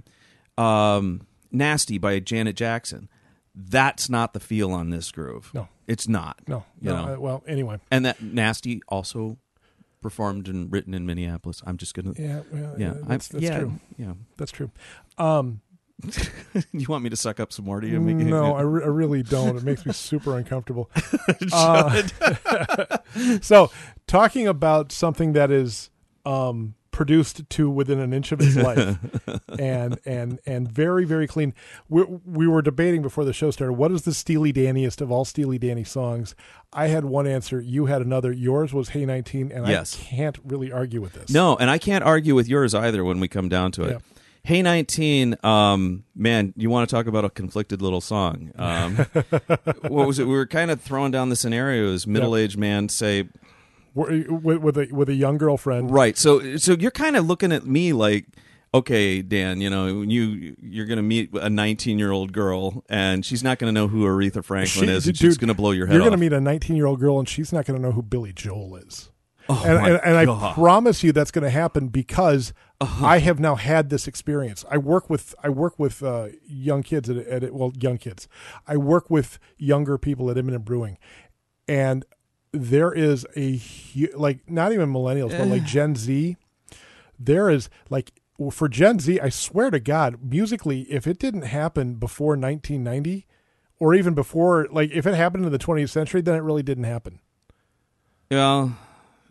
um, 0.57 1.21
"Nasty" 1.51 1.97
by 1.97 2.19
Janet 2.19 2.55
Jackson. 2.55 3.09
That's 3.55 4.09
not 4.09 4.33
the 4.33 4.39
feel 4.39 4.71
on 4.71 4.91
this 4.91 5.11
groove. 5.11 5.51
No. 5.53 5.67
it's 5.87 6.07
not. 6.07 6.39
No, 6.47 6.63
you 6.79 6.89
no. 6.89 7.05
know, 7.05 7.13
uh, 7.15 7.19
well, 7.19 7.43
anyway, 7.47 7.79
and 7.89 8.05
that 8.05 8.21
"Nasty" 8.21 8.81
also 8.87 9.37
performed 10.01 10.47
and 10.47 10.71
written 10.71 10.93
in 10.93 11.05
Minneapolis. 11.05 11.61
I'm 11.65 11.77
just 11.77 11.93
gonna. 11.93 12.13
yeah, 12.17 12.41
well, 12.51 12.75
Yeah, 12.77 12.85
yeah, 12.87 12.93
that's, 12.93 13.01
I'm- 13.03 13.07
that's 13.07 13.33
yeah, 13.43 13.59
true. 13.59 13.73
Yeah. 13.97 14.13
That's 14.37 14.51
true. 14.51 14.71
Um, 15.17 15.61
you 16.71 16.87
want 16.87 17.03
me 17.03 17.09
to 17.09 17.15
suck 17.15 17.39
up 17.39 17.51
some 17.53 17.65
more? 17.65 17.79
Do 17.81 17.87
you? 17.87 17.99
Make- 17.99 18.15
no, 18.17 18.55
I, 18.55 18.61
re- 18.61 18.83
I 18.83 18.87
really 18.87 19.23
don't. 19.23 19.57
It 19.57 19.63
makes 19.63 19.85
me 19.85 19.93
super 19.93 20.37
uncomfortable. 20.37 20.89
Uh, 21.53 22.03
so, 23.41 23.71
talking 24.07 24.47
about 24.47 24.91
something 24.91 25.33
that 25.33 25.51
is 25.51 25.89
um, 26.25 26.75
produced 26.91 27.49
to 27.49 27.69
within 27.69 27.99
an 27.99 28.13
inch 28.13 28.31
of 28.31 28.39
its 28.41 28.55
life, 28.55 28.97
and 29.57 29.99
and 30.05 30.39
and 30.45 30.71
very 30.71 31.03
very 31.05 31.27
clean. 31.27 31.53
We 31.89 32.03
we 32.25 32.47
were 32.47 32.61
debating 32.61 33.01
before 33.01 33.25
the 33.25 33.33
show 33.33 33.51
started. 33.51 33.73
What 33.73 33.91
is 33.91 34.03
the 34.03 34.13
Steely 34.13 34.53
Daniest 34.53 35.01
of 35.01 35.11
all 35.11 35.25
Steely 35.25 35.57
Danny 35.57 35.83
songs? 35.83 36.35
I 36.73 36.87
had 36.87 37.05
one 37.05 37.27
answer. 37.27 37.59
You 37.59 37.87
had 37.87 38.01
another. 38.01 38.31
Yours 38.31 38.73
was 38.73 38.89
Hey 38.89 39.05
19, 39.05 39.51
and 39.51 39.67
Yes. 39.67 39.97
I 39.99 40.03
can't 40.03 40.37
really 40.43 40.71
argue 40.71 41.01
with 41.01 41.13
this. 41.13 41.29
No, 41.29 41.55
and 41.57 41.69
I 41.69 41.77
can't 41.77 42.03
argue 42.03 42.35
with 42.35 42.47
yours 42.47 42.73
either 42.73 43.03
when 43.03 43.19
we 43.19 43.27
come 43.27 43.49
down 43.49 43.71
to 43.73 43.83
it. 43.83 43.91
Yeah. 43.91 43.97
Hey 44.43 44.63
19, 44.63 45.35
um, 45.43 46.03
man, 46.15 46.53
you 46.57 46.71
want 46.71 46.89
to 46.89 46.95
talk 46.95 47.05
about 47.05 47.23
a 47.25 47.29
conflicted 47.29 47.79
little 47.81 48.01
song. 48.01 48.51
Um, 48.55 48.95
what 49.87 50.07
was 50.07 50.17
it? 50.17 50.25
We 50.25 50.33
were 50.33 50.47
kind 50.47 50.71
of 50.71 50.81
throwing 50.81 51.11
down 51.11 51.29
the 51.29 51.35
scenarios. 51.35 52.07
Middle 52.07 52.35
aged 52.35 52.57
man 52.57 52.89
say, 52.89 53.29
with, 53.93 54.31
with 54.39 54.77
a 54.77 54.87
with 54.91 55.09
a 55.09 55.13
young 55.13 55.37
girlfriend. 55.37 55.91
right. 55.91 56.17
So, 56.17 56.57
so 56.57 56.73
you're 56.73 56.89
kind 56.89 57.15
of 57.15 57.27
looking 57.27 57.51
at 57.51 57.67
me 57.67 57.93
like, 57.93 58.25
okay, 58.73 59.21
Dan, 59.21 59.61
you 59.61 59.69
know, 59.69 60.01
you 60.01 60.55
you're 60.59 60.87
going 60.87 60.97
to 60.97 61.03
meet 61.03 61.29
a 61.35 61.49
19 61.49 61.99
year 61.99 62.11
old 62.11 62.33
girl, 62.33 62.83
and 62.89 63.23
she's 63.23 63.43
not 63.43 63.59
going 63.59 63.67
to 63.71 63.79
know 63.79 63.87
who 63.87 64.05
Aretha 64.05 64.43
Franklin 64.43 64.87
She- 64.87 64.91
is, 64.91 65.05
and 65.05 65.15
dude, 65.15 65.27
she's 65.29 65.37
going 65.37 65.49
to 65.49 65.53
blow 65.53 65.69
your 65.69 65.85
head 65.85 65.93
You're 65.93 66.01
off. 66.01 66.07
going 66.09 66.19
to 66.19 66.25
meet 66.25 66.33
a 66.33 66.41
19 66.41 66.75
year 66.75 66.87
old 66.87 66.99
girl, 66.99 67.19
and 67.19 67.29
she's 67.29 67.53
not 67.53 67.65
going 67.67 67.79
to 67.79 67.81
know 67.81 67.91
who 67.91 68.01
Billy 68.01 68.33
Joel 68.33 68.77
is. 68.77 69.10
Oh 69.51 69.63
and, 69.65 69.87
and, 69.87 70.01
and 70.03 70.17
I 70.29 70.53
promise 70.53 71.03
you 71.03 71.11
that's 71.11 71.31
going 71.31 71.43
to 71.43 71.49
happen 71.49 71.87
because 71.89 72.53
Uh-huh. 72.79 73.05
I 73.05 73.19
have 73.19 73.39
now 73.39 73.55
had 73.55 73.89
this 73.89 74.07
experience. 74.07 74.65
I 74.69 74.77
work 74.77 75.09
with 75.09 75.35
I 75.43 75.49
work 75.49 75.77
with 75.77 76.01
uh, 76.03 76.27
young 76.47 76.81
kids 76.83 77.09
at, 77.09 77.17
at 77.17 77.53
well 77.53 77.71
young 77.79 77.97
kids. 77.97 78.27
I 78.67 78.77
work 78.77 79.09
with 79.09 79.37
younger 79.57 79.97
people 79.97 80.29
at 80.31 80.37
Imminent 80.37 80.65
Brewing, 80.65 80.97
and 81.67 82.05
there 82.51 82.91
is 82.91 83.25
a 83.35 83.57
hu- 83.57 84.09
like 84.17 84.49
not 84.49 84.71
even 84.73 84.91
millennials 84.91 85.37
but 85.37 85.47
like 85.47 85.63
Gen 85.63 85.95
Z. 85.95 86.37
There 87.19 87.49
is 87.49 87.69
like 87.89 88.11
for 88.51 88.67
Gen 88.67 88.97
Z, 88.99 89.19
I 89.19 89.29
swear 89.29 89.69
to 89.69 89.79
God, 89.79 90.17
musically, 90.23 90.81
if 90.91 91.05
it 91.05 91.19
didn't 91.19 91.43
happen 91.43 91.93
before 91.95 92.29
1990, 92.35 93.27
or 93.79 93.93
even 93.93 94.15
before, 94.15 94.67
like 94.71 94.89
if 94.91 95.05
it 95.05 95.13
happened 95.13 95.45
in 95.45 95.51
the 95.51 95.59
20th 95.59 95.91
century, 95.91 96.21
then 96.21 96.33
it 96.33 96.39
really 96.41 96.63
didn't 96.63 96.85
happen. 96.85 97.19
well, 98.31 98.75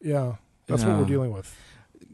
Yeah, 0.01 0.37
that's 0.67 0.85
what 0.85 0.99
we're 0.99 1.05
dealing 1.05 1.33
with. 1.33 1.55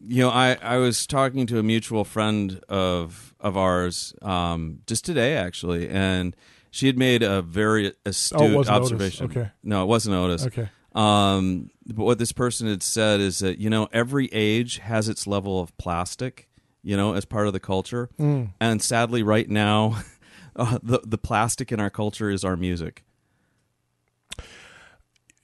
you 0.06 0.22
know, 0.22 0.30
I, 0.30 0.56
I 0.62 0.76
was 0.78 1.06
talking 1.06 1.46
to 1.48 1.58
a 1.58 1.62
mutual 1.62 2.04
friend 2.04 2.60
of 2.68 3.34
of 3.40 3.56
ours 3.56 4.14
um, 4.22 4.80
just 4.86 5.04
today, 5.04 5.36
actually, 5.36 5.88
and 5.88 6.34
she 6.70 6.86
had 6.86 6.98
made 6.98 7.22
a 7.22 7.42
very 7.42 7.92
astute 8.04 8.40
Oh, 8.40 8.56
wasn't 8.56 8.76
Otis. 8.76 8.92
observation. 8.92 9.26
Okay. 9.26 9.50
No, 9.62 9.82
it 9.82 9.86
wasn't 9.86 10.16
Otis. 10.16 10.46
Okay. 10.46 10.68
Um, 10.94 11.70
but 11.86 12.04
what 12.04 12.18
this 12.18 12.32
person 12.32 12.66
had 12.68 12.82
said 12.82 13.20
is 13.20 13.38
that 13.40 13.58
you 13.58 13.68
know 13.70 13.88
every 13.92 14.26
age 14.32 14.78
has 14.78 15.08
its 15.08 15.26
level 15.26 15.60
of 15.60 15.76
plastic, 15.78 16.48
you 16.82 16.96
know, 16.96 17.14
as 17.14 17.24
part 17.24 17.46
of 17.46 17.52
the 17.52 17.60
culture, 17.60 18.08
Mm. 18.18 18.52
and 18.60 18.82
sadly, 18.82 19.22
right 19.22 19.48
now, 19.48 20.00
uh, 20.56 20.78
the 20.82 21.00
the 21.04 21.18
plastic 21.18 21.70
in 21.70 21.80
our 21.80 21.90
culture 21.90 22.30
is 22.30 22.44
our 22.44 22.56
music. 22.56 23.04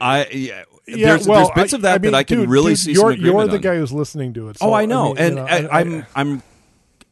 I 0.03 0.27
yeah, 0.31 0.65
Yeah, 0.87 1.09
there's, 1.09 1.27
well, 1.29 1.47
there's 1.47 1.51
bits 1.55 1.73
I- 1.73 1.77
of 1.77 1.83
that 1.83 1.95
I 1.95 1.99
mean, 1.99 2.13
that 2.13 2.19
I 2.19 2.23
can 2.25 2.39
dude, 2.41 2.51
really 2.51 2.73
dude, 2.73 2.79
see 2.81 2.93
You're 2.93 3.13
you're 3.13 3.47
the 3.47 3.55
on. 3.55 3.61
guy 3.61 3.77
who's 3.77 3.93
listening 3.93 4.35
to 4.35 4.49
it. 4.49 4.59
Oh, 4.61 4.73
I 4.73 4.85
know, 4.87 5.15
mean, 5.15 5.17
you 5.17 5.23
and 5.23 5.35
know, 5.37 5.47
I, 5.47 5.57
I- 5.67 5.81
I'm 5.81 6.07
I'm 6.17 6.43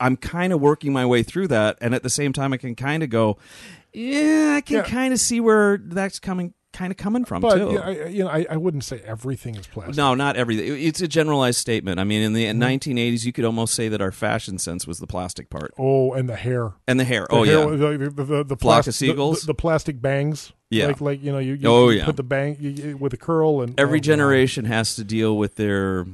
I'm 0.00 0.16
kind 0.16 0.53
of 0.53 0.61
working 0.61 0.92
my 0.92 1.05
way 1.07 1.22
through 1.22 1.48
that, 1.48 1.76
and 1.81 1.94
at 1.94 2.03
the 2.03 2.11
same 2.11 2.33
time, 2.33 2.53
I 2.53 2.57
can 2.57 2.74
kind 2.74 3.03
of 3.03 3.11
go, 3.11 3.37
yeah, 3.92 4.55
I 4.57 4.61
can 4.62 4.76
Yeah. 4.76 4.83
kind 4.83 5.12
of 5.12 5.20
see 5.20 5.40
where 5.40 5.76
that's 5.76 6.18
coming, 6.18 6.55
kind 6.81 6.90
of 6.90 6.97
coming 6.97 7.25
from 7.27 7.43
But 7.43 7.57
too. 7.59 7.73
yeah, 7.75 7.81
I, 7.81 7.90
you 8.07 8.25
know, 8.25 8.31
I, 8.31 8.47
I 8.51 8.57
wouldn't 8.57 8.85
say 8.85 9.03
everything 9.05 9.55
is 9.57 9.66
plastic. 9.66 9.97
no, 9.97 10.14
not 10.14 10.37
everything. 10.37 10.83
It's 10.83 11.03
a 11.03 11.07
generalized 11.09 11.59
statement. 11.59 12.01
I 12.01 12.05
mean, 12.05 12.23
in 12.23 12.33
the 12.33 12.47
Mm-hmm. 12.47 12.62
1980s, 12.62 13.25
you 13.27 13.33
could 13.33 13.45
almost 13.45 13.75
say 13.75 13.88
that 13.88 14.01
our 14.01 14.11
fashion 14.12 14.59
sense 14.59 14.87
was 14.87 14.99
the 14.99 15.07
plastic 15.07 15.51
part 15.51 15.73
Oh, 15.79 16.14
and 16.14 16.27
the 16.29 16.37
hair. 16.37 16.73
and 16.88 16.99
the 16.99 17.05
hair. 17.05 17.27
The 17.29 17.37
oh 17.37 17.45
hair, 17.45 17.59
yeah, 17.75 17.77
the, 17.99 18.11
the, 18.11 18.25
the, 18.25 18.45
the 18.45 18.57
Flock 18.57 18.77
plas- 18.85 18.87
of 18.88 18.95
seagulls? 18.95 19.43
The, 19.43 19.53
plastic 19.55 20.01
bangs. 20.01 20.53
Yeah. 20.71 20.87
like 20.87 21.01
like 21.01 21.23
you 21.23 21.33
know 21.33 21.38
you, 21.38 21.55
you, 21.55 21.69
Oh, 21.69 21.88
yeah. 21.90 22.05
put 22.07 22.16
the 22.16 22.23
bang 22.23 22.57
you, 22.61 22.97
with 22.97 23.12
a 23.12 23.16
curl 23.16 23.61
and 23.61 23.79
every 23.79 23.99
oh, 23.99 24.03
generation 24.03 24.64
has 24.66 24.95
to 24.97 25.05
deal 25.05 25.37
with 25.37 25.57
their 25.57 26.07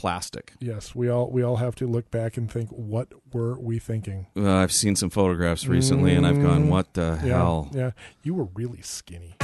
plastic. 0.00 0.54
Yes, 0.60 0.94
we 0.94 1.10
all 1.10 1.30
we 1.30 1.42
all 1.42 1.56
have 1.56 1.74
to 1.76 1.86
look 1.86 2.10
back 2.10 2.38
and 2.38 2.50
think, 2.50 2.70
what 2.70 3.08
were 3.34 3.58
we 3.60 3.78
thinking? 3.78 4.28
Uh, 4.34 4.50
I've 4.54 4.72
seen 4.72 4.96
some 4.96 5.10
photographs 5.10 5.66
recently, 5.66 6.14
and 6.14 6.26
I've 6.26 6.40
gone, 6.40 6.70
"What 6.70 6.94
the 6.94 7.18
Mm. 7.20 7.26
Yeah, 7.26 7.36
hell?" 7.36 7.68
yeah, 7.72 7.90
you 8.22 8.32
were 8.32 8.48
really 8.54 8.80
skinny. 8.80 9.36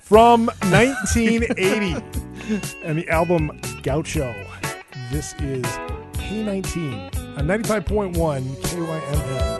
From 0.00 0.46
1980 0.70 1.94
and 2.84 2.98
the 2.98 3.08
album 3.10 3.60
Gaucho. 3.82 4.34
This 5.10 5.34
is 5.34 5.64
Hey 6.18 6.42
19 6.42 7.10
on 7.36 7.46
95.1 7.46 8.14
KYMN. 8.62 9.51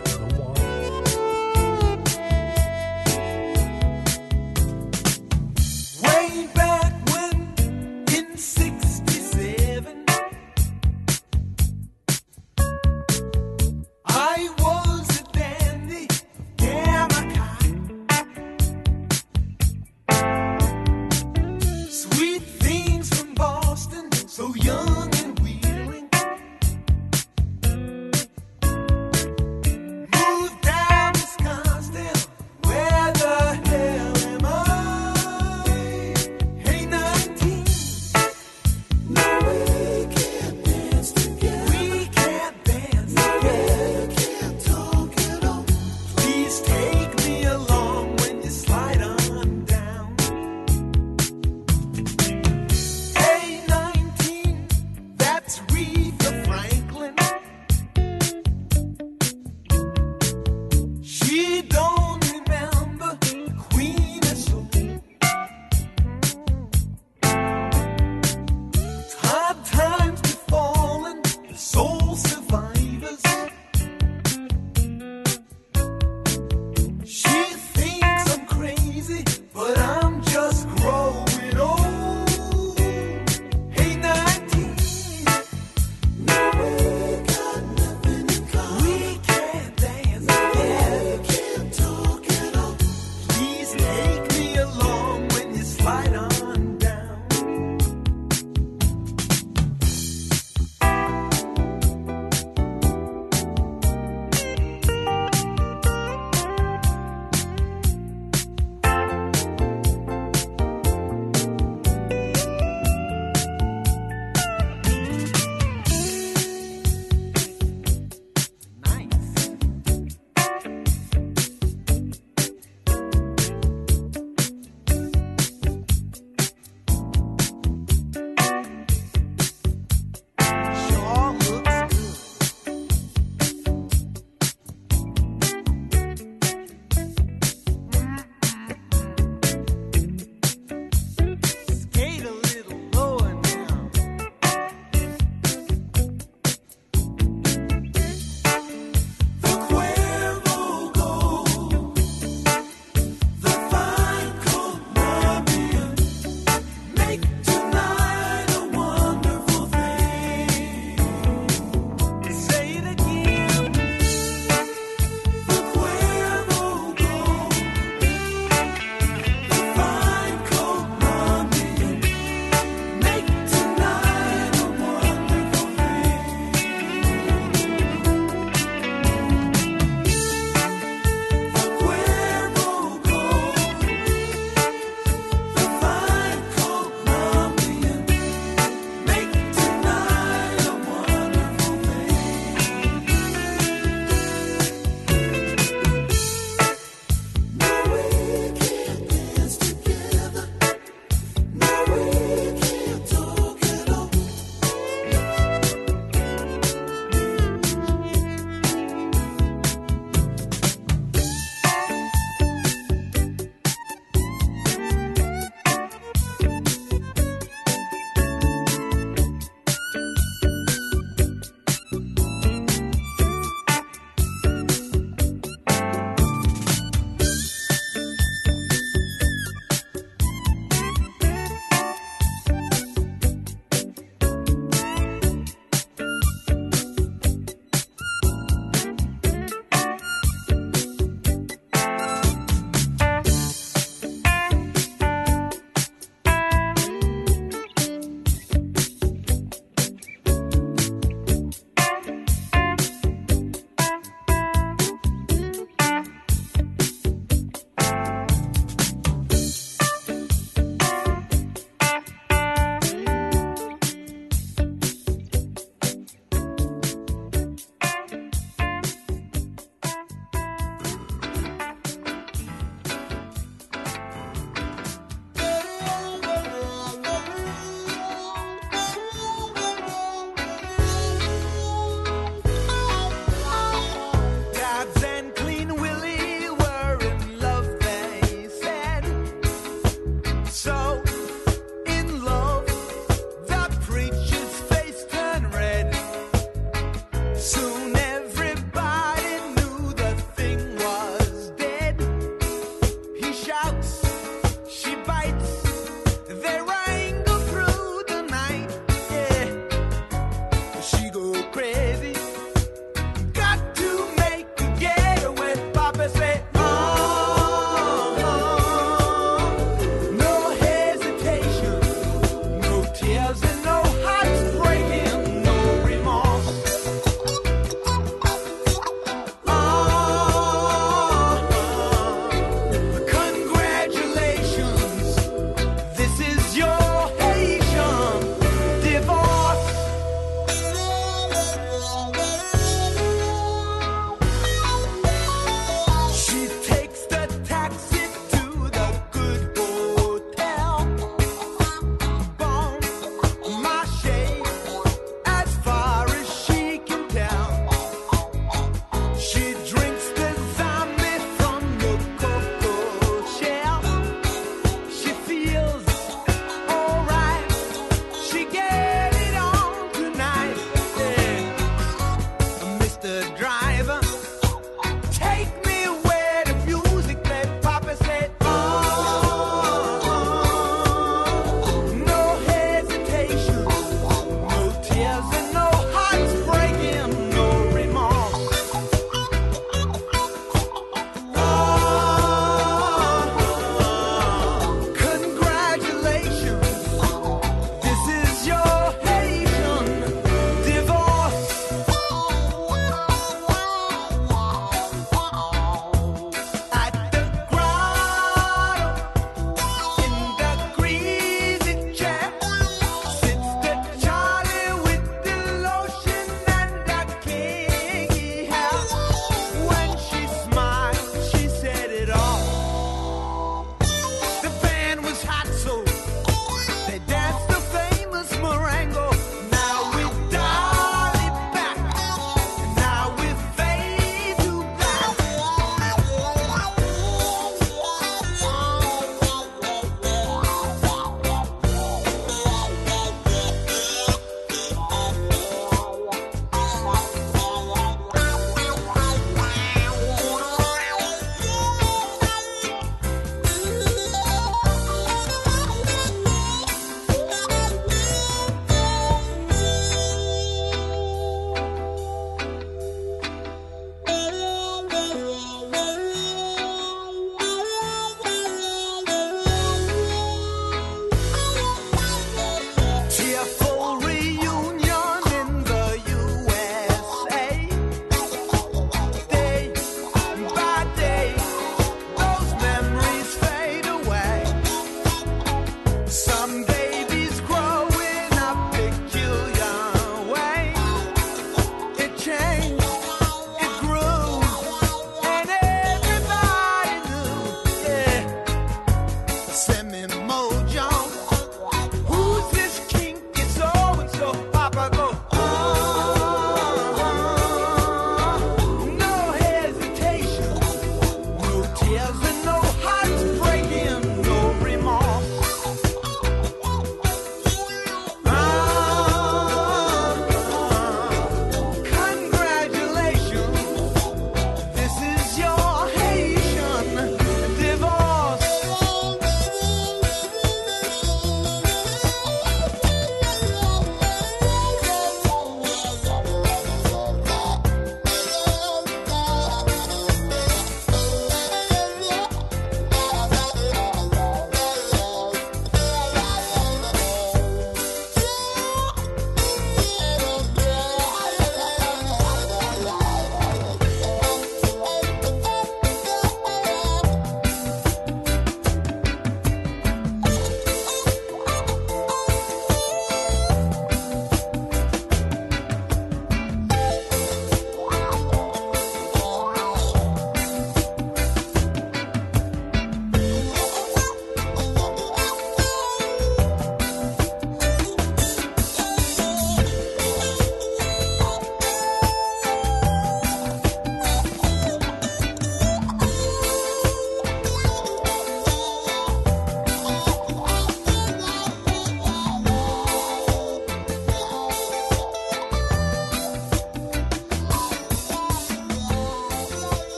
this. 46.61 46.82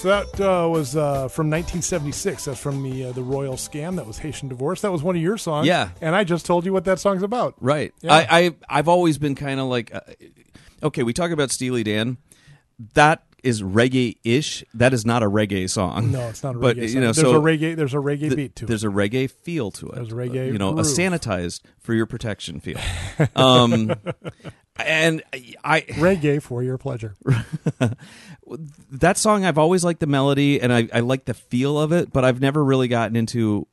So 0.00 0.08
that 0.08 0.40
uh, 0.40 0.66
was 0.66 0.96
uh, 0.96 1.28
from 1.28 1.50
1976. 1.50 2.46
That's 2.46 2.58
from 2.58 2.82
the 2.82 3.04
uh, 3.04 3.12
the 3.12 3.22
Royal 3.22 3.56
Scam. 3.56 3.96
That 3.96 4.06
was 4.06 4.16
Haitian 4.16 4.48
Divorce. 4.48 4.80
That 4.80 4.90
was 4.90 5.02
one 5.02 5.14
of 5.14 5.20
your 5.20 5.36
songs. 5.36 5.66
Yeah. 5.66 5.90
And 6.00 6.16
I 6.16 6.24
just 6.24 6.46
told 6.46 6.64
you 6.64 6.72
what 6.72 6.86
that 6.86 6.98
song's 6.98 7.22
about. 7.22 7.54
Right. 7.60 7.92
Yeah. 8.00 8.14
I, 8.14 8.26
I 8.30 8.56
I've 8.66 8.88
always 8.88 9.18
been 9.18 9.34
kind 9.34 9.60
of 9.60 9.66
like, 9.66 9.94
uh, 9.94 10.00
okay, 10.84 11.02
we 11.02 11.12
talk 11.12 11.32
about 11.32 11.50
Steely 11.50 11.82
Dan. 11.82 12.16
That 12.94 13.24
is 13.44 13.62
reggae-ish. 13.62 14.64
That 14.74 14.92
is 14.92 15.04
not 15.04 15.22
a 15.22 15.30
reggae 15.30 15.68
song. 15.68 16.12
No, 16.12 16.28
it's 16.28 16.42
not 16.42 16.54
a 16.54 16.58
reggae 16.60 16.62
But 16.62 16.76
song. 16.76 16.84
you 16.88 16.94
know, 16.96 17.12
there's 17.12 17.20
so 17.20 17.36
a 17.36 17.40
reggae. 17.40 17.76
There's 17.76 17.94
a 17.94 17.98
reggae 17.98 18.20
th- 18.20 18.36
beat 18.36 18.56
to 18.56 18.64
it. 18.64 18.68
there's 18.68 18.84
a 18.84 18.88
reggae 18.88 19.30
feel 19.30 19.70
to 19.72 19.88
it. 19.88 19.94
There's 19.96 20.12
a 20.12 20.14
reggae 20.14 20.52
you 20.52 20.58
know, 20.58 20.70
a 20.70 20.82
sanitized 20.82 21.60
for 21.78 21.94
your 21.94 22.06
protection 22.06 22.60
feel. 22.60 22.78
Um, 23.36 23.94
and 24.76 25.22
I 25.64 25.80
reggae 25.82 26.42
for 26.42 26.62
your 26.62 26.78
pleasure. 26.78 27.14
that 28.90 29.16
song 29.18 29.44
I've 29.44 29.58
always 29.58 29.84
liked 29.84 30.00
the 30.00 30.06
melody 30.06 30.60
and 30.60 30.72
I, 30.72 30.88
I 30.92 31.00
like 31.00 31.24
the 31.24 31.34
feel 31.34 31.78
of 31.78 31.92
it, 31.92 32.12
but 32.12 32.24
I've 32.24 32.40
never 32.40 32.62
really 32.64 32.88
gotten 32.88 33.16
into 33.16 33.66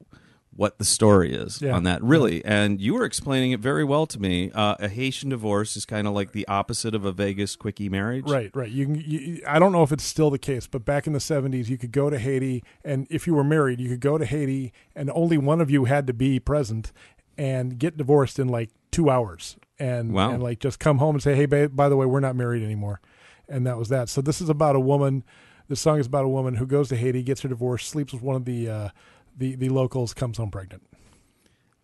what 0.58 0.78
the 0.80 0.84
story 0.84 1.34
is 1.34 1.62
Yeah. 1.62 1.74
on 1.76 1.84
that 1.84 2.04
really. 2.04 2.44
And 2.44 2.82
you 2.82 2.94
were 2.96 3.06
explaining 3.06 3.52
it 3.52 3.62
very 3.62 3.84
well 3.86 4.06
to 4.08 4.20
me. 4.20 4.52
Uh, 4.54 4.76
a 4.80 4.90
Haitian 4.90 5.30
divorce 5.30 5.78
is 5.78 5.86
kind 5.86 6.06
of 6.08 6.14
like 6.14 6.34
the 6.34 6.46
opposite 6.50 6.94
of 6.94 7.06
a 7.06 7.12
Vegas 7.14 7.56
quickie 7.56 7.88
marriage. 7.90 8.30
Right, 8.30 8.52
right. 8.56 8.70
You 8.70 8.86
can. 8.88 8.96
You, 8.96 9.42
I 9.48 9.60
don't 9.60 9.72
know 9.72 9.84
if 9.84 9.92
it's 9.94 10.04
still 10.04 10.30
the 10.30 10.40
case, 10.40 10.68
but 10.68 10.84
back 10.84 11.08
in 11.08 11.14
the 11.14 11.20
'70s, 11.20 11.70
you 11.70 11.78
could 11.78 11.92
go 11.94 12.10
to 12.10 12.20
Haiti, 12.20 12.64
and 12.84 13.08
if 13.10 13.26
you 13.28 13.34
were 13.36 13.44
married, 13.46 13.80
you 13.80 13.88
could 13.88 14.02
go 14.02 14.18
to 14.18 14.26
Haiti, 14.26 14.74
and 14.96 15.10
only 15.14 15.38
one 15.38 15.62
of 15.62 15.70
you 15.72 15.86
had 15.86 16.06
to 16.08 16.14
be 16.14 16.40
present, 16.40 16.92
and 17.38 17.78
get 17.80 17.96
divorced 17.96 18.40
in 18.40 18.48
like 18.50 18.72
two 18.92 19.10
hours, 19.10 19.58
and 19.80 20.12
Wow. 20.12 20.32
and 20.32 20.42
like 20.42 20.60
just 20.60 20.80
come 20.80 20.98
home 20.98 21.16
and 21.16 21.22
say, 21.24 21.36
"Hey, 21.36 21.46
babe, 21.46 21.76
by 21.76 21.88
the 21.88 21.96
way, 21.96 22.06
we're 22.08 22.20
not 22.20 22.36
married 22.36 22.64
anymore," 22.64 23.00
and 23.48 23.66
that 23.68 23.78
was 23.78 23.90
that. 23.90 24.10
So 24.10 24.22
this 24.22 24.42
is 24.42 24.50
about 24.50 24.76
a 24.76 24.80
woman. 24.80 25.24
This 25.70 25.82
song 25.82 26.00
is 26.00 26.08
about 26.08 26.24
a 26.24 26.30
woman 26.30 26.56
who 26.56 26.66
goes 26.66 26.88
to 26.90 26.96
Haiti, 26.96 27.22
gets 27.22 27.42
her 27.42 27.50
divorce, 27.50 27.86
sleeps 27.86 28.14
with 28.14 28.24
one 28.24 28.38
of 28.38 28.46
the 28.46 28.70
uh, 28.70 28.90
the 29.38 29.56
the 29.56 29.70
locals, 29.70 30.14
comes 30.14 30.38
home 30.38 30.52
pregnant. 30.52 30.84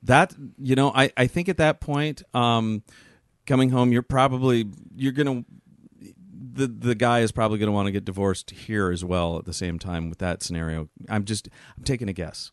That 0.04 0.34
you 0.58 0.76
know, 0.76 0.92
I, 0.94 1.12
I 1.16 1.28
think 1.28 1.48
at 1.48 1.58
that 1.58 1.80
point, 1.80 2.24
um, 2.34 2.84
coming 3.46 3.70
home, 3.70 3.92
you're 3.94 4.02
probably 4.02 4.66
you're 4.96 5.12
gonna 5.14 5.46
the 6.56 6.68
the 6.68 6.94
guy 6.96 7.22
is 7.22 7.32
probably 7.32 7.58
gonna 7.58 7.72
want 7.72 7.86
to 7.88 7.92
get 7.92 8.04
divorced 8.06 8.52
here 8.52 8.92
as 8.92 9.06
well 9.06 9.38
at 9.38 9.46
the 9.46 9.54
same 9.54 9.80
time 9.80 10.10
with 10.10 10.20
that 10.20 10.44
scenario. 10.44 10.90
I'm 11.08 11.24
just 11.24 11.48
I'm 11.78 11.84
taking 11.84 12.10
a 12.10 12.14
guess. 12.14 12.52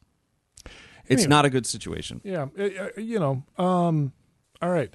It's 1.07 1.23
Anyway. 1.23 1.29
not 1.29 1.45
a 1.45 1.51
good 1.51 1.67
situation. 1.67 2.21
Yeah, 2.23 2.47
uh, 2.57 2.63
uh, 2.63 2.89
you 3.01 3.19
know. 3.19 3.43
Um, 3.59 4.13
all 4.63 4.71
right, 4.71 4.95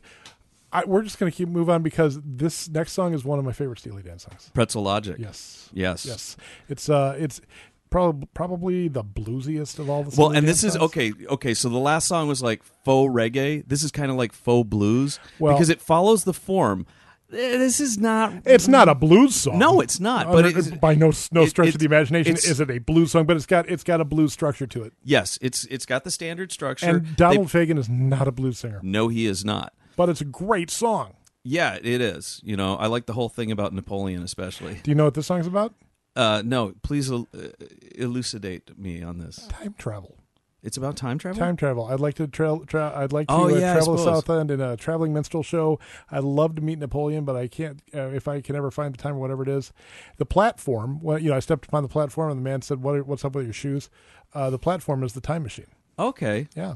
I, 0.72 0.86
we're 0.86 1.02
just 1.02 1.20
gonna 1.20 1.32
keep 1.32 1.50
move 1.50 1.70
on 1.70 1.84
because 1.84 2.20
this 2.24 2.70
next 2.70 2.94
song 2.94 3.14
is 3.14 3.26
one 3.26 3.38
of 3.38 3.44
my 3.44 3.52
favorite 3.52 3.80
Steely 3.80 4.02
Dan 4.02 4.18
songs. 4.20 4.50
Pretzel 4.54 4.82
logic. 4.84 5.18
Yes, 5.20 5.70
Yes. 5.74 6.06
yes. 6.06 6.38
It's 6.70 6.88
uh, 6.88 7.18
it's 7.20 7.42
probably 7.90 8.28
probably 8.34 8.88
the 8.88 9.04
bluesiest 9.04 9.80
of 9.80 9.90
all 9.90 10.04
the. 10.04 10.20
Well, 10.20 10.32
and 10.32 10.48
this 10.48 10.64
is 10.64 10.76
okay. 10.78 11.14
Okay, 11.30 11.54
so 11.54 11.70
the 11.70 11.78
last 11.78 12.08
song 12.08 12.28
was 12.28 12.42
like 12.44 12.64
faux 12.84 13.14
reggae. 13.14 13.64
This 13.68 13.84
is 13.84 13.92
kind 13.92 14.12
of 14.12 14.18
like 14.18 14.34
faux 14.34 14.68
blues 14.70 15.20
Well- 15.40 15.54
because 15.54 15.70
it 15.70 15.82
follows 15.82 16.24
the 16.24 16.34
form. 16.34 16.86
Eh, 17.34 17.58
This 17.58 17.80
is 17.80 17.98
not. 17.98 18.34
It's 18.46 18.68
not 18.68 18.88
a 18.88 18.94
blues 18.94 19.36
song. 19.36 19.58
No, 19.58 19.82
it's 19.82 20.00
not, 20.00 20.28
but 20.28 20.46
Under- 20.46 20.50
it 20.50 20.58
is- 20.58 20.72
by 20.74 20.94
no 20.94 21.12
no 21.32 21.42
it- 21.44 21.50
stretch 21.50 21.70
it's- 21.70 21.76
of 21.76 21.80
the 21.80 21.86
imagination 21.86 22.36
is 22.36 22.60
it 22.60 22.70
a 22.70 22.78
blues 22.78 23.12
song, 23.12 23.26
but 23.26 23.36
it's 23.36 23.48
got 23.48 23.68
it's 23.68 23.84
got 23.84 24.00
a 24.00 24.06
blues 24.06 24.32
structure 24.32 24.68
to 24.68 24.84
it. 24.84 24.94
Yes, 25.04 25.40
it's 25.42 25.66
it's 25.66 25.86
got 25.88 26.04
the 26.04 26.12
standard 26.12 26.52
structure. 26.52 26.86
And 26.88 27.16
Donald 27.16 27.48
They- 27.50 27.66
Fagen 27.66 27.80
is 27.80 27.90
not 27.90 28.28
a 28.28 28.32
blues 28.32 28.60
singer, 28.60 28.80
no, 28.84 29.08
he 29.08 29.26
is 29.26 29.44
not. 29.44 29.74
but 29.98 30.08
it's 30.10 30.22
a 30.22 30.26
great 30.26 30.70
song. 30.70 31.14
Yeah, 31.44 31.76
it 31.82 32.02
is. 32.02 32.42
You 32.44 32.56
know, 32.58 32.76
I 32.76 32.88
like 32.88 33.06
the 33.08 33.14
whole 33.14 33.30
thing 33.30 33.52
about 33.52 33.74
Napoleon, 33.74 34.22
especially. 34.24 34.80
Do 34.84 34.90
you 34.92 34.96
know 34.96 35.06
what 35.06 35.14
this 35.16 35.28
song's 35.28 35.46
about? 35.48 35.74
Uh, 36.16 36.42
no, 36.46 36.74
please 36.82 37.12
el- 37.12 37.28
uh, 37.38 37.48
elucidate 37.96 38.78
me 38.78 39.04
on 39.04 39.18
this. 39.20 39.48
Time 39.50 39.76
travel. 39.78 40.18
It's 40.64 40.78
about 40.78 40.96
time 40.96 41.20
travel. 41.20 41.38
Time 41.40 41.56
travel. 41.58 41.86
I'd 41.86 42.00
like 42.00 42.16
to 42.16 42.26
tra- 42.26 42.60
tra- 42.66 42.92
I'd 42.96 43.14
like 43.14 43.28
to 43.28 43.34
Oh, 43.36 43.46
uh, 43.46 43.50
yeah, 43.50 43.74
travel 43.74 43.98
to. 43.98 44.04
Southland 44.04 44.50
in 44.50 44.60
a 44.62 44.76
traveling 44.76 45.14
minstrel 45.14 45.44
show. 45.44 45.80
I'd 46.10 46.24
love 46.24 46.56
to 46.56 46.62
meet 46.62 46.80
Napoleon, 46.80 47.24
but 47.24 47.36
I 47.36 47.48
can't. 47.48 47.82
Uh, 47.94 48.08
if 48.08 48.28
I 48.28 48.42
can 48.42 48.56
ever 48.56 48.72
find 48.72 48.92
the 48.92 48.98
time 48.98 49.16
or 49.16 49.20
whatever 49.20 49.44
it 49.44 49.50
is, 49.50 49.72
the 50.18 50.26
platform. 50.26 51.00
Well, 51.04 51.20
you 51.20 51.30
know, 51.30 51.36
I 51.36 51.40
stepped 51.40 51.66
upon 51.68 51.84
the 51.84 51.90
platform 51.90 52.32
and 52.32 52.40
the 52.40 52.44
man 52.44 52.64
said, 52.64 52.82
"What? 52.82 52.96
Are, 52.96 53.04
what's 53.04 53.24
up 53.24 53.36
with 53.36 53.46
your 53.46 53.54
shoes?" 53.54 53.92
Uh, 54.34 54.50
the 54.50 54.58
platform 54.58 55.04
is 55.04 55.14
the 55.14 55.22
time 55.22 55.44
machine. 55.44 55.68
Okay, 56.00 56.48
Yeah. 56.56 56.76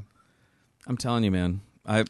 I'm 0.86 0.96
telling 0.96 1.24
you, 1.24 1.30
man. 1.32 1.60
I. 1.84 2.04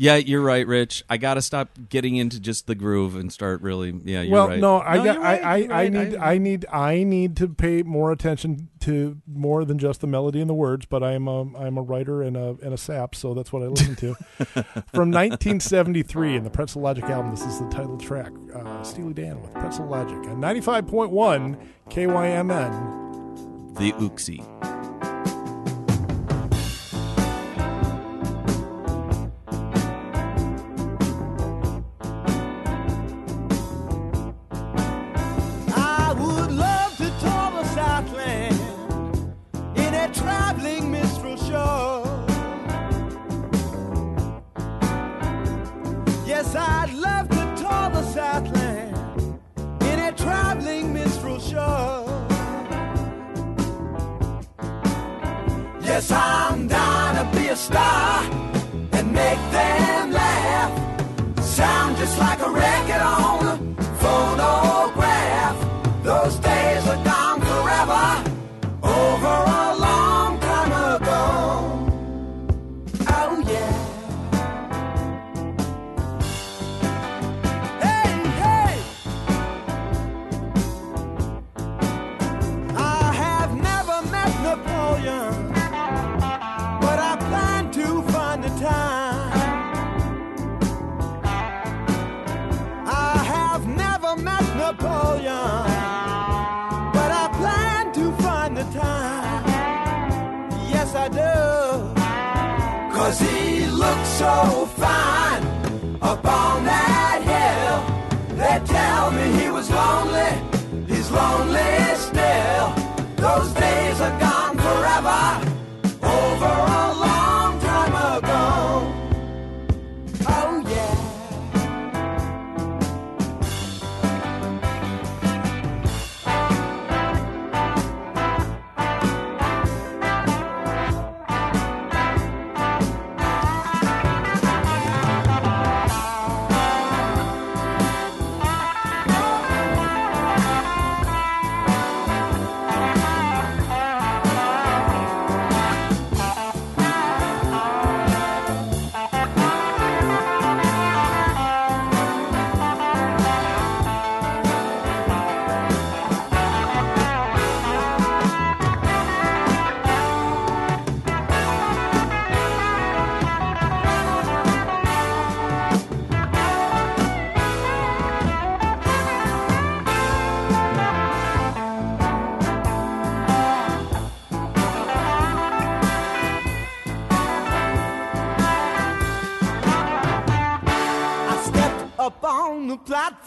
Yeah, 0.00 0.14
you're 0.14 0.40
right, 0.40 0.64
Rich. 0.64 1.02
I 1.10 1.16
got 1.16 1.34
to 1.34 1.42
stop 1.42 1.70
getting 1.88 2.14
into 2.14 2.38
just 2.38 2.68
the 2.68 2.76
groove 2.76 3.16
and 3.16 3.32
start 3.32 3.60
really. 3.62 3.92
Yeah, 4.04 4.20
you're 4.20 4.32
well, 4.32 4.48
right. 4.48 4.60
no, 4.60 4.78
I 4.78 5.04
got. 5.04 5.18
right, 5.18 5.42
I, 5.42 5.48
I, 5.48 5.56
you're 5.56 5.72
I 5.72 5.88
need. 5.88 6.16
I, 6.16 6.38
need. 6.38 6.66
I 6.72 7.02
need 7.02 7.36
to 7.38 7.48
pay 7.48 7.82
more 7.82 8.12
attention 8.12 8.68
to 8.82 9.20
more 9.26 9.64
than 9.64 9.76
just 9.76 10.00
the 10.00 10.06
melody 10.06 10.40
and 10.40 10.48
the 10.48 10.54
words. 10.54 10.86
But 10.86 11.02
I 11.02 11.14
am 11.14 11.26
a. 11.26 11.40
I'm 11.58 11.76
a 11.76 11.82
writer 11.82 12.22
and 12.22 12.36
a 12.36 12.56
and 12.62 12.72
a 12.72 12.78
sap, 12.78 13.16
so 13.16 13.34
that's 13.34 13.52
what 13.52 13.64
I 13.64 13.66
listen 13.66 13.96
to. 13.96 14.14
From 14.94 15.10
1973 15.10 16.36
in 16.36 16.44
the 16.44 16.50
Pretzel 16.50 16.80
Logic 16.82 17.02
album, 17.02 17.32
this 17.32 17.42
is 17.42 17.58
the 17.58 17.68
title 17.68 17.98
track. 17.98 18.30
Uh, 18.54 18.84
Steely 18.84 19.14
Dan 19.14 19.42
with 19.42 19.52
Pretzel 19.54 19.86
Logic 19.86 20.14
and 20.30 20.40
95.1 20.40 21.58
KYMN. 21.90 23.74
the 23.74 23.90
Uxie. 23.94 25.37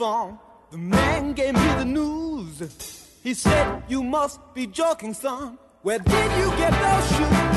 phone. 0.02 0.39
The 0.72 0.80
man 0.80 1.34
gave 1.34 1.54
me 1.54 1.68
the 1.82 1.86
news. 1.86 2.56
He 3.22 3.36
said, 3.36 3.84
You 3.88 4.04
must 4.04 4.39
be 4.56 4.66
joking, 4.66 5.14
son. 5.14 5.60
Where 5.84 5.99
did 5.99 6.30
you 6.39 6.47
get 6.58 6.74
those 6.86 7.08
shoes? 7.16 7.51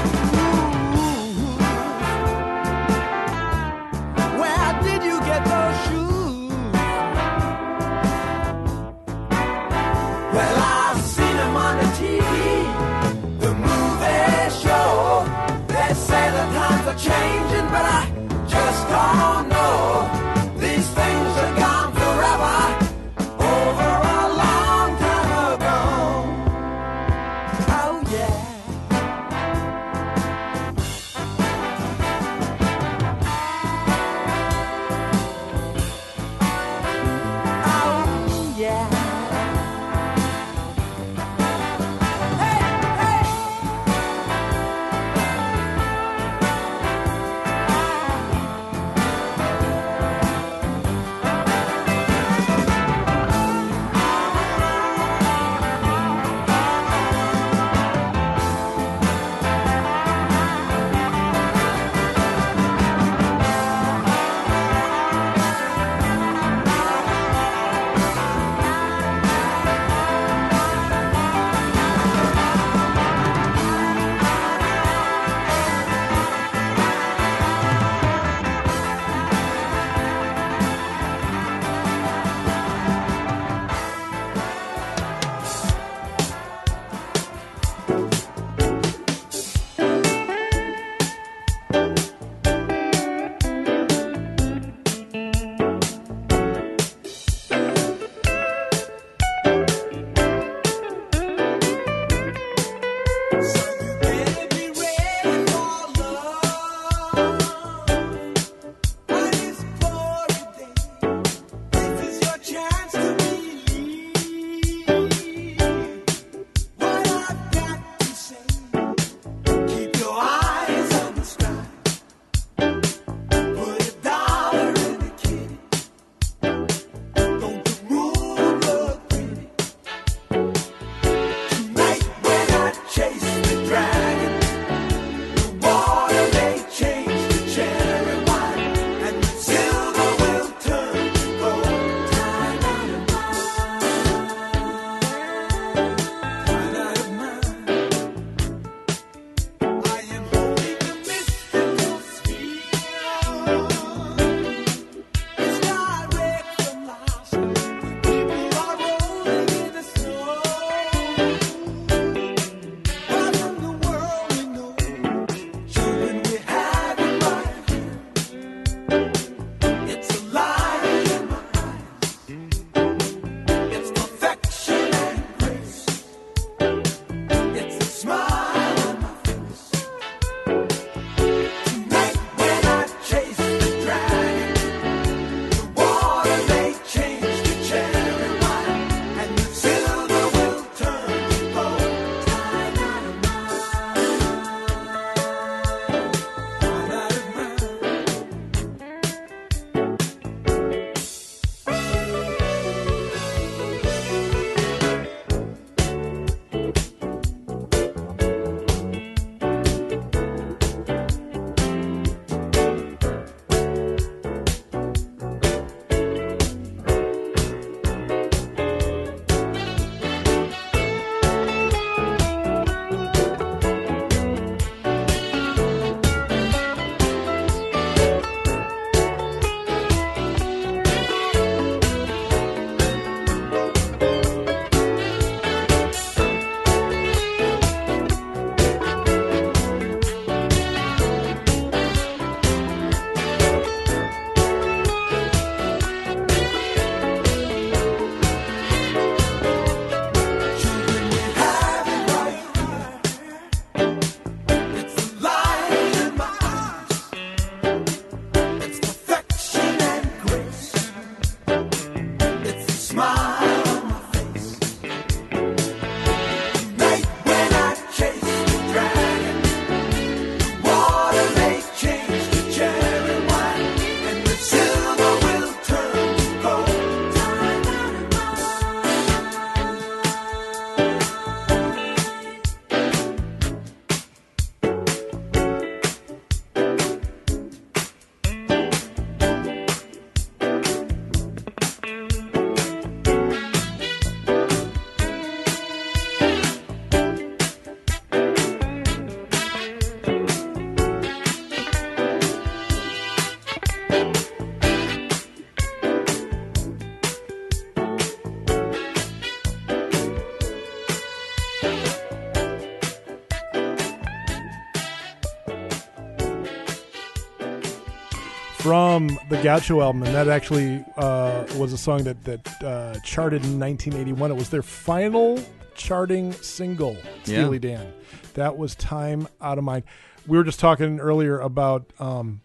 From 318.65 319.09
the 319.29 319.37
Gaucho 319.43 319.83
album, 319.83 320.05
and 320.05 320.15
that 320.15 320.27
actually 320.27 320.83
uh, 320.97 321.45
was 321.59 321.75
a 321.75 321.79
song 321.79 322.03
that 322.05 322.25
that 322.25 322.63
uh, 322.63 322.95
charted 323.05 323.45
in 323.45 323.61
1981. 323.61 324.31
It 324.31 324.35
was 324.35 324.49
their 324.49 324.63
final 324.63 325.39
charting 325.75 326.33
single, 326.33 326.97
Steely 327.25 327.59
Dan. 327.59 327.93
That 328.33 328.57
was 328.57 328.75
"Time 328.77 329.29
Out 329.43 329.59
of 329.59 329.65
Mind." 329.65 329.85
We 330.27 330.39
were 330.39 330.45
just 330.45 330.61
talking 330.61 330.99
earlier 330.99 331.39
about 331.41 331.93
um, 331.99 332.41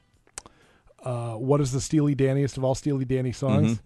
uh, 1.01 1.36
what 1.36 1.61
is 1.61 1.72
the 1.72 1.80
Steely 1.80 2.17
Danniest 2.17 2.57
of 2.57 2.65
all 2.65 2.76
Steely 2.76 3.05
Danny 3.05 3.32
songs. 3.32 3.80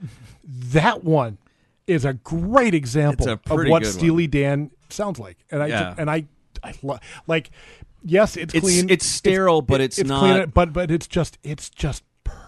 That 0.43 1.03
one 1.03 1.37
is 1.85 2.03
a 2.03 2.13
great 2.13 2.73
example 2.73 3.29
a 3.29 3.33
of 3.33 3.41
what 3.45 3.57
good 3.57 3.69
one. 3.69 3.85
Steely 3.85 4.25
Dan 4.25 4.71
sounds 4.89 5.19
like, 5.19 5.37
and 5.51 5.61
I 5.61 5.67
Yeah. 5.67 5.93
and 5.99 6.09
I, 6.09 6.25
I 6.63 6.73
lo- 6.81 6.99
like. 7.27 7.51
Yes, 8.05 8.35
it's, 8.35 8.53
It's- 8.53 8.61
clean. 8.61 8.89
it's 8.89 9.05
sterile, 9.05 9.61
but 9.61 9.79
it's 9.79 9.95
clean, 9.95 10.07
not- 10.09 10.53
but 10.53 10.73
but 10.73 10.89
it's 10.91 11.07
just 11.07 11.37
it's 11.43 11.69
just 11.69 12.03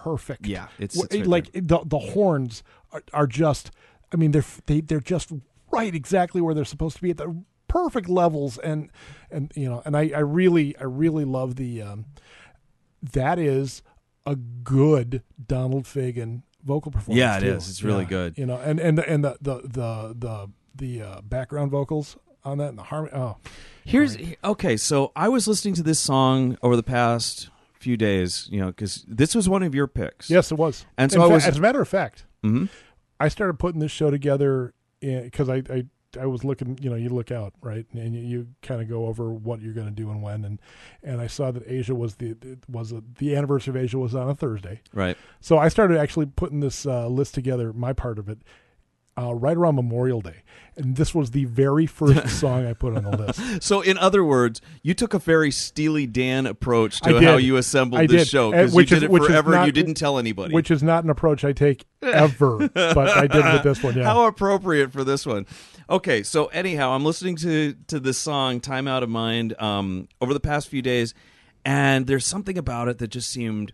perfect. 0.09 0.45
Yeah, 0.47 0.67
it's- 0.79 1.01
it's 1.03 1.15
right 1.15 1.27
like 1.27 1.51
the 1.53 1.79
the 1.85 1.99
horns 2.13 2.63
are, 2.91 3.03
are 3.13 3.27
just. 3.27 3.71
I 4.13 4.17
mean, 4.17 4.31
they're 4.31 4.45
they 4.67 4.81
they're 4.81 4.99
just 5.15 5.31
right 5.71 5.93
exactly 5.95 6.39
where 6.41 6.53
they're 6.53 6.63
supposed 6.75 6.95
to 6.97 7.01
be 7.01 7.09
at 7.09 7.17
the 7.17 7.43
perfect 7.67 8.07
levels, 8.07 8.57
and 8.59 8.89
and 9.31 9.51
you 9.55 9.67
know, 9.69 9.81
and 9.85 9.97
I 9.97 10.11
I 10.15 10.19
really 10.19 10.77
I 10.77 10.83
really 10.83 11.25
love 11.25 11.55
the. 11.55 11.81
Um, 11.81 12.05
that 13.13 13.37
is 13.39 13.81
a 14.25 14.35
good 14.35 15.21
Donald 15.47 15.83
Fagen 15.85 16.41
vocal 16.63 16.91
performance. 16.91 17.19
Yeah, 17.19 17.37
it 17.37 17.41
too. 17.41 17.47
is. 17.47 17.69
It's 17.69 17.83
really 17.83 18.03
Yeah. 18.03 18.09
good. 18.09 18.37
You 18.37 18.45
know, 18.45 18.57
and 18.57 18.79
and 18.79 18.97
the 18.97 19.07
and 19.09 19.23
the 19.23 19.37
the 19.41 19.55
the 19.63 20.15
the, 20.17 20.47
the 20.75 21.01
uh, 21.01 21.21
background 21.21 21.71
vocals 21.71 22.17
on 22.43 22.57
that 22.59 22.69
and 22.69 22.77
the 22.77 22.83
harmony. 22.83 23.13
Oh, 23.15 23.37
Here's 23.83 24.17
okay. 24.43 24.77
So 24.77 25.11
I 25.15 25.29
was 25.29 25.47
listening 25.47 25.73
to 25.75 25.83
this 25.83 25.99
song 25.99 26.57
over 26.63 26.75
the 26.75 26.83
past 26.83 27.49
few 27.85 27.95
days, 27.97 28.47
you 28.51 28.59
know, 28.59 28.67
because 28.67 29.05
this 29.07 29.35
was 29.35 29.47
one 29.47 29.63
of 29.63 29.73
your 29.75 29.87
picks. 29.87 30.29
yes, 30.29 30.51
it 30.51 30.57
was. 30.57 30.85
And 30.97 31.11
so 31.11 31.21
fa- 31.21 31.29
was- 31.29 31.45
as 31.47 31.57
a 31.57 31.61
matter 31.61 31.81
of 31.81 31.87
fact, 31.87 32.25
Mhm. 32.43 32.67
I 33.19 33.27
started 33.29 33.59
putting 33.59 33.79
this 33.79 33.91
show 33.91 34.09
together 34.11 34.73
because 34.99 35.49
I, 35.49 35.61
I 35.69 35.85
I 36.17 36.25
was 36.27 36.45
looking, 36.45 36.77
you 36.81 36.89
know, 36.89 36.95
you 36.95 37.09
look 37.09 37.29
out 37.29 37.53
right, 37.61 37.85
and 37.93 38.15
you, 38.15 38.21
you 38.21 38.47
kind 38.61 38.81
of 38.81 38.87
go 38.87 39.07
over 39.07 39.33
what 39.33 39.61
you're 39.61 39.73
going 39.73 39.87
to 39.87 39.93
do 40.03 40.09
and 40.11 40.21
when, 40.23 40.45
and 40.45 40.59
and 41.03 41.19
I 41.21 41.27
saw 41.27 41.51
that 41.51 41.63
Aja 41.67 41.93
was 41.93 42.15
the 42.15 42.35
was 42.69 42.91
a, 42.93 43.03
the 43.19 43.35
anniversary 43.35 43.71
of 43.77 43.83
Aja 43.83 43.97
was 43.99 44.15
on 44.15 44.29
a 44.29 44.35
Thursday, 44.35 44.81
Right. 44.93 45.17
so 45.41 45.57
I 45.57 45.67
started 45.67 45.97
actually 45.97 46.27
putting 46.27 46.61
this 46.61 46.85
uh, 46.85 47.07
list 47.09 47.33
together, 47.35 47.73
my 47.73 47.91
part 47.93 48.17
of 48.17 48.29
it, 48.29 48.39
uh, 49.17 49.33
right 49.33 49.55
around 49.55 49.75
Memorial 49.75 50.21
Day, 50.21 50.43
and 50.75 50.95
this 50.97 51.15
was 51.15 51.31
the 51.31 51.45
very 51.45 51.85
first 51.85 52.27
song 52.39 52.65
I 52.65 52.73
put 52.73 52.95
on 52.97 53.03
the 53.03 53.11
list. 53.17 53.63
So, 53.63 53.81
in 53.81 53.97
other 53.97 54.23
words, 54.23 54.59
you 54.83 54.93
took 54.93 55.13
a 55.13 55.19
very 55.19 55.51
Steely 55.51 56.05
Dan 56.05 56.45
approach 56.45 56.99
to 57.01 57.19
how 57.21 57.37
you 57.37 57.55
assembled 57.57 58.01
I 58.01 58.07
this 58.07 58.23
did. 58.23 58.27
show 58.29 58.51
because 58.51 58.71
you 58.73 58.75
which 58.75 58.89
did 58.89 58.97
is- 58.97 59.03
it 59.03 59.11
is 59.11 59.27
forever 59.27 59.51
not- 59.51 59.65
you 59.67 59.71
didn't 59.71 59.93
tell 59.95 60.19
anybody. 60.19 60.53
Which 60.53 60.69
is 60.69 60.83
not 60.83 61.03
an 61.03 61.09
approach 61.09 61.43
I 61.45 61.53
take 61.53 61.85
ever, 62.01 62.67
but 62.73 62.97
I 63.09 63.27
did 63.27 63.45
with 63.45 63.63
this 63.63 63.81
one. 63.81 63.95
Yeah, 63.95 64.03
How 64.03 64.25
appropriate 64.25 64.91
for 64.91 65.03
this 65.03 65.25
one. 65.25 65.45
Okay, 65.89 66.23
so 66.23 66.45
anyhow, 66.47 66.91
I'm 66.93 67.05
listening 67.05 67.35
to 67.37 67.75
to 67.87 67.99
this 67.99 68.17
song 68.17 68.59
"Time 68.59 68.87
Out 68.87 69.03
of 69.03 69.09
Mind" 69.09 69.53
um, 69.61 70.07
over 70.19 70.33
the 70.33 70.39
past 70.39 70.67
few 70.67 70.81
days, 70.81 71.13
and 71.63 72.07
there's 72.07 72.25
something 72.25 72.57
about 72.57 72.87
it 72.89 72.97
that 72.97 73.09
just 73.09 73.29
seemed 73.29 73.71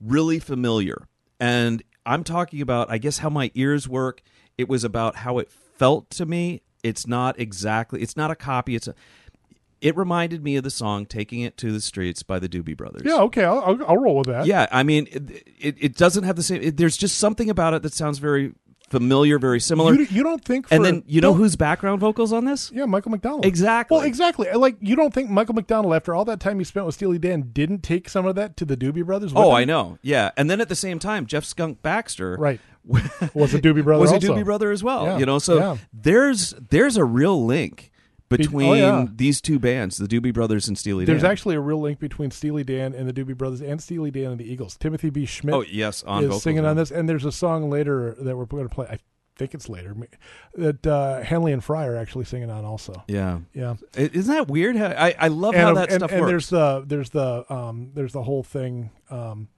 really 0.00 0.38
familiar. 0.38 1.06
And 1.38 1.82
I'm 2.06 2.24
talking 2.24 2.60
about, 2.62 2.90
I 2.90 2.98
guess, 2.98 3.18
how 3.18 3.28
my 3.30 3.50
ears 3.54 3.88
work. 3.88 4.22
It 4.60 4.68
was 4.68 4.84
about 4.84 5.16
how 5.16 5.38
it 5.38 5.50
felt 5.50 6.10
to 6.10 6.26
me. 6.26 6.60
It's 6.82 7.06
not 7.06 7.38
exactly. 7.40 8.02
It's 8.02 8.16
not 8.16 8.30
a 8.30 8.36
copy. 8.36 8.74
It's 8.74 8.86
a. 8.88 8.94
It 9.80 9.96
reminded 9.96 10.44
me 10.44 10.56
of 10.56 10.64
the 10.64 10.70
song 10.70 11.06
"Taking 11.06 11.40
It 11.40 11.56
to 11.56 11.72
the 11.72 11.80
Streets" 11.80 12.22
by 12.22 12.38
the 12.38 12.48
Doobie 12.48 12.76
Brothers. 12.76 13.02
yeah, 13.04 13.16
okay, 13.22 13.44
I'll, 13.44 13.60
I'll, 13.60 13.84
I'll 13.88 13.96
roll 13.96 14.16
with 14.16 14.26
that. 14.26 14.44
Yeah, 14.46 14.66
I 14.70 14.82
mean, 14.82 15.08
it, 15.10 15.42
it, 15.58 15.76
it 15.80 15.96
doesn't 15.96 16.24
have 16.24 16.36
the 16.36 16.42
same. 16.42 16.60
It, 16.62 16.76
there's 16.76 16.98
just 16.98 17.16
something 17.16 17.48
about 17.48 17.72
it 17.72 17.82
that 17.82 17.94
sounds 17.94 18.18
very 18.18 18.52
familiar, 18.90 19.38
very 19.38 19.60
similar. 19.60 19.94
you, 19.94 20.06
you 20.10 20.22
don't 20.22 20.44
think, 20.44 20.68
for, 20.68 20.74
and 20.74 20.84
then 20.84 21.02
you 21.06 21.22
know 21.22 21.30
don't- 21.30 21.38
who's 21.38 21.56
background 21.56 22.00
vocals 22.00 22.30
on 22.30 22.44
this? 22.44 22.70
Yeah, 22.74 22.84
Michael 22.84 23.10
McDonald. 23.12 23.46
Exactly. 23.46 23.96
Well, 23.96 24.04
exactly. 24.06 24.50
Like 24.52 24.76
you 24.80 24.96
don't 24.96 25.14
think 25.14 25.30
Michael 25.30 25.54
McDonald, 25.54 25.94
after 25.94 26.14
all 26.14 26.26
that 26.26 26.40
time 26.40 26.58
he 26.58 26.64
spent 26.64 26.84
with 26.84 26.94
Steely 26.96 27.18
Dan, 27.18 27.48
didn't 27.54 27.82
take 27.82 28.10
some 28.10 28.26
of 28.26 28.34
that 28.34 28.58
to 28.58 28.66
the 28.66 28.76
Doobie 28.76 29.04
Brothers? 29.06 29.32
with 29.32 29.42
Oh, 29.42 29.50
him? 29.50 29.56
I 29.56 29.64
know. 29.64 29.98
Yeah, 30.02 30.30
and 30.36 30.50
then 30.50 30.60
at 30.60 30.68
the 30.68 30.76
same 30.76 30.98
time, 30.98 31.24
Jeff 31.24 31.44
Skunk 31.46 31.80
Baxter, 31.80 32.36
Right. 32.38 32.60
Was 32.84 33.54
a 33.54 33.60
Doobie 33.60 33.84
brother 33.84 34.00
was 34.00 34.10
a 34.10 34.14
also. 34.14 34.34
Doobie 34.34 34.44
brother 34.44 34.70
as 34.70 34.82
well. 34.82 35.04
Yeah, 35.04 35.18
You 35.18 35.26
know, 35.26 35.38
so 35.38 35.58
yeah. 35.58 35.76
there's 35.92 36.54
there's 36.70 36.96
a 36.96 37.04
real 37.04 37.44
link 37.44 37.90
between 38.30 38.68
oh, 38.68 38.74
yeah. 38.74 39.06
these 39.12 39.40
two 39.40 39.58
bands, 39.58 39.98
the 39.98 40.06
Doobie 40.06 40.32
Brothers 40.32 40.68
and 40.68 40.78
Steely 40.78 41.04
Dan. 41.04 41.14
There's 41.14 41.24
actually 41.24 41.56
a 41.56 41.60
real 41.60 41.80
link 41.80 41.98
between 41.98 42.30
Steely 42.30 42.62
Dan 42.64 42.94
and 42.94 43.08
the 43.08 43.12
Doobie 43.12 43.36
Brothers 43.36 43.60
and 43.60 43.82
Steely 43.82 44.10
Dan 44.10 44.30
and 44.30 44.38
the 44.38 44.50
Eagles. 44.50 44.76
Timothy 44.76 45.10
B. 45.10 45.24
Schmit 45.24 45.52
oh 45.52 45.62
yes, 45.62 46.02
on 46.04 46.24
is 46.24 46.42
singing 46.42 46.64
on 46.64 46.76
this, 46.76 46.90
and 46.90 47.08
there's 47.08 47.24
a 47.24 47.32
song 47.32 47.68
later 47.68 48.16
that 48.20 48.36
we're 48.36 48.46
going 48.46 48.68
to 48.68 48.74
play. 48.74 48.86
I 48.88 48.98
think 49.36 49.54
it's 49.54 49.68
later 49.68 49.96
that 50.54 50.86
uh, 50.86 51.22
Henley 51.22 51.52
and 51.52 51.64
Frey 51.64 51.84
are 51.84 51.96
actually 51.96 52.26
singing 52.26 52.50
on 52.50 52.64
also. 52.64 53.02
Yeah, 53.08 53.40
Yeah. 53.52 53.74
Isn't 53.94 54.32
that 54.32 54.48
weird? 54.48 54.76
How, 54.76 54.86
I 54.86 55.14
I 55.18 55.28
love 55.28 55.54
and, 55.54 55.62
how 55.62 55.74
that 55.74 55.90
and, 55.90 56.00
stuff 56.00 56.12
and 56.12 56.20
works. 56.20 56.30
there's 56.30 56.50
the 56.50 56.84
there's 56.86 57.10
the 57.10 57.52
um 57.52 57.90
there's 57.94 58.12
the 58.12 58.22
whole 58.22 58.44
thing 58.44 58.90
um 59.10 59.48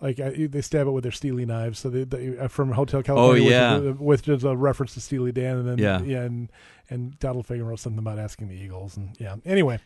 like 0.00 0.18
uh, 0.20 0.30
they 0.34 0.60
stab 0.62 0.86
it 0.86 0.90
with 0.90 1.02
their 1.04 1.12
Steely 1.12 1.44
knives. 1.44 1.78
So 1.78 1.90
they, 1.90 2.04
they 2.04 2.38
uh, 2.38 2.48
from 2.48 2.72
Hotel 2.72 3.02
California, 3.02 3.44
Oh, 3.46 3.50
yeah. 3.50 3.78
which, 3.78 3.94
is, 3.94 3.98
which 4.00 4.28
is 4.38 4.44
a 4.44 4.56
reference 4.56 4.94
to 4.94 5.00
Steely 5.00 5.32
Dan, 5.32 5.58
and 5.58 5.68
then 5.68 5.78
Yeah. 5.78 5.98
and 6.22 6.50
and 6.88 7.18
Donald 7.18 7.46
Fagen 7.46 7.66
wrote 7.66 7.78
something 7.80 7.98
about 7.98 8.18
asking 8.18 8.48
the 8.48 8.54
Eagles, 8.56 8.96
and 8.96 9.10
yeah. 9.20 9.36
Anyway, 9.44 9.78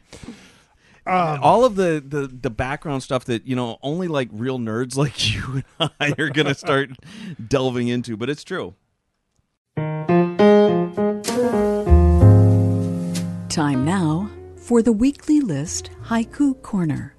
um, 1.07 1.39
all 1.43 1.65
of 1.65 1.77
the, 1.77 2.03
the 2.07 2.27
the 2.29 2.51
background 2.51 3.03
stuff 3.03 3.25
that 3.27 3.47
you 3.47 3.55
know 3.57 3.79
only 3.83 4.09
like 4.09 4.29
real 4.33 4.59
nerds 4.59 4.97
like 5.05 5.35
you 5.35 5.63
and 5.79 5.91
I 6.01 6.15
are 6.19 6.31
gonna 6.31 6.55
start 6.55 6.91
delving 7.47 7.89
into, 7.89 8.17
but 8.17 8.31
it's 8.31 8.45
true. 8.45 8.75
Time 13.49 13.85
now 13.85 14.29
for 14.57 14.83
the 14.83 14.93
weekly 14.93 15.41
list 15.41 15.91
Haiku 16.07 16.61
Corner. 16.63 17.14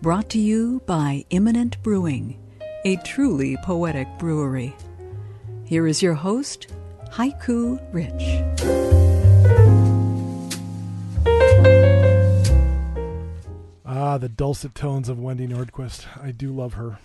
Brought 0.00 0.28
to 0.30 0.38
you 0.38 0.80
by 0.86 1.24
Imminent 1.30 1.82
Brewing, 1.82 2.38
a 2.84 2.96
truly 2.98 3.56
poetic 3.64 4.06
brewery. 4.18 4.74
Here 5.64 5.86
is 5.86 6.02
your 6.02 6.14
host, 6.14 6.68
Haiku 7.10 7.80
Rich. 7.92 8.44
ah, 13.84 14.18
the 14.18 14.28
dulcet 14.28 14.74
tones 14.74 15.08
of 15.08 15.18
Wendy 15.18 15.46
Nordquist. 15.46 16.06
I 16.22 16.30
do 16.30 16.52
love 16.52 16.74
her. 16.74 16.98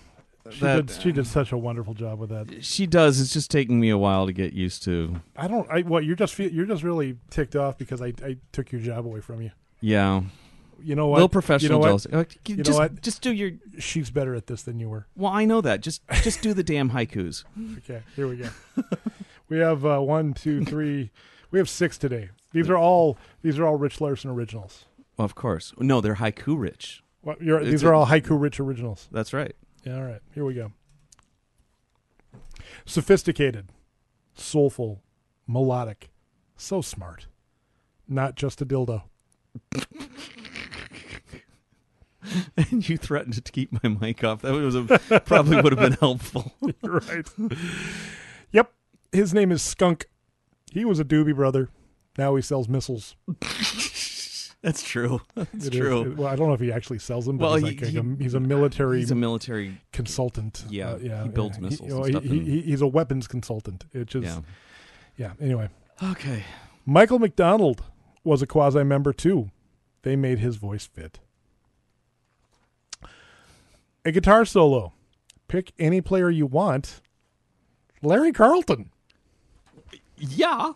She 0.52 0.60
That- 0.60 0.88
did 0.88 1.02
she 1.02 1.12
did 1.14 1.26
such 1.26 1.52
a 1.52 1.58
wonderful 1.58 1.94
job 1.94 2.20
with 2.20 2.30
that. 2.30 2.64
She 2.64 2.86
does. 2.86 3.22
It's 3.22 3.32
just 3.34 3.50
taking 3.50 3.80
me 3.80 3.90
a 3.90 3.98
while 3.98 4.26
to 4.26 4.34
get 4.34 4.54
used 4.54 4.84
to. 4.84 5.22
I 5.38 5.48
don't. 5.48 5.68
I 5.70 5.82
what 5.82 6.04
you're 6.04 6.18
just 6.18 6.36
fe- 6.36 6.50
you're 6.52 6.66
just 6.66 6.84
really 6.84 7.18
ticked 7.30 7.56
off 7.56 7.78
because 7.78 8.02
I 8.02 8.08
I 8.24 8.38
took 8.52 8.72
your 8.72 8.82
job 8.82 9.06
away 9.06 9.22
from 9.22 9.42
you. 9.42 9.52
Yeah, 9.80 10.24
You 10.84 10.96
know 10.96 11.08
what? 11.08 11.18
little 11.18 11.30
professional 11.30 11.64
You 11.64 11.70
know 11.70 11.80
what? 11.80 12.10
jealousy. 12.10 12.40
You 12.48 12.58
know 12.58 12.64
just, 12.64 12.80
what? 12.80 13.02
just 13.02 13.22
do 13.22 13.32
your. 13.32 13.52
She's 13.80 14.10
better 14.10 14.36
at 14.36 14.48
this 14.48 14.64
than 14.64 14.80
you 14.80 14.90
were. 14.90 15.08
Well, 15.16 15.32
I 15.32 15.46
know 15.46 15.62
that. 15.62 15.82
Just 15.82 16.02
just 16.24 16.42
do 16.42 16.54
the 16.54 16.64
damn 16.64 16.92
haikus. 16.92 17.44
Okay, 17.80 18.02
here 18.16 18.28
we 18.28 18.38
go. 18.38 18.50
we 19.50 19.60
have 19.60 19.86
uh, 19.86 20.00
one, 20.00 20.34
two, 20.34 20.64
three. 20.66 21.12
We 21.52 21.60
have 21.60 21.70
six 21.70 21.98
today. 21.98 22.30
These 22.52 22.70
are 22.70 22.78
all 22.78 23.18
these 23.42 23.58
are 23.60 23.66
all 23.66 23.76
Rich 23.76 24.02
Larson 24.02 24.30
originals. 24.30 24.86
Of 25.18 25.36
course. 25.36 25.74
No, 25.78 26.02
they're 26.02 26.16
haiku 26.16 26.60
rich. 26.60 27.04
What, 27.22 27.42
you're, 27.42 27.60
It's 27.60 27.70
these 27.70 27.84
are 27.84 27.94
all 27.94 28.08
haiku 28.08 28.40
Rich 28.40 28.60
originals. 28.60 29.08
That's 29.12 29.34
right. 29.34 29.56
Yeah, 29.84 29.98
all 29.98 30.04
right, 30.04 30.22
here 30.34 30.46
we 30.46 30.54
go. 30.54 30.72
Sophisticated, 32.86 33.70
soulful, 34.34 35.02
melodic, 35.48 36.10
so 36.58 36.82
smart. 36.82 37.28
Not 38.08 38.36
just 38.36 38.62
a 38.62 38.66
dildo. 38.66 39.04
And 42.58 42.88
you 42.88 42.98
threatened 42.98 43.34
to 43.44 43.52
keep 43.52 43.72
my 43.84 43.90
mic 43.90 44.24
off. 44.24 44.42
That 44.42 44.54
was 44.54 44.76
a, 44.76 44.84
probably 45.26 45.62
would 45.62 45.74
have 45.74 45.82
been 45.90 45.98
helpful. 46.00 46.54
Right. 46.84 47.28
yep. 48.52 48.72
His 49.12 49.34
name 49.34 49.52
is 49.52 49.62
Skunk. 49.62 50.06
He 50.72 50.86
was 50.86 51.00
a 51.00 51.06
doobie 51.06 51.36
brother. 51.36 51.70
Now 52.18 52.36
he 52.36 52.42
sells 52.42 52.68
missiles. 52.70 53.16
That's 54.62 54.82
true. 54.82 55.20
That's 55.36 55.68
It 55.68 55.74
true. 55.74 56.16
well, 56.18 56.28
I 56.30 56.36
don't 56.38 56.48
know 56.48 56.54
if 56.54 56.62
he 56.62 56.72
actually 56.72 57.00
sells 57.00 57.26
them, 57.26 57.38
but 57.38 57.46
Well, 57.48 57.56
he's, 57.56 57.64
like, 57.64 57.80
he- 57.92 57.98
a, 57.98 58.04
he's 58.18 58.34
a 58.34 58.40
military 58.40 59.00
He's 59.00 59.12
a 59.12 59.16
military. 59.16 59.82
consultant. 59.92 60.64
Yeah, 60.70 60.92
Uh, 60.92 60.98
yeah. 61.02 61.24
he 61.24 61.30
builds 61.30 61.58
yeah. 61.58 61.64
missiles 61.64 61.90
you 61.90 61.96
know, 61.96 62.04
and 62.04 62.14
stuff 62.14 62.24
he, 62.24 62.30
and- 62.40 62.48
he, 62.48 62.62
he's 62.62 62.82
a 62.82 62.88
weapons 62.88 63.28
consultant. 63.28 63.84
It 63.92 64.08
just, 64.08 64.26
Yeah. 64.26 64.40
yeah. 65.18 65.32
Anyway, 65.42 65.70
Okay. 66.02 66.44
Michael 66.86 67.20
McDonald 67.20 67.84
was 68.24 68.42
a 68.42 68.48
quasi 68.48 68.84
member 68.84 69.12
too. 69.12 69.50
They 70.04 70.16
made 70.16 70.40
his 70.40 70.56
voice 70.56 70.86
fit. 70.86 71.20
A 74.06 74.12
guitar 74.12 74.46
solo, 74.46 74.94
pick 75.48 75.72
any 75.80 76.02
player 76.02 76.30
you 76.30 76.46
want. 76.46 77.02
Larry 78.02 78.32
Carlton. 78.32 78.90
Yeah. 80.18 80.74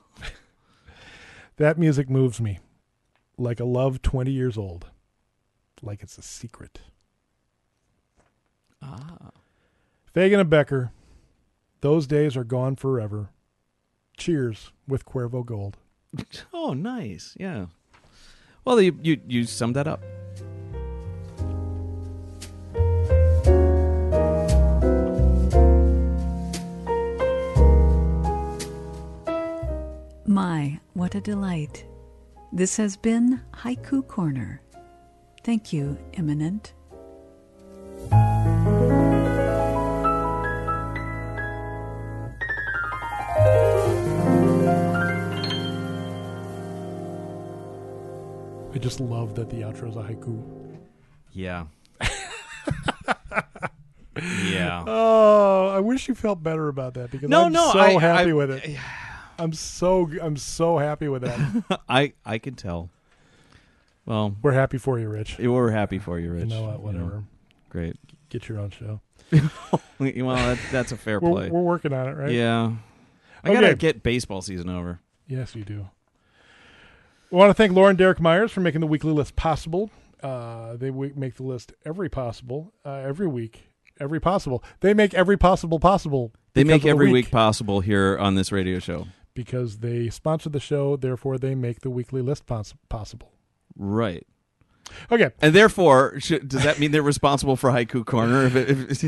That 1.57 1.77
music 1.77 2.09
moves 2.09 2.39
me 2.39 2.59
like 3.37 3.59
a 3.59 3.65
love 3.65 4.01
20 4.01 4.31
years 4.31 4.57
old, 4.57 4.87
like 5.81 6.01
it's 6.03 6.17
a 6.17 6.21
secret. 6.21 6.79
Ah. 8.81 9.31
Fagen 10.15 10.39
and 10.39 10.49
Becker, 10.49 10.91
those 11.81 12.07
days 12.07 12.35
are 12.37 12.43
gone 12.43 12.75
forever. 12.75 13.29
Cheers 14.17 14.71
with 14.87 15.05
Cuervo 15.05 15.45
Gold. 15.45 15.77
Oh, 16.53 16.73
nice. 16.73 17.35
Yeah. 17.39 17.67
Well, 18.65 18.81
you 18.81 18.97
you, 19.01 19.21
you 19.27 19.43
summed 19.45 19.75
that 19.75 19.87
up. 19.87 20.01
My, 30.41 30.79
what 30.93 31.15
a 31.15 31.19
delight. 31.19 31.83
This 32.53 32.77
has 32.77 32.95
been 32.95 33.41
Haiku 33.55 34.07
Corner. 34.07 34.61
Thank 35.43 35.73
you, 35.73 35.97
Imminent. 36.13 36.73
I 48.73 48.79
just 48.79 48.99
love 48.99 49.33
that 49.35 49.49
the 49.49 49.57
outro 49.61 49.89
is 49.89 49.95
a 49.95 50.03
haiku. 50.03 50.43
Yeah. 51.31 51.65
yeah. 54.45 54.83
Oh, 54.85 55.69
I 55.73 55.79
wish 55.79 56.07
you 56.07 56.13
felt 56.15 56.43
better 56.43 56.67
about 56.67 56.93
that 56.95 57.09
because 57.09 57.29
No, 57.29 57.45
I'm 57.45 57.53
no, 57.53 57.71
so 57.71 57.79
I- 57.79 57.99
happy 57.99 58.31
I- 58.31 58.33
with 58.33 58.51
it. 58.51 58.77
I'm 59.39 59.53
so 59.53 60.09
I'm 60.21 60.37
so 60.37 60.77
happy 60.77 61.07
with 61.07 61.21
that. 61.23 61.81
I 61.89 62.13
I 62.25 62.37
can 62.37 62.55
tell. 62.55 62.89
Well, 64.05 64.35
We're 64.41 64.53
happy 64.53 64.77
for 64.77 64.97
you, 64.99 65.09
Rich. 65.09 65.37
we're 65.37 65.71
happy 65.71 65.99
for 65.99 66.17
you, 66.17 66.27
You 66.27 66.33
Rich. 66.33 66.49
know 66.49 66.63
what? 66.63 66.77
You 66.79 66.85
Whatever. 66.85 67.23
great. 67.69 67.97
Get 68.29 68.47
your 68.47 68.59
own 68.59 68.69
show. 68.71 69.01
Well, 69.99 70.35
that, 70.35 70.59
that's 70.71 70.91
a 70.91 70.97
fair 70.97 71.19
We're, 71.19 71.31
play. 71.31 71.49
we're 71.49 71.59
working 71.61 71.91
on 71.91 72.07
it, 72.07 72.13
right? 72.13 72.31
Yeah. 72.31 72.71
I 73.43 73.49
Okay. 73.49 73.59
gotta 73.61 73.75
get 73.75 74.03
baseball 74.03 74.41
season 74.43 74.69
over. 74.69 74.99
Yes, 75.27 75.55
you 75.55 75.63
do. 75.63 75.89
We 77.31 77.37
want 77.37 77.49
to 77.49 77.53
thank 77.55 77.73
Lauren 77.73 77.95
Derek 77.95 78.19
Myers 78.21 78.51
for 78.51 78.61
making 78.61 78.81
the 78.81 78.87
weekly 78.87 79.11
list 79.11 79.35
possible. 79.35 79.89
Uh, 80.21 80.77
they 80.77 80.91
make 80.91 81.35
the 81.35 81.43
list 81.43 81.73
every 81.83 82.09
possible, 82.09 82.73
uh, 82.85 82.91
every 83.05 83.27
week, 83.27 83.69
every 83.99 84.19
possible. 84.19 84.63
They 84.81 84.93
make 84.93 85.13
every 85.15 85.35
possible 85.37 85.79
possible. 85.79 86.31
They 86.53 86.63
make 86.63 86.83
the 86.83 86.89
every 86.89 87.11
week 87.11 87.29
possible 87.31 87.81
here 87.81 88.17
on 88.17 88.35
this 88.35 88.51
radio 88.51 88.79
show. 88.79 89.07
Because 89.37 89.77
they 89.77 90.09
sponsor 90.09 90.49
the 90.49 90.59
show. 90.59 90.97
Therefore, 90.97 91.37
they 91.37 91.53
make 91.53 91.81
the 91.81 91.91
weekly 91.91 92.21
list 92.23 92.47
poss- 92.47 92.73
possible. 92.89 93.31
Right. 93.77 94.25
Okay, 95.11 95.29
And 95.41 95.53
therefore, 95.53 96.19
should, 96.19 96.47
does 96.47 96.63
that 96.63 96.79
mean 96.79 96.91
they're 96.91 97.03
responsible 97.03 97.55
for 97.55 97.69
Haiku 97.71 98.03
Corner? 98.05 98.45
If, 98.45 98.55
it, 98.55 98.69
if, 98.69 99.03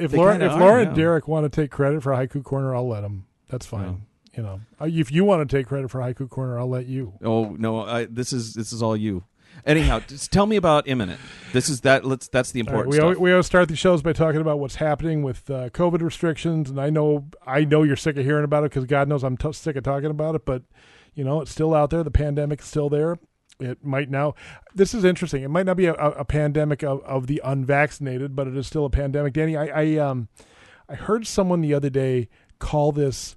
if 0.00 0.10
They 0.12 0.16
Laura, 0.16 0.36
if 0.36 0.52
are, 0.52 0.60
Laura 0.60 0.82
and 0.82 0.90
yeah. 0.90 1.02
Derek 1.02 1.26
want 1.26 1.50
to 1.50 1.60
take 1.62 1.70
credit 1.70 2.02
for 2.02 2.12
Haiku 2.12 2.44
Corner, 2.44 2.74
I'll 2.74 2.86
let 2.88 3.00
them. 3.00 3.26
That's 3.48 3.66
fine. 3.66 4.02
You 4.36 4.42
know, 4.44 4.60
Uh, 4.80 4.84
if 4.84 5.10
you 5.10 5.24
want 5.24 5.48
to 5.48 5.56
take 5.56 5.66
credit 5.66 5.90
for 5.90 6.00
Haiku 6.00 6.28
Corner, 6.28 6.58
I'll 6.60 6.68
let 6.68 6.86
you. 6.86 7.14
oh 7.24 7.56
no, 7.58 7.84
I, 7.84 8.04
this 8.04 8.32
is 8.32 8.54
this 8.54 8.72
is 8.72 8.82
all 8.82 8.96
you. 8.96 9.24
Anyhow, 9.66 10.00
just 10.06 10.32
tell 10.32 10.46
me 10.46 10.56
about 10.56 10.88
imminent. 10.88 11.20
This 11.52 11.68
is 11.68 11.82
that. 11.82 12.04
Let's. 12.04 12.28
That's 12.28 12.52
the 12.52 12.60
All 12.60 12.64
right, 12.64 12.70
important 12.70 12.90
we, 12.90 12.96
stuff. 12.96 13.04
always, 13.04 13.18
we 13.18 13.32
always 13.32 13.46
start 13.46 13.68
the 13.68 13.76
shows 13.76 14.02
by 14.02 14.12
talking 14.12 14.40
about 14.40 14.58
what's 14.58 14.76
happening 14.76 15.22
with 15.22 15.48
uh, 15.50 15.70
COVID 15.70 16.00
restrictions, 16.00 16.70
and 16.70 16.80
I 16.80 16.90
know 16.90 17.26
I 17.46 17.64
know 17.64 17.82
you're 17.82 17.96
sick 17.96 18.16
of 18.16 18.24
hearing 18.24 18.44
about 18.44 18.64
it 18.64 18.70
because 18.70 18.84
God 18.84 19.08
knows 19.08 19.22
I'm 19.22 19.36
t- 19.36 19.52
sick 19.52 19.76
of 19.76 19.84
talking 19.84 20.10
about 20.10 20.34
it. 20.34 20.44
But 20.44 20.62
you 21.14 21.24
know, 21.24 21.40
it's 21.40 21.50
still 21.50 21.74
out 21.74 21.90
there. 21.90 22.02
The 22.02 22.10
pandemic's 22.10 22.66
still 22.66 22.88
there. 22.88 23.18
It 23.60 23.84
might 23.84 24.08
now. 24.08 24.34
This 24.74 24.94
is 24.94 25.04
interesting. 25.04 25.42
It 25.42 25.48
might 25.48 25.66
not 25.66 25.76
be 25.76 25.86
a, 25.86 25.94
a, 25.94 26.24
pandemic 26.24 26.84
of, 26.84 27.02
of 27.02 27.26
the 27.26 27.40
unvaccinated, 27.44 28.36
but 28.36 28.46
it 28.46 28.56
is 28.56 28.68
still 28.68 28.84
a 28.84 28.90
pandemic. 28.90 29.32
Danny, 29.32 29.56
I, 29.56 29.66
I 29.66 29.96
um, 29.96 30.28
I 30.88 30.94
heard 30.94 31.26
someone 31.26 31.60
the 31.60 31.74
other 31.74 31.90
day 31.90 32.28
call 32.60 32.92
this 32.92 33.34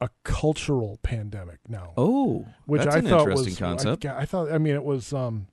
a 0.00 0.08
cultural 0.24 0.98
pandemic 1.02 1.58
now, 1.68 1.92
oh, 1.96 2.46
which 2.66 2.82
that's 2.82 2.96
I 2.96 2.98
an 2.98 3.06
thought 3.06 3.20
interesting 3.28 3.52
was 3.52 3.58
concept. 3.58 4.06
I, 4.06 4.20
I 4.20 4.24
thought. 4.24 4.50
I 4.50 4.58
mean, 4.58 4.74
it 4.74 4.84
was. 4.84 5.12
Um, 5.12 5.46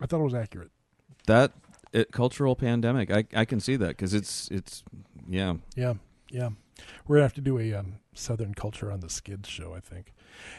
I 0.00 0.06
thought 0.06 0.20
it 0.20 0.24
was 0.24 0.34
accurate. 0.34 0.70
that 1.26 1.52
it, 1.92 2.12
cultural 2.12 2.54
pandemic. 2.56 3.10
I 3.10 3.24
I 3.34 3.44
can 3.44 3.60
see 3.60 3.76
that 3.76 3.88
because 3.88 4.14
it's 4.14 4.48
it's 4.50 4.82
yeah. 5.28 5.54
Yeah, 5.76 5.94
yeah. 6.30 6.50
We're 7.06 7.16
gonna 7.16 7.24
have 7.24 7.34
to 7.34 7.40
do 7.40 7.58
a 7.58 7.72
um, 7.74 7.94
Southern 8.14 8.54
culture 8.54 8.92
on 8.92 9.00
the 9.00 9.08
Skids 9.10 9.48
show, 9.48 9.74
I 9.74 9.80
think. 9.80 10.12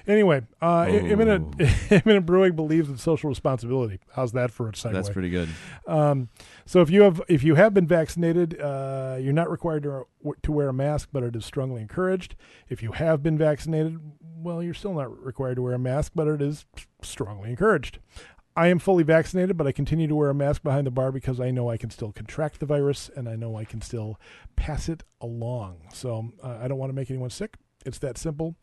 Anyway, 0.08 0.42
uh, 0.62 0.88
Oh. 0.90 0.94
imminent 0.94 1.56
imminent 1.92 2.26
brewing 2.26 2.54
believes 2.56 2.90
in 2.90 2.98
social 2.98 3.30
responsibility. 3.30 4.00
How's 4.14 4.34
that 4.34 4.52
for 4.52 4.68
a 4.68 4.74
segue? 4.74 4.92
That's 4.92 5.10
pretty 5.10 5.30
good. 5.30 5.48
Um, 5.88 6.28
so 6.66 6.82
if 6.82 6.90
you 6.90 7.04
have 7.04 7.22
if 7.30 7.44
you 7.44 7.56
have 7.56 7.74
been 7.74 7.88
vaccinated, 7.88 8.60
uh, 8.60 9.18
you're 9.22 9.32
not 9.32 9.50
required 9.50 9.84
to 9.84 10.06
to 10.42 10.52
wear 10.52 10.68
a 10.70 10.74
mask, 10.74 11.10
but 11.14 11.24
it 11.24 11.36
is 11.36 11.46
strongly 11.46 11.82
encouraged. 11.82 12.36
If 12.68 12.84
you 12.84 12.92
have 12.94 13.24
been 13.24 13.38
vaccinated, 13.38 14.00
well, 14.20 14.62
you're 14.62 14.74
still 14.74 14.94
not 14.94 15.16
required 15.24 15.56
to 15.56 15.62
wear 15.62 15.74
a 15.74 15.80
mask, 15.80 16.12
but 16.16 16.28
it 16.28 16.42
is 16.42 16.66
strongly 17.02 17.52
encouraged. 17.52 18.00
I 18.60 18.68
am 18.68 18.78
fully 18.78 19.04
vaccinated, 19.04 19.56
but 19.56 19.68
I 19.68 19.72
continue 19.72 20.06
to 20.08 20.16
wear 20.16 20.30
a 20.30 20.34
mask 20.34 20.64
behind 20.64 20.86
the 20.86 20.92
bar 20.92 21.14
because 21.14 21.40
I 21.40 21.50
know 21.50 21.70
I 21.70 21.78
can 21.78 21.90
still 21.90 22.12
contract 22.12 22.60
the 22.60 22.66
virus 22.66 23.10
and 23.16 23.30
I 23.30 23.38
know 23.38 23.56
I 23.56 23.64
can 23.64 23.80
still 23.80 24.20
pass 24.58 24.90
it 24.90 25.02
along. 25.22 25.78
So 25.94 26.34
uh, 26.44 26.58
I 26.62 26.68
don't 26.68 26.78
want 26.78 26.90
to 26.90 26.94
make 26.94 27.10
anyone 27.10 27.30
sick. 27.30 27.56
It's 27.86 28.00
that 28.00 28.18
simple. 28.18 28.58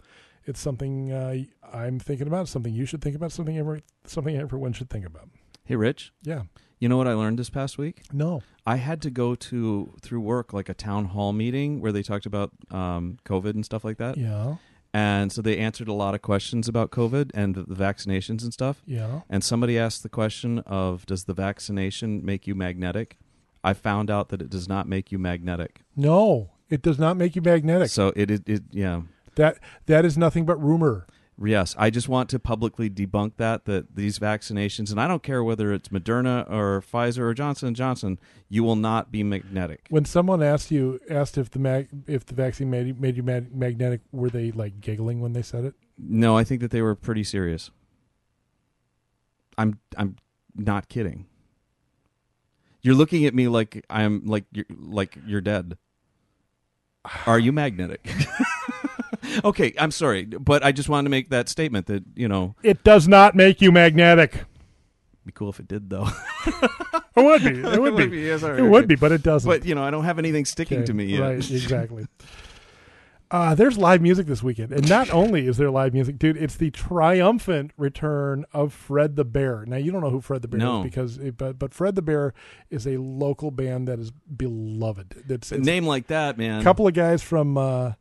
It's 0.45 0.61
something 0.61 1.13
uh, 1.13 1.37
I'm 1.73 1.99
thinking 1.99 2.27
about. 2.27 2.47
Something 2.47 2.75
you 2.75 2.85
should 2.85 3.01
think 3.01 3.17
about. 3.17 3.33
Something 3.33 3.57
every 3.57 3.85
something 4.05 4.37
everyone 4.37 4.75
should 4.75 4.91
think 4.91 5.07
about. 5.07 5.31
Hey, 5.65 5.77
Rich. 5.77 6.13
Yeah. 6.23 6.43
You 6.79 6.91
know 6.91 6.99
what 6.99 7.09
I 7.09 7.15
learned 7.15 7.39
this 7.39 7.49
past 7.49 7.79
week? 7.79 8.03
No. 8.13 8.43
I 8.67 8.77
had 8.77 9.01
to 9.01 9.11
go 9.11 9.35
to 9.35 9.95
through 10.03 10.21
work 10.21 10.53
like 10.53 10.69
a 10.69 10.75
town 10.75 11.07
hall 11.07 11.33
meeting 11.33 11.81
where 11.81 11.91
they 11.91 12.03
talked 12.03 12.27
about 12.27 12.51
um, 12.71 13.17
COVID 13.25 13.55
and 13.55 13.65
stuff 13.65 13.83
like 13.83 13.97
that. 13.97 14.19
Yeah. 14.19 14.57
And 14.97 15.31
so 15.31 15.43
they 15.43 15.59
answered 15.59 15.89
a 15.89 15.93
lot 15.93 16.15
of 16.15 16.23
questions 16.23 16.69
about 16.69 16.91
COVID 16.91 17.31
and 17.35 17.55
the 17.55 17.65
vaccinations 17.65 18.43
and 18.43 18.51
stuff. 18.51 18.83
Yeah. 18.87 19.21
And 19.29 19.45
somebody 19.45 19.79
asked 19.79 20.03
the 20.03 20.09
question 20.09 20.61
of 20.61 21.05
does 21.05 21.25
the 21.25 21.35
vaccination 21.35 22.25
make 22.25 22.47
you 22.47 22.55
magnetic? 22.55 23.19
I 23.63 23.75
found 23.75 24.11
out 24.11 24.31
that 24.31 24.41
it 24.41 24.49
does 24.49 24.71
not 24.71 24.89
make 24.89 25.13
you 25.13 25.19
magnetic. 25.19 25.83
No, 25.97 26.49
it 26.71 26.81
does 26.81 26.99
not 26.99 27.19
make 27.19 27.37
you 27.37 27.43
magnetic. 27.43 27.91
So 27.91 28.15
it, 28.17 28.31
it, 28.31 28.49
it 28.49 28.63
yeah. 28.71 29.03
that 29.35 29.59
that 29.85 30.07
is 30.07 30.17
nothing 30.17 30.47
but 30.47 30.57
rumor. 30.57 31.07
Yes, 31.45 31.74
I 31.78 31.91
just 31.91 32.09
want 32.09 32.30
to 32.30 32.39
publicly 32.39 32.89
debunk 32.89 33.32
that 33.37 33.66
that 33.66 33.95
these 33.95 34.18
vaccinations, 34.18 34.91
and 34.91 34.99
I 34.99 35.07
don't 35.07 35.22
care 35.22 35.45
whether 35.45 35.72
it's 35.72 35.89
Moderna 35.89 36.51
or 36.51 36.80
Pfizer 36.80 37.18
or 37.18 37.34
Johnson 37.34 37.68
and 37.68 37.76
Johnson, 37.76 38.18
you 38.49 38.64
will 38.64 38.76
not 38.76 39.12
be 39.12 39.22
magnetic. 39.22 39.87
When 39.91 40.07
someone 40.07 40.43
asked 40.43 40.70
you 40.70 40.99
asked 41.11 41.37
if 41.37 41.51
the 41.51 41.59
mag, 41.59 41.89
if 42.07 42.24
the 42.24 42.34
vaccine 42.34 42.70
made 42.70 42.87
you, 42.87 42.95
made 42.95 43.18
you 43.18 43.22
mag, 43.22 43.55
magnetic, 43.55 44.01
were 44.12 44.30
they 44.30 44.51
like 44.51 44.80
giggling 44.80 45.20
when 45.20 45.34
they 45.34 45.43
said 45.43 45.64
it? 45.64 45.74
No, 45.99 46.39
I 46.39 46.45
think 46.45 46.62
that 46.62 46.70
they 46.70 46.80
were 46.80 46.95
pretty 46.95 47.24
serious. 47.24 47.70
I'm 49.59 49.78
I'm 49.99 50.16
not 50.55 50.89
kidding. 50.89 51.26
You're 52.80 52.95
looking 52.95 53.26
at 53.26 53.34
me 53.34 53.49
like 53.49 53.84
I'm 53.91 54.24
like 54.24 54.45
you're 54.53 54.66
like 54.70 55.18
you're 55.26 55.43
dead. 55.43 55.76
Are 57.26 57.39
you 57.39 57.53
magnetic? 57.53 58.09
okay, 59.45 59.72
I'm 59.78 59.91
sorry, 59.91 60.24
but 60.24 60.64
I 60.64 60.72
just 60.72 60.89
wanted 60.89 61.05
to 61.05 61.11
make 61.11 61.30
that 61.30 61.49
statement 61.49 61.87
that 61.87 62.05
you 62.14 62.28
know 62.28 62.55
It 62.62 62.82
does 62.84 63.07
not 63.09 63.34
make 63.34 63.61
you 63.61 63.72
magnetic. 63.72 64.45
be 65.24 65.32
cool 65.32 65.51
if 65.51 65.59
it 65.61 65.68
did 65.68 65.91
though. 65.91 66.09
It 66.47 67.24
would 67.24 67.43
be. 67.43 67.61
It 67.68 67.80
would 67.80 68.11
be. 68.11 68.18
yes, 68.20 68.43
all 68.43 68.51
right, 68.51 68.59
It 68.61 68.62
would 68.62 68.87
be, 68.87 68.95
but 68.95 69.11
it 69.12 69.22
doesn't. 69.22 69.49
But 69.51 69.64
you 69.64 69.74
know, 69.74 69.82
I 69.82 69.91
don't 69.91 70.05
have 70.05 70.18
anything 70.18 70.45
sticking 70.45 70.78
Okay, 70.78 70.87
to 70.87 70.95
me 70.95 71.05
yet. 71.07 71.20
Right, 71.20 71.37
exactly. 71.51 72.07
Uh, 73.28 73.57
there's 73.57 73.76
live 73.76 74.01
music 74.01 74.28
this 74.28 74.41
weekend, 74.41 74.70
and 74.72 74.89
not 74.89 75.11
only 75.12 75.49
is 75.49 75.57
there 75.57 75.68
live 75.68 75.93
music, 75.93 76.16
dude, 76.16 76.37
it's 76.37 76.55
the 76.55 76.70
triumphant 76.70 77.72
return 77.76 78.45
of 78.53 78.72
Fred 78.72 79.16
the 79.16 79.24
Bear. 79.24 79.64
Now 79.66 79.78
you 79.78 79.91
don't 79.91 80.01
know 80.01 80.11
who 80.11 80.20
Fred 80.20 80.43
the 80.43 80.49
Bear 80.49 80.61
No. 80.61 80.78
is 80.78 80.84
because, 80.84 81.18
it, 81.18 81.37
but 81.37 81.59
but 81.59 81.74
Fred 81.74 81.97
the 81.97 82.03
Bear 82.03 82.34
is 82.70 82.87
a 82.87 82.99
local 82.99 83.51
band 83.51 83.89
that 83.89 83.99
is 83.99 84.12
beloved. 84.12 85.24
That's 85.26 85.51
A 85.51 85.57
it's 85.57 85.66
name 85.66 85.87
like 85.87 86.07
that, 86.07 86.39
man. 86.39 86.61
a 86.61 86.62
couple 86.62 86.87
of 86.87 86.95
guys 86.95 87.20
from 87.20 87.59
uh, 87.59 87.93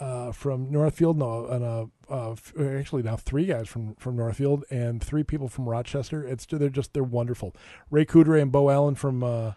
uh, 0.00 0.32
from 0.32 0.70
Northfield, 0.70 1.16
no, 1.18 1.46
and 1.46 1.64
uh, 1.64 1.86
uh, 2.12 2.34
actually 2.78 3.02
now 3.02 3.16
three 3.16 3.46
guys 3.46 3.68
from 3.68 3.94
from 3.96 4.16
Northfield 4.16 4.64
and 4.70 5.02
three 5.02 5.22
people 5.22 5.48
from 5.48 5.68
Rochester. 5.68 6.26
It's 6.26 6.46
they're 6.46 6.68
just 6.68 6.92
they're 6.94 7.02
wonderful. 7.04 7.54
Ray 7.90 8.04
Coudray 8.04 8.42
and 8.42 8.50
Bo 8.52 8.70
Allen 8.70 8.94
from. 8.94 9.22
Uh, 9.22 9.52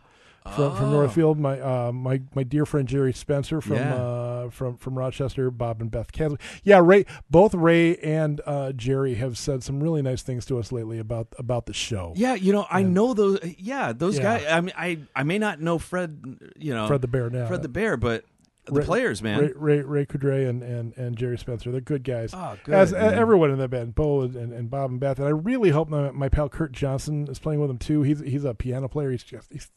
from, 0.56 0.74
from 0.78 0.86
Oh. 0.86 0.92
Northfield, 0.92 1.38
my 1.38 1.60
uh, 1.60 1.92
my 1.92 2.22
my 2.34 2.44
dear 2.44 2.66
friend 2.66 2.88
Jerry 2.88 3.12
Spencer 3.12 3.60
from 3.60 3.76
Yeah. 3.76 3.96
uh, 3.96 4.50
from 4.50 4.78
from 4.78 4.98
Rochester, 4.98 5.52
Bob 5.52 5.82
and 5.82 5.92
Beth 5.92 6.14
Kansley. 6.14 6.40
Yeah, 6.64 6.80
Ray. 6.82 7.04
Both 7.30 7.54
Ray 7.54 7.98
and 7.98 8.40
uh, 8.46 8.72
Jerry 8.72 9.16
have 9.16 9.38
said 9.38 9.62
some 9.62 9.84
really 9.84 10.02
nice 10.02 10.22
things 10.22 10.46
to 10.46 10.58
us 10.58 10.72
lately 10.72 11.00
about 11.00 11.28
about 11.38 11.66
the 11.66 11.74
show. 11.74 12.14
Yeah, 12.16 12.36
you 12.36 12.54
know, 12.54 12.66
I 12.72 12.82
know 12.84 13.14
those. 13.14 13.40
Yeah, 13.58 13.92
those 13.92 14.16
Yeah. 14.20 14.24
guys. 14.40 14.46
I 14.50 14.62
mean, 14.62 14.74
I 14.78 15.00
I 15.14 15.24
may 15.24 15.38
not 15.38 15.60
know 15.60 15.80
Fred. 15.80 16.40
You 16.56 16.74
know, 16.74 16.88
Fred 16.88 17.02
the 17.02 17.10
Bear 17.10 17.30
now. 17.30 17.48
Fred 17.48 17.62
the 17.62 17.68
Bear, 17.68 17.98
but 17.98 18.24
the 18.68 18.80
Ray- 18.80 18.86
players, 18.86 19.22
man. 19.24 19.40
Ray 19.40 19.52
Ray, 19.56 19.82
Ray 19.82 20.06
Coudray 20.06 20.50
and, 20.50 20.62
and, 20.64 20.96
and 20.98 21.18
Jerry 21.18 21.38
Spencer, 21.38 21.72
they're 21.72 21.82
good 21.82 22.04
guys. 22.04 22.32
Oh, 22.34 22.58
good, 22.64 22.76
As 22.76 22.92
man. 22.92 23.14
everyone 23.14 23.52
in 23.52 23.58
that 23.60 23.70
band, 23.70 23.96
Bo 23.96 24.22
and, 24.22 24.36
and 24.36 24.70
Bob 24.70 24.92
and 24.92 25.00
Beth, 25.00 25.20
and 25.20 25.28
I 25.28 25.32
really 25.32 25.70
hope 25.70 25.90
my, 25.90 26.12
my 26.12 26.30
pal 26.30 26.50
Kurt 26.50 26.72
Johnson 26.72 27.28
is 27.30 27.40
playing 27.40 27.60
with 27.60 27.70
them 27.70 27.78
too. 27.78 28.02
He's 28.04 28.20
he's 28.20 28.44
a 28.44 28.54
piano 28.54 28.88
player. 28.88 29.12
He's 29.12 29.24
just 29.24 29.52
he's 29.52 29.70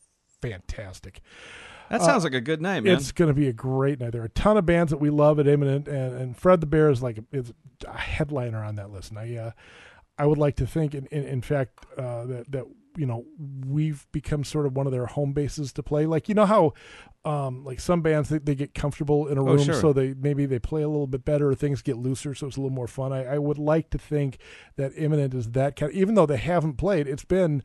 fantastic. 0.42 1.20
that 1.90 2.02
sounds 2.02 2.24
like 2.24 2.34
a 2.34 2.40
good 2.40 2.60
night, 2.62 2.84
man. 2.84 2.96
It's 2.96 3.12
going 3.12 3.28
to 3.28 3.34
be 3.34 3.48
a 3.48 3.52
great 3.52 4.00
night. 4.00 4.12
There 4.12 4.22
are 4.22 4.26
a 4.26 4.30
ton 4.30 4.56
of 4.56 4.66
bands 4.66 4.90
that 4.90 4.98
we 4.98 5.10
love 5.10 5.38
at 5.38 5.46
Imminent, 5.46 5.88
and, 5.88 6.14
and 6.14 6.36
Fred 6.36 6.60
the 6.60 6.66
Bear 6.66 6.90
is 6.90 7.02
like 7.02 7.18
is 7.32 7.52
a 7.86 7.96
headliner 7.98 8.64
on 8.64 8.76
that 8.76 8.90
list. 8.90 9.10
And 9.10 9.18
I, 9.18 9.34
uh, 9.36 9.50
I 10.18 10.26
would 10.26 10.38
like 10.38 10.56
to 10.56 10.66
think, 10.66 10.94
in, 10.94 11.06
in, 11.06 11.24
in 11.24 11.42
fact, 11.42 11.86
uh, 11.96 12.24
that 12.26 12.50
that 12.52 12.64
you 12.96 13.06
know 13.06 13.24
we've 13.66 14.06
become 14.12 14.44
sort 14.44 14.66
of 14.66 14.74
one 14.76 14.86
of 14.86 14.92
their 14.92 15.06
home 15.06 15.32
bases 15.32 15.72
to 15.74 15.82
play. 15.82 16.06
Like 16.06 16.28
you 16.28 16.34
know 16.34 16.46
how, 16.46 16.74
um, 17.24 17.64
like 17.64 17.80
some 17.80 18.00
bands 18.00 18.28
they, 18.30 18.38
they 18.38 18.54
get 18.54 18.72
comfortable 18.74 19.26
in 19.28 19.36
a 19.36 19.42
Oh, 19.42 19.54
room, 19.54 19.62
sure. 19.64 19.74
so 19.74 19.92
they 19.92 20.14
maybe 20.14 20.46
they 20.46 20.58
play 20.58 20.82
a 20.82 20.88
little 20.88 21.06
bit 21.06 21.24
better, 21.24 21.50
or 21.50 21.54
things 21.54 21.82
get 21.82 21.96
looser, 21.96 22.34
so 22.34 22.46
it's 22.46 22.56
a 22.56 22.60
little 22.60 22.74
more 22.74 22.86
fun. 22.88 23.12
I, 23.12 23.24
I 23.34 23.38
would 23.38 23.58
like 23.58 23.90
to 23.90 23.98
think 23.98 24.38
that 24.76 24.92
Imminent 24.96 25.34
is 25.34 25.50
that 25.50 25.76
kind. 25.76 25.92
even 25.92 26.14
though 26.14 26.26
they 26.26 26.38
haven't 26.38 26.74
played, 26.78 27.06
it's 27.06 27.24
been 27.24 27.62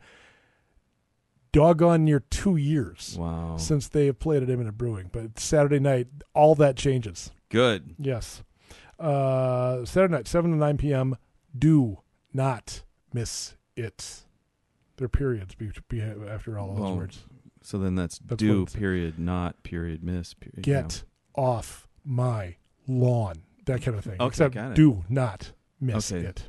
doggone 1.52 2.04
near 2.04 2.20
two 2.20 2.56
years 2.56 3.16
wow, 3.18 3.56
since 3.56 3.88
they 3.88 4.06
have 4.06 4.18
played 4.18 4.42
at 4.42 4.50
Imminent 4.50 4.76
Brewing. 4.76 5.08
But 5.12 5.38
Saturday 5.38 5.78
night, 5.78 6.08
all 6.34 6.54
that 6.56 6.76
changes. 6.76 7.30
good. 7.48 7.94
Yes. 7.98 8.42
Uh, 8.98 9.84
Saturday 9.84 10.12
night, 10.14 10.26
7 10.28 10.50
to 10.50 10.56
9 10.56 10.76
p.m. 10.78 11.16
Do 11.56 11.98
not 12.32 12.82
miss 13.12 13.54
it. 13.76 14.22
There 14.96 15.04
are 15.04 15.08
periods 15.08 15.54
be, 15.54 15.70
be 15.88 16.00
after 16.00 16.58
all 16.58 16.70
of 16.70 16.76
those 16.76 16.82
Well, 16.84 16.96
words. 16.96 17.24
So 17.66 17.78
then 17.78 17.96
that's, 17.96 18.20
That's 18.20 18.38
do 18.38 18.64
period, 18.66 19.18
not 19.18 19.60
period, 19.64 20.04
miss. 20.04 20.34
Period, 20.34 20.62
Get 20.62 21.02
off 21.34 21.88
my 22.04 22.54
lawn. 22.86 23.42
That 23.64 23.82
kind 23.82 23.98
of 23.98 24.04
thing. 24.04 24.14
Okay, 24.20 24.26
Except 24.28 24.74
do 24.76 25.02
not 25.08 25.50
miss 25.80 26.12
Okay. 26.12 26.24
it. 26.26 26.48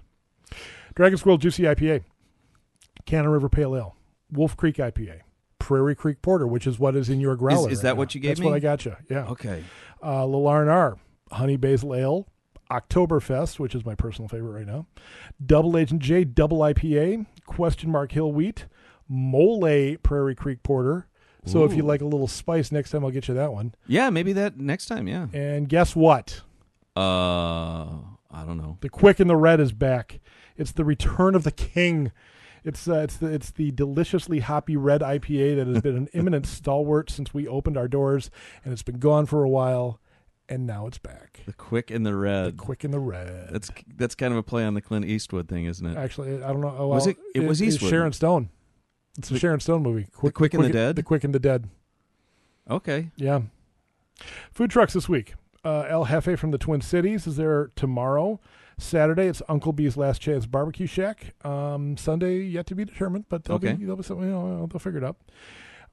Dragon 0.93 1.18
Squirrel 1.18 1.39
Juicy 1.39 1.63
IPA. 1.63 2.03
Cannon 3.07 3.32
River 3.32 3.49
Pale 3.49 3.76
Ale. 3.76 3.95
Wolf 4.32 4.55
Creek 4.55 4.76
IPA. 4.76 5.22
Prairie 5.57 5.95
Creek 5.95 6.22
Porter, 6.22 6.45
which 6.45 6.68
is 6.68 6.78
what 6.78 6.95
is 6.95 7.09
in 7.09 7.20
your 7.20 7.36
growler. 7.36 7.72
is 7.72 7.80
right 7.80 7.84
that 7.84 7.97
what 7.97 8.13
you 8.13 8.22
gave 8.22 8.32
That's 8.32 8.41
me? 8.41 8.45
what 8.45 8.55
I 8.55 8.59
got 8.59 8.86
you. 8.86 8.95
Yeah. 9.09 9.24
Yeah. 9.26 9.32
Okay. 9.32 9.63
uh, 10.03 10.22
Lalarnar, 10.22 10.99
Honey 11.32 11.57
Basil 11.57 11.95
Ale, 11.95 12.28
Oktoberfest, 12.70 13.57
which 13.57 13.74
is 13.74 13.84
my 13.84 13.95
personal 13.95 14.28
favorite 14.30 14.51
right 14.51 14.68
now, 14.68 14.86
Double 15.43 15.76
Agent 15.78 16.03
J 16.03 16.26
Double 16.26 16.59
IPA, 16.59 17.26
Question 17.47 17.89
Mark 17.89 18.11
Hill 18.11 18.32
Wheat, 18.32 18.68
Mole 19.08 19.95
Prairie 20.03 20.36
Creek 20.36 20.64
Porter. 20.64 21.08
So 21.45 21.64
if 21.64 21.74
you 21.74 21.84
like 21.84 22.01
a 22.01 22.05
little 22.05 22.28
spice, 22.28 22.74
next 22.74 22.91
time 22.91 23.05
I'll 23.05 23.12
get 23.12 23.30
you 23.30 23.34
that 23.36 23.53
one. 23.53 23.74
Yeah, 23.88 24.10
maybe 24.10 24.34
that 24.34 24.58
next 24.60 24.88
time. 24.88 25.08
Yeah. 25.08 25.28
And 25.32 25.70
guess 25.70 25.95
what? 25.95 26.41
Uh, 26.97 27.99
I 28.32 28.43
don't 28.45 28.58
know. 28.58 28.78
The 28.82 28.89
Quick 28.89 29.20
and 29.22 29.30
the 29.30 29.38
Red 29.38 29.60
is 29.62 29.72
back. 29.72 30.20
It's 30.58 30.72
the 30.74 30.84
return 30.84 31.36
of 31.36 31.43
the 31.43 31.51
king. 31.51 32.12
It's 32.66 32.86
uh, 32.88 32.95
it's 32.95 33.16
the 33.16 33.28
it's 33.28 33.51
the 33.51 33.72
deliciously 33.72 34.39
hoppy 34.39 34.76
red 34.76 34.99
IPA 35.01 35.55
that 35.55 35.68
has 35.68 35.82
been 35.82 35.95
an 35.95 36.08
imminent 36.14 36.45
stalwart 36.45 37.10
since 37.10 37.34
we 37.34 37.47
opened 37.47 37.78
our 37.78 37.88
doors, 37.88 38.30
and 38.66 38.74
it's 38.74 38.84
been 38.84 38.99
gone 38.99 39.26
for 39.26 39.43
a 39.43 39.49
while, 39.49 40.01
and 40.49 40.66
now 40.68 40.86
it's 40.88 40.97
back. 40.97 41.41
The 41.45 41.53
quick 41.53 41.91
and 41.91 42.05
the 42.05 42.14
red. 42.16 42.58
The. 42.58 42.62
Quick 42.64 42.84
and 42.84 42.93
the 42.93 42.99
Red. 42.99 43.49
That's 43.51 43.72
that's 43.95 44.16
kind 44.16 44.34
of 44.34 44.38
a 44.39 44.43
play 44.43 44.66
on 44.66 44.74
the 44.74 44.82
Clint 44.82 45.05
Eastwood 45.05 45.47
thing, 45.47 45.64
isn't 45.66 45.86
it? 45.86 45.95
Actually, 45.95 46.43
I 46.43 46.47
don't 46.51 46.60
know. 46.60 46.76
Oh, 46.78 46.88
Was 46.88 47.05
well, 47.05 47.16
it- 47.34 47.43
it 47.43 47.47
was 47.47 47.64
Eastwood. 47.64 47.89
Sharon 47.89 48.12
Stone. 48.12 48.49
It's 49.18 49.30
a 49.30 49.34
The- 49.34 49.39
Sharon 49.39 49.59
Stone 49.59 49.84
movie. 49.84 50.07
Quick, 50.13 50.34
Quick 50.36 50.53
and 50.53 50.63
the 50.63 50.70
Dead? 50.70 50.95
The 50.95 51.03
Quick 51.03 51.24
and 51.24 51.34
the 51.34 51.39
Dead. 51.39 51.68
Okay. 52.70 53.09
Yeah. 53.15 53.41
Food 54.51 54.70
trucks 54.72 54.93
this 54.93 55.07
week. 55.09 55.34
Uh, 55.63 55.82
El 55.89 56.05
Jefe 56.05 56.38
from 56.39 56.51
the 56.51 56.57
Twin 56.57 56.82
Cities 56.82 57.28
is 57.28 57.36
there 57.38 57.72
tomorrow. 57.76 58.39
Saturday, 58.78 59.26
it's 59.26 59.41
Uncle 59.49 59.74
B's 59.74 59.97
Last 59.97 60.22
Chance 60.22 60.45
Barbecue 60.45 60.86
Shack. 60.86 61.34
Um, 61.45 61.97
Sunday, 61.97 62.41
yet 62.43 62.68
to 62.68 62.76
be 62.76 62.86
determined, 62.86 63.26
but 63.28 63.43
they'll 63.43 63.55
Okay. 63.57 63.74
be, 63.74 63.86
they'll 63.86 63.95
be 63.95 64.03
something, 64.03 64.28
you 64.28 64.32
know, 64.32 64.68
they'll 64.72 64.80
figure 64.80 64.99
it 64.99 65.03
out. 65.03 65.18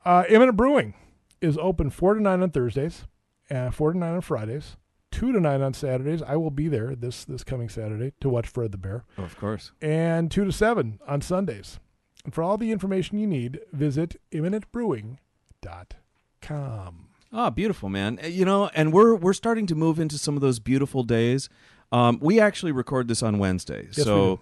Uh, 0.04 0.24
Imminent 0.28 0.56
Brewing 0.56 0.94
is 1.40 1.56
open 1.58 1.88
4 1.90 2.14
to 2.14 2.20
9 2.22 2.42
on 2.42 2.50
Thursdays, 2.50 3.06
uh, 3.50 3.70
4 3.70 3.92
to 3.94 3.98
9 3.98 4.14
on 4.16 4.20
Fridays, 4.20 4.76
2 5.12 5.32
to 5.32 5.40
9 5.40 5.62
on 5.62 5.72
Saturdays. 5.72 6.22
I 6.22 6.36
will 6.36 6.50
be 6.50 6.68
there 6.68 6.94
this, 6.94 7.24
this 7.24 7.42
coming 7.42 7.70
Saturday 7.70 8.12
to 8.20 8.28
watch 8.28 8.48
Fred 8.48 8.70
the 8.72 8.78
Bear. 8.78 9.04
of 9.16 9.36
course. 9.38 9.72
and 9.80 10.30
2 10.30 10.44
to 10.44 10.52
7 10.52 10.98
on 11.08 11.22
Sundays. 11.22 11.80
And 12.24 12.32
for 12.32 12.42
all 12.42 12.56
the 12.56 12.72
information 12.72 13.18
you 13.18 13.26
need, 13.26 13.60
visit 13.72 14.18
imminentbrewing.com. 14.32 17.08
Oh, 17.36 17.50
beautiful, 17.50 17.88
man. 17.88 18.18
Uh, 18.22 18.26
You 18.28 18.44
know, 18.44 18.70
and 18.74 18.92
we're 18.92 19.14
we're 19.14 19.32
starting 19.32 19.66
to 19.66 19.74
move 19.74 19.98
into 19.98 20.18
some 20.18 20.34
of 20.36 20.40
those 20.40 20.58
beautiful 20.60 21.02
days. 21.02 21.48
Um, 21.92 22.18
we 22.20 22.40
actually 22.40 22.72
record 22.72 23.08
this 23.08 23.22
on 23.22 23.38
Wednesday. 23.38 23.88
Yes, 23.96 24.04
so 24.04 24.40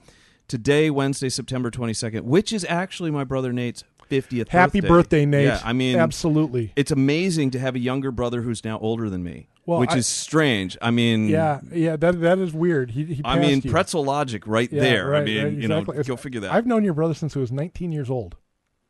today, 0.48 0.90
Wednesday, 0.90 1.28
September 1.28 1.70
22nd, 1.70 2.22
which 2.22 2.52
is 2.52 2.64
actually 2.68 3.10
my 3.10 3.24
brother 3.24 3.52
Nate's 3.52 3.84
50th 4.10 4.48
Happy 4.48 4.80
birthday. 4.80 4.88
birthday, 4.88 5.26
Nate. 5.26 5.46
Yeah, 5.46 5.60
I 5.64 5.72
mean, 5.72 5.98
absolutely. 5.98 6.72
it's 6.76 6.90
amazing 6.90 7.50
to 7.52 7.58
have 7.58 7.74
a 7.74 7.78
younger 7.78 8.10
brother 8.10 8.42
who's 8.42 8.64
now 8.64 8.78
older 8.78 9.08
than 9.10 9.22
me, 9.22 9.48
Well, 9.64 9.78
which 9.80 9.92
I- 9.92 9.98
is 9.98 10.06
strange. 10.06 10.76
I 10.82 10.90
mean, 10.90 11.28
Yeah, 11.28 11.60
yeah, 11.72 11.94
that 11.96 12.20
that 12.20 12.38
is 12.38 12.52
weird. 12.52 12.90
He, 12.92 13.04
he 13.04 13.22
I 13.24 13.38
mean, 13.38 13.60
you. 13.62 13.70
pretzel 13.70 14.04
logic 14.04 14.46
right 14.46 14.70
Yeah, 14.72 14.80
there. 14.82 15.08
right, 15.10 15.22
I 15.22 15.24
mean, 15.24 15.44
right, 15.44 15.52
you 15.52 15.68
know, 15.68 15.78
exactly. 15.78 16.04
go 16.04 16.16
figure 16.16 16.40
that. 16.40 16.52
I've 16.52 16.66
known 16.66 16.82
your 16.84 16.94
brother 16.94 17.14
since 17.14 17.34
he 17.34 17.40
was 17.40 17.52
19 17.52 17.92
years 17.92 18.10
old. 18.10 18.36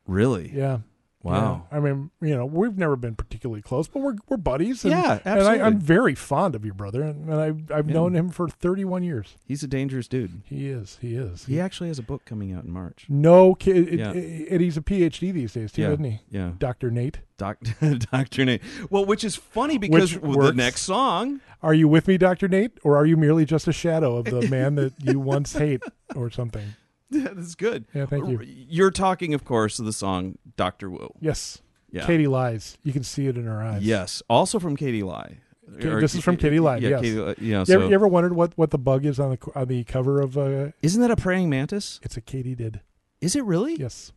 really? 0.06 0.50
Yeah. 0.54 0.78
Wow. 1.22 1.66
Yeah. 1.70 1.76
I 1.78 1.80
mean, 1.80 2.10
you 2.20 2.36
know, 2.36 2.44
we've 2.44 2.76
never 2.76 2.96
been 2.96 3.14
particularly 3.14 3.62
close, 3.62 3.86
but 3.88 4.00
we're 4.02 4.16
we're 4.28 4.36
buddies. 4.36 4.84
And, 4.84 4.92
Yeah, 4.92 5.12
And 5.24 5.26
absolutely. 5.26 5.60
I, 5.60 5.66
I'm 5.66 5.78
very 5.78 6.14
fond 6.14 6.54
of 6.54 6.64
your 6.64 6.74
brother, 6.74 7.02
and, 7.02 7.28
and 7.28 7.40
I've 7.40 7.70
I've 7.72 7.88
Yeah. 7.88 7.94
known 7.94 8.14
him 8.16 8.30
for 8.30 8.48
31 8.48 9.02
years. 9.04 9.36
He's 9.46 9.62
a 9.62 9.68
dangerous 9.68 10.08
dude. 10.08 10.42
He 10.44 10.68
is. 10.68 10.98
He 11.00 11.14
is. 11.14 11.44
He 11.46 11.60
actually 11.60 11.88
has 11.88 11.98
a 11.98 12.02
book 12.02 12.24
coming 12.24 12.52
out 12.52 12.64
in 12.64 12.70
March. 12.72 13.06
no 13.08 13.54
kid. 13.54 13.98
Yeah. 13.98 14.10
and 14.10 14.60
he's 14.60 14.76
a 14.76 14.82
PhD 14.82 15.32
these 15.32 15.52
days 15.52 15.72
too, 15.72 15.82
Yeah. 15.82 15.92
isn't 15.92 16.04
he? 16.04 16.20
Yeah. 16.30 16.52
Doctor 16.58 16.90
Nate. 16.90 17.20
Doc, 17.38 17.58
Dr. 18.12 18.44
Nate. 18.44 18.62
Well, 18.88 19.04
which 19.04 19.24
is 19.24 19.34
funny 19.34 19.76
because 19.76 20.12
the 20.12 20.52
next 20.54 20.82
song, 20.82 21.40
Are 21.60 21.74
you 21.74 21.88
with 21.88 22.06
me, 22.06 22.16
Doctor 22.16 22.46
Nate, 22.46 22.78
or 22.84 22.96
are 22.96 23.04
you 23.06 23.16
merely 23.16 23.44
just 23.44 23.66
a 23.66 23.72
shadow 23.72 24.16
of 24.16 24.26
the 24.26 24.48
man 24.50 24.76
that 24.76 24.92
you 25.02 25.18
once 25.18 25.52
hate, 25.54 25.82
or 26.14 26.30
something? 26.30 26.74
that's 27.34 27.54
good. 27.54 27.84
Yeah, 27.94 28.06
thank 28.06 28.28
you. 28.28 28.40
You're 28.42 28.90
talking, 28.90 29.34
of 29.34 29.44
course, 29.44 29.78
of 29.78 29.84
the 29.84 29.92
song 29.92 30.38
Doctor 30.56 30.90
Wu. 30.90 31.12
Yes. 31.20 31.60
Yeah. 31.90 32.06
Katy 32.06 32.26
lies. 32.26 32.78
You 32.82 32.92
can 32.92 33.02
see 33.02 33.26
it 33.26 33.36
in 33.36 33.44
her 33.44 33.62
eyes. 33.62 33.82
Yes. 33.82 34.22
Also 34.28 34.58
from 34.58 34.76
Katy 34.76 35.02
Lied. 35.02 35.38
Ka- 35.80 36.00
this 36.00 36.14
is 36.14 36.24
from 36.24 36.36
Katy 36.36 36.58
Lied, 36.58 36.82
Yeah. 36.82 36.88
yes. 36.90 37.00
Katie 37.02 37.16
yeah. 37.46 37.58
You, 37.60 37.64
So 37.66 37.74
ever, 37.74 37.86
you 37.88 37.94
ever 37.94 38.08
wondered 38.08 38.34
what, 38.34 38.56
what 38.56 38.70
the 38.70 38.78
bug 38.78 39.04
is 39.04 39.20
on 39.20 39.30
the 39.30 39.38
on 39.54 39.68
the 39.68 39.84
cover 39.84 40.20
of? 40.20 40.36
Uh, 40.36 40.72
isn't 40.82 41.00
that 41.00 41.10
a 41.10 41.16
praying 41.16 41.50
mantis? 41.50 42.00
it's 42.02 42.16
a 42.16 42.20
katydid. 42.20 42.80
Is 43.20 43.36
it 43.36 43.44
really? 43.44 43.76
Yes. 43.76 44.12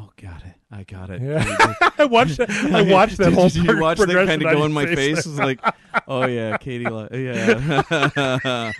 Oh, 0.00 0.10
got 0.20 0.44
it. 0.44 0.54
I 0.70 0.84
got 0.84 1.10
it. 1.10 1.20
Yeah. 1.20 1.74
I 1.98 2.04
watched. 2.04 2.36
that- 2.38 2.50
I 2.50 2.82
watched 2.92 3.16
that 3.16 3.30
Did 3.30 3.34
whole. 3.34 3.48
you 3.48 3.64
pro- 3.64 3.80
watch 3.80 3.98
that 3.98 4.26
kind 4.28 4.40
of 4.42 4.52
go 4.52 4.64
in 4.64 4.72
my 4.72 4.86
face? 4.86 5.18
It's 5.18 5.26
like, 5.38 5.58
oh 6.08 6.24
yeah, 6.26 6.56
Katie. 6.58 6.84
Yeah. 6.84 8.72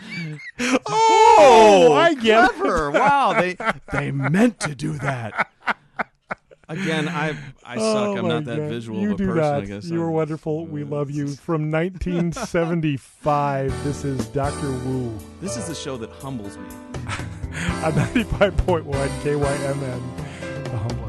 Oh, 0.60 0.78
oh, 0.88 1.92
I 1.94 2.14
get 2.14 2.44
it. 2.44 2.50
clever. 2.54 2.90
Wow, 2.92 3.32
they 3.40 3.56
they 3.92 4.12
meant 4.12 4.60
to 4.60 4.74
do 4.76 4.92
that. 4.98 5.48
Again, 6.68 7.08
I 7.08 7.30
I 7.64 7.76
oh 7.76 7.94
suck. 7.94 8.08
Oh, 8.08 8.16
I'm 8.18 8.28
not 8.28 8.44
that 8.44 8.58
God. 8.58 8.68
visual 8.68 9.00
You 9.00 9.12
of 9.12 9.14
a 9.14 9.18
do 9.18 9.26
person. 9.28 9.40
not. 9.42 9.62
I 9.62 9.64
guess 9.64 9.84
You 9.86 10.00
were 10.00 10.10
wonderful. 10.10 10.66
We 10.66 10.82
uh, 10.82 10.86
love 10.86 11.10
you. 11.10 11.28
From 11.28 11.70
1975, 11.72 13.84
this 13.84 14.04
is 14.04 14.26
Doctor 14.28 14.70
Wu 14.70 15.18
This 15.40 15.56
is 15.56 15.66
the 15.66 15.74
show 15.74 15.96
that 15.96 16.10
humbles 16.10 16.58
me. 16.58 16.66
on 17.82 17.92
95.1 17.94 18.84
KYMN, 19.22 20.02
the 20.64 20.76
Humbler. 20.76 21.07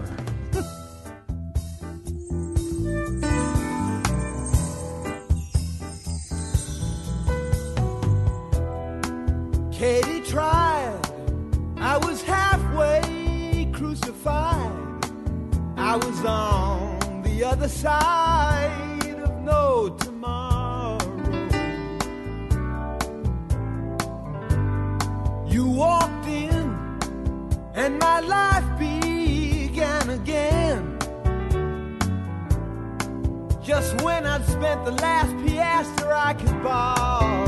I 15.91 15.95
was 15.95 16.23
on 16.23 17.23
the 17.23 17.43
other 17.43 17.67
side 17.67 19.19
of 19.23 19.41
no 19.41 19.89
tomorrow. 19.97 20.99
You 25.47 25.65
walked 25.65 26.27
in, 26.27 26.77
and 27.73 27.97
my 27.97 28.19
life 28.19 28.67
began 28.77 30.11
again. 30.11 30.99
Just 33.63 33.99
when 34.03 34.27
I'd 34.27 34.45
spent 34.45 34.85
the 34.85 34.91
last 34.91 35.35
piastre 35.37 36.11
I 36.13 36.33
could 36.35 36.61
borrow. 36.61 37.38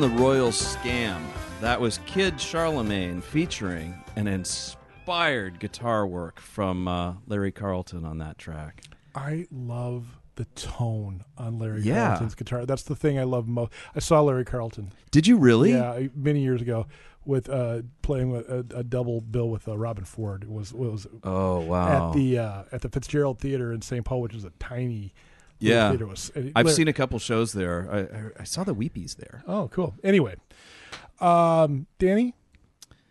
The 0.00 0.08
Royal 0.10 0.50
Scam, 0.50 1.20
that 1.60 1.80
was 1.80 1.98
Kid 2.06 2.40
Charlemagne 2.40 3.20
featuring 3.20 3.94
an 4.14 4.28
inspired 4.28 5.58
guitar 5.58 6.06
work 6.06 6.38
from 6.38 6.86
uh, 6.86 7.14
Larry 7.26 7.50
Carlton 7.50 8.04
on 8.04 8.18
that 8.18 8.38
track. 8.38 8.82
I 9.16 9.46
love 9.50 10.20
the 10.36 10.44
tone 10.54 11.24
on 11.36 11.58
Larry 11.58 11.82
Yeah. 11.82 12.10
Carlton's 12.10 12.36
guitar. 12.36 12.64
That's 12.64 12.84
the 12.84 12.94
thing 12.94 13.18
I 13.18 13.24
love 13.24 13.48
most. 13.48 13.72
I 13.96 13.98
saw 13.98 14.20
Larry 14.20 14.44
Carlton, 14.44 14.92
Did 15.10 15.26
you 15.26 15.36
really? 15.36 15.72
yeah, 15.72 16.06
many 16.14 16.42
years 16.42 16.62
ago, 16.62 16.86
with 17.24 17.48
uh, 17.50 17.82
playing 18.02 18.30
with 18.30 18.48
a, 18.48 18.64
a 18.76 18.84
double 18.84 19.20
bill 19.20 19.50
with 19.50 19.66
uh, 19.66 19.72
Robben 19.72 20.06
Ford. 20.06 20.44
It 20.44 20.50
was 20.50 20.70
it 20.70 20.78
was 20.78 21.08
Oh 21.24 21.58
wow! 21.60 22.10
at 22.10 22.14
the 22.14 22.38
uh, 22.38 22.62
at 22.70 22.82
the 22.82 22.88
Fitzgerald 22.88 23.40
Theater 23.40 23.72
in 23.72 23.82
St. 23.82 24.04
Paul, 24.04 24.20
which 24.20 24.34
is 24.36 24.44
a 24.44 24.50
tiny 24.60 25.12
yeah, 25.58 25.92
was, 25.92 26.30
I've 26.54 26.70
seen 26.70 26.88
a 26.88 26.92
couple 26.92 27.18
shows 27.18 27.52
there. 27.52 27.88
I, 27.90 27.98
I, 27.98 28.42
I 28.42 28.44
saw 28.44 28.64
the 28.64 28.74
Weepies 28.74 29.16
there. 29.16 29.42
Oh, 29.46 29.68
cool. 29.68 29.94
Anyway, 30.04 30.36
um, 31.20 31.86
Danny, 31.98 32.34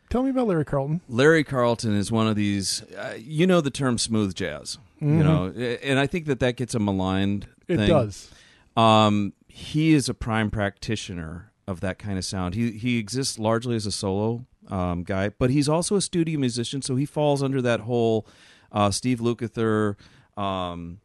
tell 0.10 0.24
me 0.24 0.30
about 0.30 0.48
Larry 0.48 0.65
Carlton. 0.65 1.02
Larry 1.10 1.44
Carlton 1.44 1.95
is 1.95 2.11
one 2.11 2.28
of 2.28 2.36
these. 2.36 2.84
Uh, 2.98 3.15
you 3.18 3.48
know 3.48 3.61
the 3.61 3.72
term 3.72 3.98
smooth 3.98 4.34
jazz. 4.34 4.78
You 4.99 5.24
know, 5.24 5.53
and 5.84 5.99
I 5.99 6.07
think 6.07 6.26
that 6.26 6.40
that 6.40 6.56
gets 6.56 6.74
a 6.74 6.80
maligned. 6.80 7.48
Mm-hmm. 7.69 7.82
It 7.82 7.88
does. 7.88 8.32
Um, 8.76 9.34
he 9.48 9.94
is 9.94 10.10
a 10.10 10.14
prime 10.15 10.49
practitioner 10.49 11.52
of 11.68 11.82
that 11.82 11.99
kind 11.99 12.18
of 12.18 12.26
sound. 12.26 12.56
He 12.56 12.72
he 12.72 12.98
exists 12.98 13.38
largely 13.38 13.76
as 13.76 13.86
a 13.86 13.91
solo 13.91 14.45
um, 14.69 15.03
guy, 15.03 15.30
but 15.30 15.49
he's 15.49 15.69
also 15.69 15.95
a 15.95 16.02
studio 16.02 16.40
musician, 16.40 16.82
so 16.82 16.95
he 16.95 17.06
falls 17.06 17.44
under 17.44 17.61
that 17.61 17.82
whole 17.82 18.28
uh, 18.72 18.91
Steve 18.91 19.19
Lukather, 19.19 19.95
um, 20.36 20.99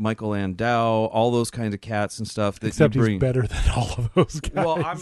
Michael 0.00 0.30
Landau, 0.30 1.04
all 1.06 1.30
those 1.30 1.50
kinds 1.50 1.74
of 1.74 1.80
cats 1.80 2.18
and 2.18 2.26
stuff. 2.26 2.58
That 2.60 2.68
Except 2.68 2.94
you 2.94 3.02
he's 3.02 3.06
bring. 3.08 3.18
better 3.18 3.42
than 3.46 3.62
all 3.76 3.94
of 3.98 4.10
those 4.14 4.40
guys. 4.40 4.52
Well, 4.64 4.84
I'm. 4.84 4.98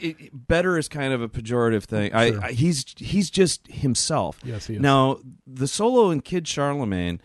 It, 0.00 0.30
better 0.32 0.78
is 0.78 0.88
kind 0.88 1.12
of 1.12 1.20
a 1.20 1.28
pejorative 1.28 1.84
thing. 1.84 2.12
I, 2.14 2.30
Sure. 2.30 2.44
I 2.44 2.52
he's 2.52 2.94
he's 2.96 3.28
just 3.30 3.66
himself. 3.68 4.38
Yes, 4.42 4.66
he 4.66 4.74
is. 4.76 4.80
Now 4.80 5.18
the 5.46 5.68
solo 5.68 6.10
in 6.10 6.22
Kid 6.22 6.48
Charlemagne, 6.48 7.20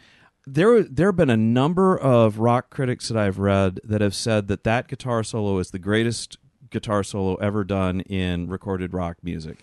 there 0.46 0.84
there 0.84 1.08
have 1.08 1.16
been 1.16 1.30
a 1.30 1.38
number 1.38 1.98
of 1.98 2.40
rock 2.40 2.70
critics 2.70 3.08
that 3.08 3.18
I've 3.18 3.40
read 3.40 3.80
that 3.86 4.02
have 4.02 4.14
said 4.14 4.48
that 4.50 4.66
that 4.66 4.90
guitar 4.90 5.24
solo 5.24 5.60
is 5.60 5.72
the 5.72 5.80
greatest 5.80 6.38
guitar 6.72 7.04
solo 7.04 7.36
ever 7.36 7.64
done 7.64 8.02
in 8.02 8.48
recorded 8.50 8.94
rock 8.94 9.18
music. 9.24 9.60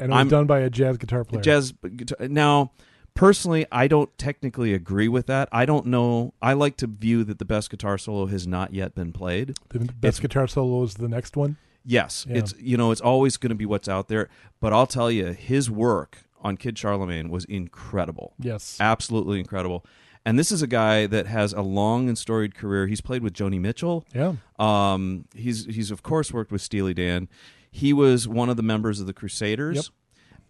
and 0.00 0.10
it 0.10 0.12
was 0.12 0.18
I'm- 0.18 0.28
done 0.28 0.46
by 0.46 0.58
a 0.60 0.70
jazz 0.70 0.96
guitar 0.98 1.22
player. 1.24 1.40
Jazz 1.40 1.72
guitar, 1.96 2.26
now. 2.28 2.72
Personally, 3.14 3.64
I 3.70 3.86
don't 3.86 4.16
technically 4.18 4.74
agree 4.74 5.06
with 5.08 5.26
that. 5.26 5.48
I 5.52 5.66
don't 5.66 5.86
know. 5.86 6.34
I 6.42 6.52
like 6.52 6.76
to 6.78 6.86
view 6.88 7.22
that 7.24 7.38
the 7.38 7.44
best 7.44 7.70
guitar 7.70 7.96
solo 7.96 8.26
has 8.26 8.46
not 8.46 8.74
yet 8.74 8.94
been 8.94 9.12
played. 9.12 9.56
the 9.68 9.78
best 9.80 9.94
it's- 10.18 10.20
guitar 10.20 10.48
solo 10.48 10.82
is 10.82 10.94
the 10.94 11.08
next 11.08 11.36
one. 11.36 11.56
Yes, 11.86 12.26
Yeah. 12.28 12.38
it's 12.38 12.54
you 12.58 12.76
know 12.78 12.90
it's 12.92 13.00
always 13.02 13.36
going 13.36 13.50
to 13.50 13.54
be 13.54 13.66
what's 13.66 13.88
out 13.88 14.08
there. 14.08 14.28
But 14.58 14.72
I'll 14.72 14.86
tell 14.86 15.10
you, 15.10 15.26
his 15.32 15.70
work 15.70 16.18
on 16.42 16.56
Kid 16.56 16.76
Charlemagne 16.78 17.28
was 17.28 17.44
incredible, 17.44 18.32
Yes. 18.38 18.78
absolutely 18.80 19.38
incredible. 19.38 19.84
And 20.26 20.38
this 20.38 20.50
is 20.50 20.62
a 20.62 20.66
guy 20.66 21.06
that 21.06 21.26
has 21.26 21.52
a 21.52 21.60
long 21.60 22.08
and 22.08 22.16
storied 22.16 22.54
career. 22.54 22.86
He's 22.86 23.02
played 23.02 23.22
with 23.22 23.34
Joni 23.34 23.60
Mitchell. 23.60 24.06
Yeah. 24.14 24.36
Um, 24.58 25.26
he's 25.36 25.66
he's 25.66 25.90
of 25.90 26.02
course 26.02 26.32
worked 26.32 26.50
with 26.50 26.62
Steely 26.62 26.94
Dan. 26.94 27.28
He 27.70 27.92
was 27.92 28.26
one 28.26 28.48
of 28.48 28.56
the 28.56 28.62
members 28.62 28.98
of 28.98 29.06
the 29.06 29.12
Crusaders. 29.12 29.90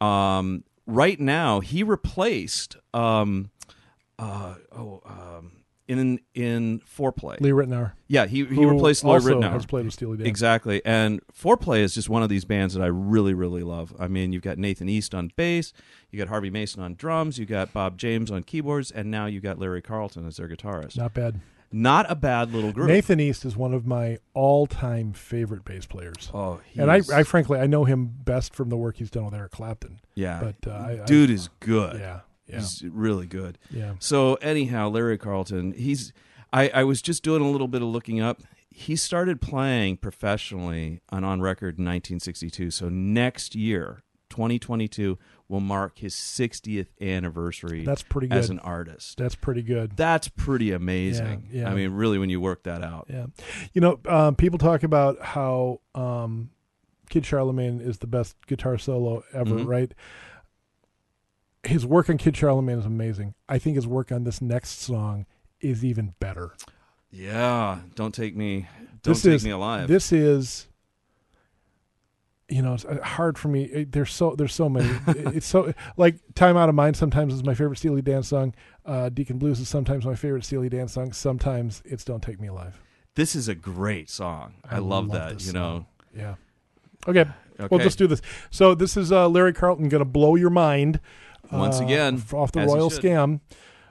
Yep. 0.01 0.09
Um, 0.09 0.65
right 0.87 1.19
now, 1.19 1.61
he 1.61 1.83
replaced 1.83 2.77
um, 2.93 3.51
uh, 4.19 4.55
oh 4.73 5.03
um, 5.07 5.53
in 5.87 6.21
in 6.35 6.81
Fourplay. 6.81 7.41
Lee 7.41 7.51
Ritenour. 7.51 7.93
yeah, 8.09 8.27
he 8.27 8.45
he 8.45 8.55
who 8.55 8.71
replaced 8.71 9.05
Lloyd 9.05 9.23
also 9.23 9.41
Ritenour. 9.41 9.53
has 9.53 9.67
played 9.67 9.85
with 9.85 9.95
Steely 9.95 10.17
Dan. 10.19 10.27
Exactly. 10.27 10.81
And 10.85 11.21
Fourplay 11.33 11.81
is 11.81 11.95
just 11.95 12.09
one 12.09 12.23
of 12.23 12.29
these 12.29 12.45
bands 12.45 12.75
that 12.75 12.83
I 12.83 12.87
really, 12.87 13.35
really 13.35 13.63
love. 13.63 13.95
I 13.99 14.09
mean, 14.09 14.33
you've 14.33 14.43
got 14.43 14.59
Nathan 14.59 14.89
East 14.89 15.15
on 15.15 15.31
bass, 15.37 15.73
you 16.11 16.19
got 16.19 16.29
Harvey 16.29 16.51
Mason 16.51 16.83
on 16.83 16.95
drums, 16.95 17.39
you 17.39 17.47
got 17.47 17.73
Bob 17.73 17.99
James 17.99 18.31
on 18.31 18.43
keyboards, 18.43 18.91
and 18.91 19.11
now 19.11 19.27
you 19.27 19.41
got 19.41 19.59
Larry 19.59 19.83
Carlton 19.83 20.27
as 20.27 20.37
their 20.37 20.49
guitarist. 20.49 20.97
Not 20.97 21.13
bad. 21.15 21.41
Not 21.77 22.09
a 22.09 22.15
bad 22.15 22.53
little 22.53 22.71
group. 22.73 22.87
Nathan 22.87 23.19
East 23.19 23.45
is 23.45 23.57
one 23.57 23.75
of 23.75 23.85
my 23.85 24.19
all-time 24.33 25.13
favorite 25.13 25.65
bass 25.65 25.87
players. 25.87 26.31
Oh, 26.33 26.61
and 26.77 26.89
I, 26.91 27.01
I 27.13 27.25
frankly, 27.25 27.59
I 27.59 27.67
know 27.67 27.85
him 27.85 28.07
best 28.07 28.55
from 28.55 28.69
the 28.69 28.77
work 28.77 28.99
he's 28.99 29.11
done 29.11 29.25
with 29.25 29.35
Eric 29.35 29.51
Clapton. 29.53 30.01
yeah, 30.15 30.41
but, 30.41 30.71
uh, 30.71 30.75
I- 30.77 31.03
I- 31.03 31.05
dude 31.05 31.31
is 31.31 31.49
good. 31.59 31.99
Yeah, 31.99 32.21
yeah, 32.47 32.57
He's 32.61 32.85
really 32.89 33.27
good. 33.27 33.59
yeah. 33.71 33.95
So 33.99 34.35
anyhow, 34.37 34.89
Larry 34.89 35.19
Carlton, 35.19 35.73
he's 35.73 36.13
I, 36.53 36.69
I 36.73 36.85
was 36.85 37.03
just 37.03 37.25
doing 37.25 37.43
a 37.43 37.51
little 37.51 37.67
bit 37.67 37.83
of 37.83 37.89
looking 37.89 38.21
up. 38.21 38.41
He 38.71 38.95
started 38.95 39.41
playing 39.41 39.97
professionally 39.97 41.01
and 41.11 41.25
on 41.25 41.41
record 41.41 41.79
in 41.79 41.85
1962. 41.85 42.71
So 42.71 42.89
next 42.89 43.57
year, 43.57 44.03
2022, 44.31 45.19
will 45.55 45.61
mark 45.61 45.99
his 46.01 46.15
60th 46.15 46.89
anniversary 47.01 47.85
That's 47.85 48.03
pretty 48.03 48.27
good. 48.27 48.37
as 48.39 48.51
an 48.51 48.59
artist. 48.59 49.17
That's 49.19 49.37
pretty 49.37 49.63
good. 49.63 49.97
That's 49.97 50.27
pretty 50.29 50.73
amazing. 50.73 51.49
Yeah, 51.51 51.63
yeah. 51.63 51.71
I 51.71 51.75
mean, 51.75 51.93
really, 51.93 52.19
when 52.19 52.29
you 52.29 52.41
work 52.41 52.65
that 52.65 52.83
out. 52.83 53.07
Yeah, 53.09 53.27
you 53.73 53.81
know, 53.81 54.01
um, 54.09 54.35
people 54.37 54.59
talk 54.59 54.83
about 54.83 55.21
how 55.23 55.81
um, 55.95 56.51
Kid 57.09 57.25
Charlemagne 57.25 57.81
is 57.81 57.99
the 57.99 58.07
best 58.07 58.37
guitar 58.47 58.77
solo 58.79 59.23
ever, 59.33 59.55
Mhm. 59.57 59.67
right? 59.67 59.95
His 61.63 61.87
work 61.87 62.11
on 62.11 62.19
Kid 62.19 62.37
Charlemagne 62.37 62.79
is 62.79 62.85
amazing. 62.87 63.35
I 63.49 63.59
think 63.59 63.77
his 63.77 63.87
work 63.87 64.13
on 64.13 64.25
this 64.25 64.43
next 64.43 64.81
song 64.83 65.25
is 65.61 65.85
even 65.85 66.15
better. 66.21 66.53
Yeah, 67.11 67.79
don't 67.95 68.13
take 68.15 68.37
me, 68.37 68.67
don't 69.03 69.15
this 69.15 69.23
take 69.23 69.35
is 69.35 69.45
me 69.45 69.51
alive. 69.51 69.89
This 69.89 70.13
is, 70.13 70.67
you 72.49 72.61
know, 72.63 72.75
it's 72.75 72.85
uh, 72.85 72.99
hard 73.03 73.39
for 73.39 73.49
me. 73.49 73.65
It- 73.65 73.93
There's 73.93 74.13
so 74.13 74.35
there's 74.37 74.55
so 74.55 74.69
many. 74.69 74.91
it's 75.35 75.47
so 75.47 75.73
like 75.97 76.17
"Time 76.35 76.57
Out 76.57 76.69
of 76.69 76.75
Mind" 76.75 76.97
sometimes 76.97 77.33
is 77.35 77.43
my 77.45 77.55
favorite 77.55 77.77
Steely 77.79 78.03
Dan 78.03 78.23
song. 78.23 78.55
Uh, 78.85 79.09
"Deacon 79.09 79.39
Blues" 79.39 79.61
is 79.61 79.69
sometimes 79.69 80.05
my 80.05 80.15
favorite 80.15 80.45
Steely 80.45 80.69
Dan 80.69 80.89
song. 80.89 81.13
Sometimes 81.13 81.83
it's 81.85 82.05
"Don't 82.05 82.23
Take 82.23 82.41
Me 82.41 82.49
Alive." 82.49 82.81
this 83.17 83.37
is 83.37 83.47
a 83.49 83.55
great 83.55 84.11
song. 84.11 84.55
I, 84.69 84.79
love, 84.79 85.13
that. 85.13 85.35
You 85.35 85.39
song. 85.39 85.55
know. 85.55 85.87
Yeah. 86.17 86.35
Okay. 87.07 87.21
Okay. 87.61 87.69
We'll 87.71 87.79
just 87.85 87.97
do 87.99 88.09
this. 88.09 88.21
So 88.51 88.75
this 88.75 88.97
is 88.97 89.13
uh, 89.13 89.29
Larry 89.29 89.53
Carlton 89.53 89.89
going 89.89 90.01
to 90.01 90.05
blow 90.05 90.35
your 90.35 90.51
mind 90.51 90.99
Once 91.53 91.81
uh, 91.81 91.85
again, 91.85 92.21
off 92.33 92.51
the 92.51 92.61
Royal. 92.61 92.91
Scam 92.91 93.41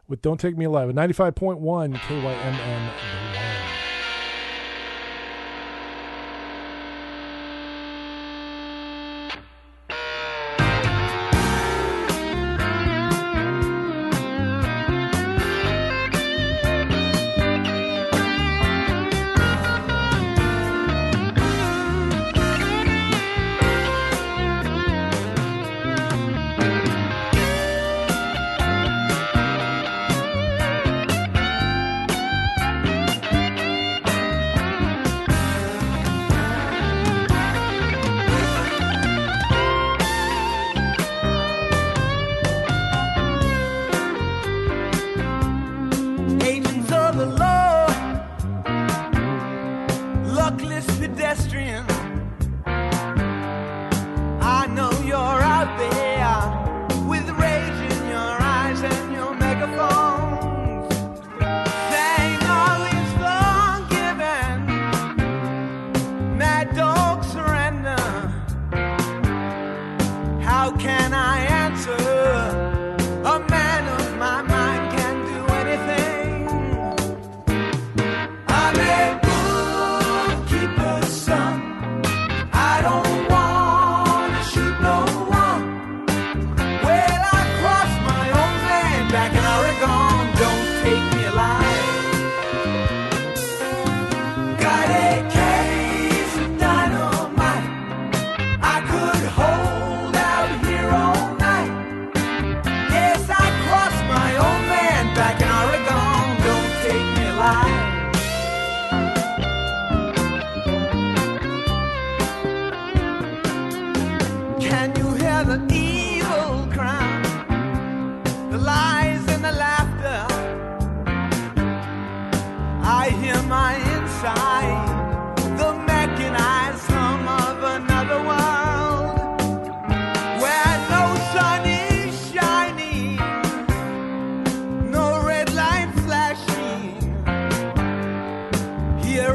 with 0.07 0.21
"Don't 0.21 0.39
Take 0.39 0.57
Me 0.57 0.65
Alive" 0.65 0.89
at 0.89 0.95
ninety 0.95 1.13
five 1.13 1.35
point 1.35 1.59
one 1.59 1.93
KYMN. 1.93 3.62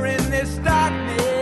in 0.06 0.30
this 0.30 0.56
darkness. 0.58 1.37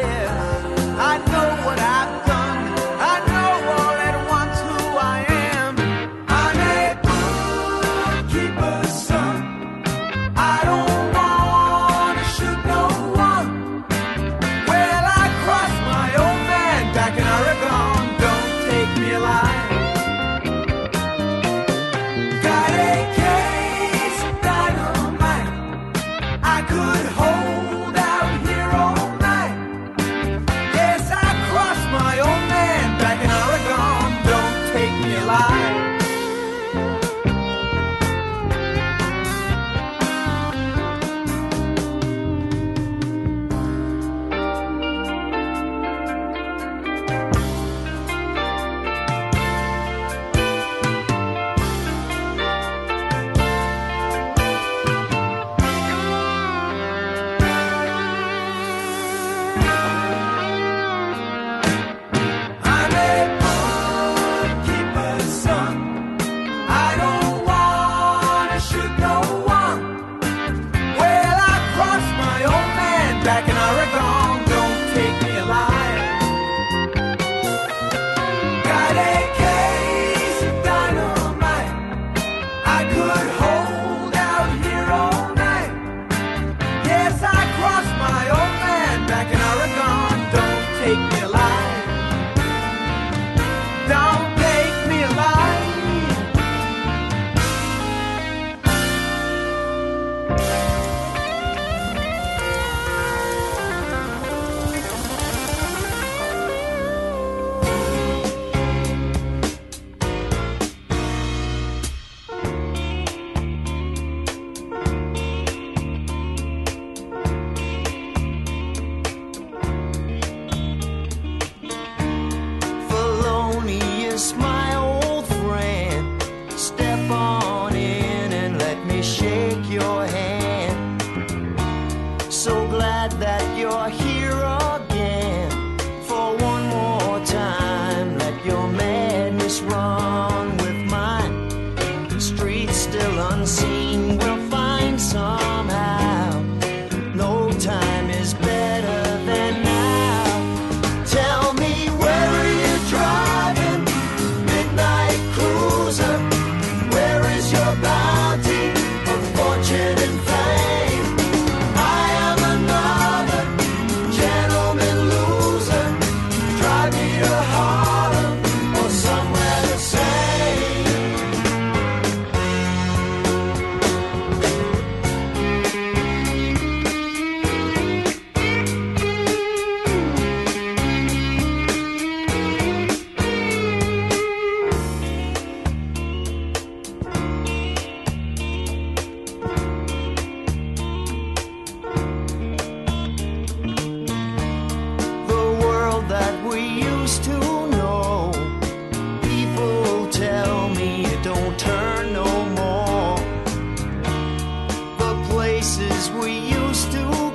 Places 205.66 206.10
we 206.12 206.30
used 206.30 206.92
to 206.92 207.25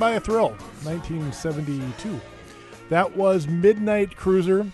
Can't 0.00 0.10
a 0.16 0.20
Thrill, 0.20 0.50
1972. 0.82 2.20
That 2.88 3.16
was 3.16 3.46
Midnight 3.46 4.16
Cruiser. 4.16 4.66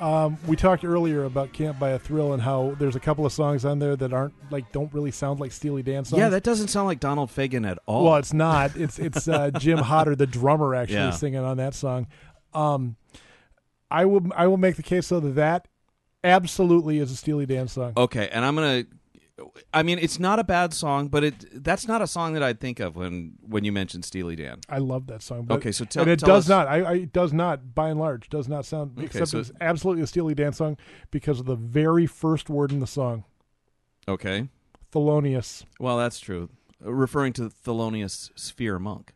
Um, 0.00 0.36
we 0.48 0.56
talked 0.56 0.84
earlier 0.84 1.24
about 1.24 1.52
Can't 1.52 1.78
Buy 1.78 1.90
a 1.90 1.98
Thrill 1.98 2.32
and 2.32 2.42
how 2.42 2.74
there's 2.78 2.96
a 2.96 3.00
couple 3.00 3.24
of 3.24 3.32
songs 3.32 3.64
on 3.64 3.78
there 3.78 3.94
that 3.94 4.12
aren't 4.12 4.34
like 4.50 4.72
don't 4.72 4.92
really 4.92 5.12
sound 5.12 5.38
like 5.38 5.52
Steely 5.52 5.82
Dan 5.82 6.04
songs. 6.04 6.18
Yeah, 6.18 6.28
that 6.30 6.42
doesn't 6.42 6.68
sound 6.68 6.86
like 6.88 6.98
Donald 6.98 7.30
Fagen 7.30 7.68
at 7.68 7.78
all. 7.86 8.04
Well, 8.06 8.16
it's 8.16 8.32
not. 8.32 8.74
It's 8.74 8.98
it's 8.98 9.28
uh, 9.28 9.50
Jim 9.58 9.78
Hodder, 9.78 10.16
the 10.16 10.26
drummer, 10.26 10.74
actually 10.74 10.96
Yeah. 10.96 11.10
singing 11.10 11.40
on 11.40 11.58
that 11.58 11.74
song. 11.74 12.08
Um, 12.52 12.96
I 13.90 14.06
will 14.06 14.22
I 14.34 14.48
will 14.48 14.56
make 14.56 14.74
the 14.76 14.82
case 14.82 15.08
though 15.10 15.20
that 15.20 15.34
that 15.36 15.68
absolutely 16.24 16.98
is 16.98 17.12
a 17.12 17.16
Steely 17.16 17.46
Dan 17.46 17.68
song. 17.68 17.92
Okay, 17.96 18.28
and 18.32 18.44
I'm 18.44 18.56
gonna. 18.56 18.84
I 19.74 19.82
mean, 19.82 19.98
it's 19.98 20.18
not 20.18 20.38
a 20.38 20.44
bad 20.44 20.72
song, 20.74 21.08
but 21.08 21.24
it 21.24 21.64
that's 21.64 21.86
not 21.88 22.02
a 22.02 22.06
song 22.06 22.32
that 22.34 22.42
I'd 22.42 22.60
think 22.60 22.80
of 22.80 22.96
when 22.96 23.34
when 23.42 23.64
you 23.64 23.72
mentioned 23.72 24.04
Steely 24.04 24.36
Dan. 24.36 24.60
I 24.68 24.78
love 24.78 25.06
that 25.08 25.22
song. 25.22 25.44
But, 25.46 25.54
Okay, 25.56 25.72
so 25.72 25.84
tell- 25.84 26.02
and 26.02 26.10
it 26.10 26.20
tell 26.20 26.28
does 26.28 26.44
us- 26.44 26.48
not. 26.48 26.68
I, 26.68 26.80
I 26.82 26.92
it 26.94 27.12
does 27.12 27.32
not, 27.32 27.74
by 27.74 27.88
and 27.90 27.98
large, 28.00 28.28
does 28.28 28.48
not 28.48 28.64
sound. 28.64 28.92
Okay, 28.98 29.06
except 29.06 29.28
so- 29.28 29.38
it's 29.38 29.52
absolutely 29.60 30.02
a 30.02 30.06
Steely 30.06 30.34
Dan 30.34 30.52
song 30.52 30.76
because 31.10 31.40
of 31.40 31.46
the 31.46 31.56
very 31.56 32.06
first 32.06 32.48
word 32.50 32.72
in 32.72 32.80
the 32.80 32.86
song, 32.86 33.24
Okay, 34.08 34.48
Thelonious. 34.92 35.64
well 35.80 35.96
that's 35.98 36.20
true. 36.20 36.48
Uh, 36.84 36.92
Referring 36.92 37.32
to 37.34 37.42
Thelonious 37.48 38.30
Sphere 38.36 38.78
Monk. 38.78 39.14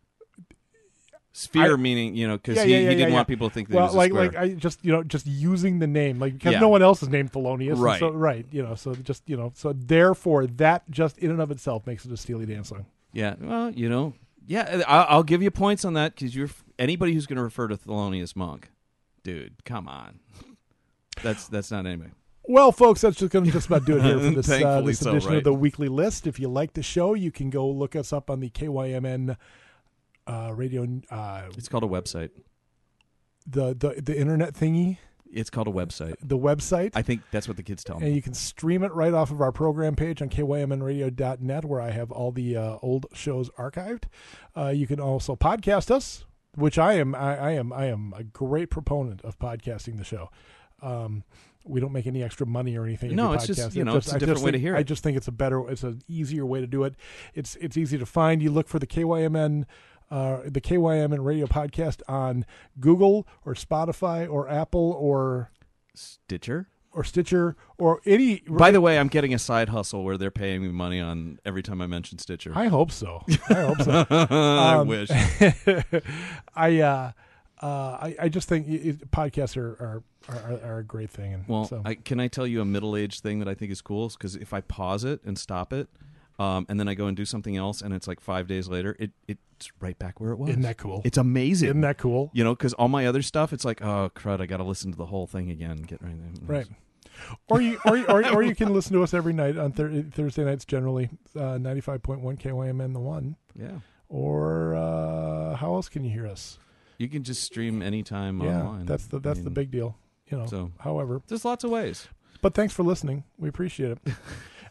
Sphere 1.38 1.74
I- 1.74 1.76
meaning 1.76 2.14
you 2.14 2.26
know 2.26 2.38
because 2.38 2.56
Yeah, 2.56 2.64
he, 2.64 2.72
yeah, 2.72 2.88
he 2.90 2.94
didn't 2.96 3.12
want 3.12 3.28
people 3.28 3.50
to 3.50 3.54
think 3.54 3.68
that 3.68 3.76
Well, 3.76 3.84
he 3.88 3.88
was 3.88 3.94
a 3.94 3.98
like 3.98 4.12
like 4.12 4.36
I 4.36 4.54
just 4.54 4.82
you 4.82 4.90
know 4.90 5.02
just 5.02 5.26
using 5.26 5.80
the 5.80 5.86
name 5.86 6.18
like 6.18 6.32
because 6.32 6.58
no 6.58 6.68
one 6.68 6.80
else 6.80 7.02
is 7.02 7.10
named 7.10 7.30
Thelonious, 7.30 7.78
Right. 7.78 8.00
So 8.00 8.10
right, 8.10 8.46
you 8.50 8.62
know, 8.62 8.74
so 8.74 8.94
just 8.94 9.22
you 9.28 9.36
know, 9.36 9.52
so 9.54 9.74
therefore 9.74 10.46
that 10.46 10.90
just 10.90 11.18
in 11.18 11.30
and 11.30 11.42
of 11.42 11.50
itself 11.50 11.86
makes 11.86 12.06
it 12.06 12.12
a 12.12 12.16
Steely 12.16 12.46
Dan 12.46 12.64
song. 12.64 12.86
Yeah, 13.12 13.34
well, 13.38 13.70
you 13.70 13.90
know, 13.90 14.14
yeah, 14.46 14.82
I- 14.88 15.02
I'll 15.10 15.22
give 15.22 15.42
you 15.42 15.50
points 15.50 15.84
on 15.84 15.92
that 15.92 16.14
because 16.14 16.34
you're 16.34 16.48
anybody 16.78 17.12
who's 17.12 17.26
going 17.26 17.36
to 17.36 17.42
refer 17.42 17.68
to 17.68 17.76
Thelonious 17.76 18.34
Monk, 18.34 18.70
dude. 19.22 19.62
Come 19.66 19.88
on, 19.88 20.20
that's 21.22 21.48
that's 21.48 21.70
not 21.70 21.84
anybody. 21.84 22.12
Well, 22.48 22.72
folks, 22.72 23.00
that's 23.00 23.16
just 23.16 23.32
going 23.32 23.44
to 23.44 23.50
just 23.50 23.66
about 23.66 23.84
do 23.84 23.98
it 23.98 24.02
here 24.04 24.18
for 24.20 24.30
this, 24.40 24.48
uh, 24.48 24.80
this 24.80 25.00
so, 25.00 25.10
edition 25.10 25.30
right? 25.30 25.38
of 25.38 25.44
the 25.44 25.52
weekly 25.52 25.88
list. 25.88 26.26
If 26.26 26.38
you 26.38 26.48
like 26.48 26.74
the 26.74 26.82
show, 26.82 27.12
you 27.14 27.30
can 27.32 27.50
go 27.50 27.68
look 27.68 27.94
us 27.96 28.12
up 28.12 28.30
on 28.30 28.40
the 28.40 28.48
KYMN 28.48 29.36
uh, 30.26 30.52
radio, 30.54 30.86
uh, 31.10 31.42
It's 31.56 31.68
called 31.68 31.84
a 31.84 31.88
website. 31.88 32.30
the, 33.46 33.74
the 33.74 34.00
the 34.02 34.18
internet 34.18 34.54
thingy. 34.54 34.98
It's 35.32 35.50
called 35.50 35.66
a 35.68 35.72
website. 35.72 36.14
the 36.22 36.38
website. 36.38 36.92
I 36.94 37.02
think 37.02 37.20
that's 37.32 37.48
what 37.48 37.56
the 37.56 37.62
kids 37.62 37.82
tell 37.84 37.98
me. 37.98 38.06
and 38.06 38.14
you 38.16 38.22
can 38.22 38.32
stream 38.32 38.82
it 38.84 38.92
right 38.94 39.12
off 39.12 39.30
of 39.30 39.40
our 39.40 39.52
program 39.52 39.96
page 39.96 40.22
on 40.22 40.28
kymnradio.net 40.30 41.64
where 41.64 41.80
i 41.80 41.90
have 41.90 42.10
all 42.12 42.30
the 42.32 42.56
uh, 42.56 42.78
old 42.80 43.06
shows 43.12 43.50
archived 43.58 44.04
uh, 44.56 44.68
you 44.68 44.86
can 44.86 45.00
also 45.00 45.34
podcast 45.34 45.90
us 45.90 46.24
which 46.54 46.78
i 46.78 46.92
am 46.94 47.14
I, 47.14 47.36
I 47.38 47.50
am 47.52 47.72
i 47.72 47.86
am 47.86 48.14
a 48.16 48.22
great 48.22 48.70
proponent 48.70 49.20
of 49.22 49.36
podcasting 49.38 49.98
the 49.98 50.04
show 50.04 50.30
um, 50.80 51.24
we 51.64 51.80
don't 51.80 51.92
make 51.92 52.06
any 52.06 52.22
extra 52.22 52.46
money 52.46 52.76
or 52.76 52.84
anything. 52.84 53.16
No, 53.16 53.32
it's 53.32 53.46
just, 53.46 53.74
you 53.74 53.80
It 53.82 53.86
know, 53.86 53.96
it's 53.96 54.12
a 54.12 54.16
I 54.16 54.18
different 54.18 54.42
way 54.42 54.52
to 54.52 54.58
hear 54.58 54.76
I 54.76 54.84
just 54.84 55.02
think 55.02 55.16
it's 55.16 55.26
a 55.26 55.32
better, 55.32 55.68
it's 55.68 55.82
an 55.82 56.00
easier 56.06 56.46
way 56.46 56.60
to 56.60 56.66
do 56.66 56.84
it. 56.84 56.94
It's 57.34 57.56
it's 57.56 57.76
easy 57.76 57.98
to 57.98 58.06
find. 58.06 58.40
You 58.40 58.52
look 58.52 58.68
for 58.68 58.78
the 58.78 58.86
KYMN, 58.86 59.64
uh, 60.10 60.38
the 60.44 60.60
KYMN 60.60 61.24
radio 61.24 61.46
podcast 61.46 62.00
on 62.08 62.44
Google 62.80 63.26
or 63.44 63.54
Spotify 63.54 64.30
or 64.30 64.48
Apple 64.48 64.92
or 64.98 65.50
Stitcher. 65.94 66.68
or 66.92 67.04
Stitcher 67.04 67.56
or 67.78 68.00
any. 68.06 68.42
By 68.48 68.70
the 68.70 68.80
way, 68.80 68.98
I'm 68.98 69.08
getting 69.08 69.34
a 69.34 69.38
side 69.38 69.68
hustle 69.70 70.04
where 70.04 70.16
they're 70.16 70.30
paying 70.30 70.62
me 70.62 70.68
money 70.68 71.00
on 71.00 71.38
every 71.44 71.62
time 71.62 71.80
I 71.80 71.86
mention 71.86 72.18
Stitcher. 72.18 72.52
I 72.54 72.66
hope 72.68 72.90
so. 72.90 73.22
I 73.50 73.54
hope 73.54 73.82
so. 73.82 74.06
I 74.10 74.74
Um, 74.76 74.88
wish. 74.88 75.10
I 76.54 76.80
uh, 76.80 77.12
uh, 77.62 77.66
I, 77.66 78.16
I 78.22 78.28
just 78.28 78.48
think 78.48 78.68
it, 78.68 79.10
podcasts 79.10 79.56
are 79.56 79.72
are, 79.80 80.02
are 80.28 80.60
are 80.64 80.78
a 80.78 80.84
great 80.84 81.10
thing. 81.10 81.34
And 81.34 81.44
Well, 81.48 81.64
so. 81.66 81.82
I, 81.84 81.94
can 81.94 82.20
I 82.20 82.28
tell 82.28 82.46
you 82.46 82.60
a 82.60 82.64
middle 82.64 82.96
aged 82.96 83.22
thing 83.22 83.38
that 83.40 83.48
I 83.48 83.54
think 83.54 83.72
is 83.72 83.80
cool? 83.80 84.08
Because 84.08 84.36
if 84.36 84.52
I 84.52 84.60
pause 84.60 85.04
it 85.04 85.20
and 85.24 85.38
stop 85.38 85.72
it, 85.72 85.88
um, 86.38 86.66
and 86.68 86.78
then 86.78 86.88
I 86.88 86.94
go 86.94 87.06
and 87.06 87.16
do 87.16 87.24
something 87.24 87.56
else, 87.56 87.80
and 87.82 87.94
it's 87.94 88.06
like 88.06 88.20
five 88.20 88.46
days 88.46 88.68
later, 88.68 88.96
it 88.98 89.10
it's 89.28 89.70
right 89.80 89.98
back 89.98 90.20
where 90.20 90.32
it 90.32 90.38
was. 90.38 90.50
Isn't 90.50 90.62
that 90.62 90.76
cool? 90.76 91.00
It's 91.04 91.16
amazing. 91.18 91.68
Isn't 91.70 91.80
that 91.82 91.98
cool? 91.98 92.30
you 92.34 92.44
know, 92.44 92.54
because 92.54 92.72
all 92.74 92.88
my 92.88 93.06
other 93.06 93.22
stuff, 93.22 93.52
it's 93.52 93.64
like, 93.64 93.82
oh 93.82 94.10
crud, 94.14 94.40
I 94.40 94.46
got 94.46 94.58
to 94.58 94.64
listen 94.64 94.90
to 94.92 94.98
the 94.98 95.06
whole 95.06 95.26
thing 95.26 95.50
again. 95.50 95.78
Get 95.78 96.02
right 96.02 96.14
there. 96.18 96.56
Right. 96.58 96.66
Or 97.48 97.62
you 97.62 97.78
or, 97.86 97.96
you- 97.96 98.06
or, 98.06 98.26
or 98.34 98.42
you 98.42 98.54
can 98.54 98.74
listen 98.74 98.92
to 98.92 99.02
us 99.02 99.14
every 99.14 99.32
night 99.32 99.56
on 99.56 99.72
thir- 99.72 100.02
Thursday 100.12 100.44
nights 100.44 100.66
generally 100.66 101.08
uh, 101.34 101.56
95.1 101.56 102.20
KYMN 102.38 102.92
the 102.92 103.00
one 103.00 103.36
Yeah. 103.58 103.78
or 104.10 104.74
uh, 104.74 105.56
how 105.56 105.74
else 105.74 105.88
can 105.88 106.04
you 106.04 106.10
hear 106.10 106.26
us? 106.26 106.58
You 106.98 107.08
can 107.08 107.22
just 107.24 107.42
stream 107.42 107.80
anytime 107.80 108.40
yeah, 108.42 108.60
online. 108.62 108.84
that's 108.86 109.06
the 109.06 109.18
that's 109.18 109.38
I 109.40 109.42
the 109.44 109.50
big 109.50 109.70
deal, 109.70 109.96
you 110.30 110.36
know. 110.36 110.46
So 110.46 110.72
However, 110.78 111.22
there's 111.28 111.44
lots 111.46 111.64
of 111.64 111.70
ways. 111.70 112.08
but 112.42 112.52
thanks 112.54 112.74
for 112.74 112.82
listening. 112.82 113.24
We 113.38 113.48
appreciate 113.48 113.92
it. 113.92 113.98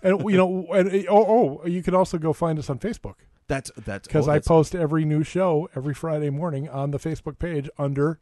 and 0.03 0.21
you 0.29 0.37
know, 0.37 0.67
and, 0.73 0.91
eh, 0.93 1.03
oh, 1.09 1.61
oh, 1.63 1.67
you 1.67 1.81
can 1.83 1.95
also 1.95 2.17
go 2.17 2.33
find 2.33 2.59
us 2.59 2.69
on 2.69 2.79
Facebook 2.79 3.15
That's 3.47 3.71
that's 3.77 4.07
because 4.07 4.27
oh, 4.27 4.31
I 4.31 4.39
post 4.39 4.75
every 4.75 5.05
new 5.05 5.23
show 5.23 5.69
every 5.75 5.93
Friday 5.93 6.29
morning 6.29 6.69
on 6.69 6.91
the 6.91 6.99
Facebook 6.99 7.39
page 7.39 7.69
under 7.77 8.19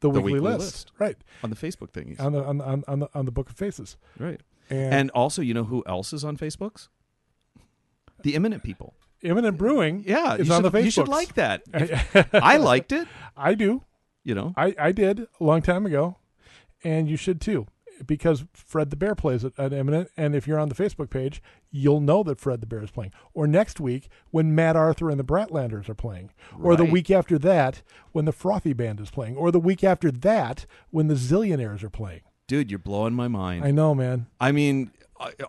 the, 0.00 0.08
The 0.08 0.20
weekly, 0.20 0.32
weekly 0.34 0.50
list. 0.50 0.60
list. 0.60 0.92
right 0.98 1.16
on 1.42 1.50
the 1.50 1.56
Facebook 1.56 1.90
thingies. 1.92 2.20
on 2.20 2.32
the 2.32 2.44
on, 2.44 2.60
on 2.60 2.84
on 2.86 2.98
the 3.00 3.08
on 3.14 3.24
the 3.24 3.32
Book 3.32 3.50
of 3.50 3.56
Faces. 3.56 3.96
right. 4.18 4.40
And, 4.68 4.94
And 4.94 5.10
also, 5.12 5.42
you 5.42 5.54
know 5.54 5.64
who 5.64 5.84
else 5.86 6.12
is 6.12 6.24
on 6.24 6.36
Facebooks? 6.36 6.88
The 8.22 8.34
Imminent 8.34 8.62
People. 8.64 8.94
Imminent 9.22 9.56
Brewing, 9.56 10.04
Yeah, 10.06 10.34
is 10.34 10.50
on 10.50 10.62
should, 10.62 10.72
the 10.72 10.82
You 10.82 10.90
should 10.90 11.08
like 11.08 11.34
that. 11.34 11.62
I 12.32 12.56
liked 12.56 12.92
it. 12.92 13.08
I 13.36 13.54
do. 13.54 13.82
You 14.24 14.34
know. 14.34 14.54
I, 14.56 14.74
I 14.78 14.92
did 14.92 15.20
a 15.20 15.44
long 15.44 15.62
time 15.62 15.86
ago, 15.86 16.16
and 16.82 17.08
you 17.08 17.16
should 17.16 17.40
too, 17.40 17.66
because 18.04 18.44
Fred 18.52 18.90
the 18.90 18.96
Bear 18.96 19.14
plays 19.14 19.44
it 19.44 19.52
at 19.58 19.72
Imminent, 19.72 20.10
and 20.16 20.34
if 20.34 20.46
you're 20.46 20.58
on 20.58 20.68
the 20.68 20.74
Facebook 20.74 21.10
page, 21.10 21.42
you'll 21.70 22.00
know 22.00 22.22
that 22.24 22.40
Fred 22.40 22.60
the 22.60 22.66
Bear 22.66 22.82
is 22.82 22.90
playing. 22.90 23.12
Or 23.34 23.46
next 23.46 23.78
week 23.78 24.08
when 24.30 24.54
Matt 24.54 24.76
Arthur 24.76 25.10
and 25.10 25.20
the 25.20 25.24
Bratlanders 25.24 25.88
are 25.88 25.94
playing, 25.94 26.30
or 26.60 26.76
the 26.76 26.84
week 26.84 27.10
after 27.10 27.38
that 27.38 27.82
when 28.12 28.24
the 28.24 28.32
Frothy 28.32 28.72
Band 28.72 29.00
is 29.00 29.10
playing, 29.10 29.36
or 29.36 29.50
the 29.50 29.60
week 29.60 29.84
after 29.84 30.10
that 30.10 30.66
when 30.90 31.08
the 31.08 31.14
Zillionaires 31.14 31.82
are 31.82 31.90
playing. 31.90 32.22
Dude, 32.48 32.70
you're 32.70 32.78
blowing 32.78 33.14
my 33.14 33.26
mind. 33.26 33.64
I 33.64 33.72
know, 33.72 33.94
man. 33.94 34.26
I 34.40 34.52
mean, 34.52 34.92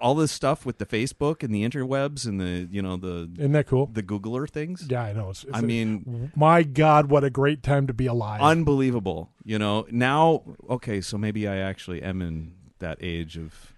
all 0.01 0.15
this 0.15 0.31
stuff 0.31 0.65
with 0.65 0.77
the 0.77 0.85
Facebook 0.85 1.43
and 1.43 1.53
the 1.53 1.67
interwebs 1.67 2.25
and 2.25 2.39
the 2.39 2.67
you 2.71 2.81
know 2.81 2.97
the 2.97 3.29
Isn't 3.37 3.51
that 3.51 3.67
cool? 3.67 3.87
the 3.91 4.03
Googler 4.03 4.49
things. 4.49 4.85
Yeah, 4.89 5.03
I 5.03 5.13
know. 5.13 5.29
It's, 5.31 5.43
it's 5.43 5.53
I 5.53 5.59
a- 5.59 5.61
mean, 5.61 6.31
my 6.35 6.63
God, 6.63 7.09
what 7.09 7.23
a 7.23 7.29
great 7.29 7.63
time 7.63 7.87
to 7.87 7.93
be 7.93 8.05
alive. 8.07 8.41
unbelievable. 8.41 9.29
You 9.43 9.59
know, 9.59 9.85
now 9.91 10.43
okay, 10.69 11.01
so 11.01 11.17
maybe 11.17 11.47
I 11.47 11.57
actually 11.57 12.01
am 12.01 12.21
in 12.21 12.53
that 12.79 12.97
age 13.01 13.37
of 13.37 13.73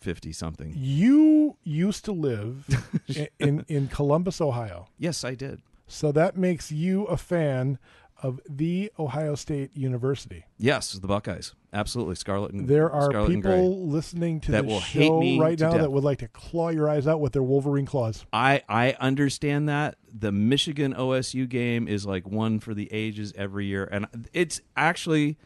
fifty 0.00 0.32
something. 0.32 0.72
you 0.76 1.56
used 1.62 2.04
to 2.06 2.12
live 2.12 2.66
in, 3.08 3.28
in 3.38 3.64
in 3.68 3.88
Columbus, 3.88 4.40
Ohio. 4.40 4.88
Yes, 4.98 5.24
I 5.24 5.34
did. 5.34 5.60
So 5.86 6.12
that 6.12 6.36
makes 6.36 6.70
you 6.70 7.04
a 7.06 7.16
fan 7.16 7.78
of 8.22 8.40
the 8.48 8.90
Ohio 8.98 9.34
State 9.34 9.76
University. 9.76 10.44
Yes, 10.58 10.92
the 10.92 11.06
Buckeyes, 11.06 11.54
absolutely. 11.72 12.14
Scarlet 12.14 12.52
and 12.52 12.68
There 12.68 12.90
are 12.90 13.10
Scarlet 13.10 13.34
people 13.34 13.86
listening 13.86 14.40
to 14.40 14.52
that 14.52 14.64
will 14.66 14.80
hate 14.80 15.06
show 15.06 15.20
me 15.20 15.38
right 15.40 15.58
now 15.58 15.72
death. 15.72 15.80
that 15.80 15.92
would 15.92 16.04
like 16.04 16.18
to 16.18 16.28
claw 16.28 16.68
your 16.68 16.88
eyes 16.88 17.06
out 17.06 17.20
with 17.20 17.32
their 17.32 17.42
Wolverine 17.42 17.86
claws. 17.86 18.24
I 18.32 18.62
I 18.68 18.96
understand 19.00 19.68
that 19.68 19.96
the 20.12 20.32
Michigan 20.32 20.94
OSU 20.94 21.48
game 21.48 21.88
is 21.88 22.06
like 22.06 22.26
one 22.26 22.60
for 22.60 22.74
the 22.74 22.92
ages 22.92 23.32
every 23.36 23.66
year, 23.66 23.88
and 23.90 24.06
it's 24.32 24.60
actually 24.76 25.36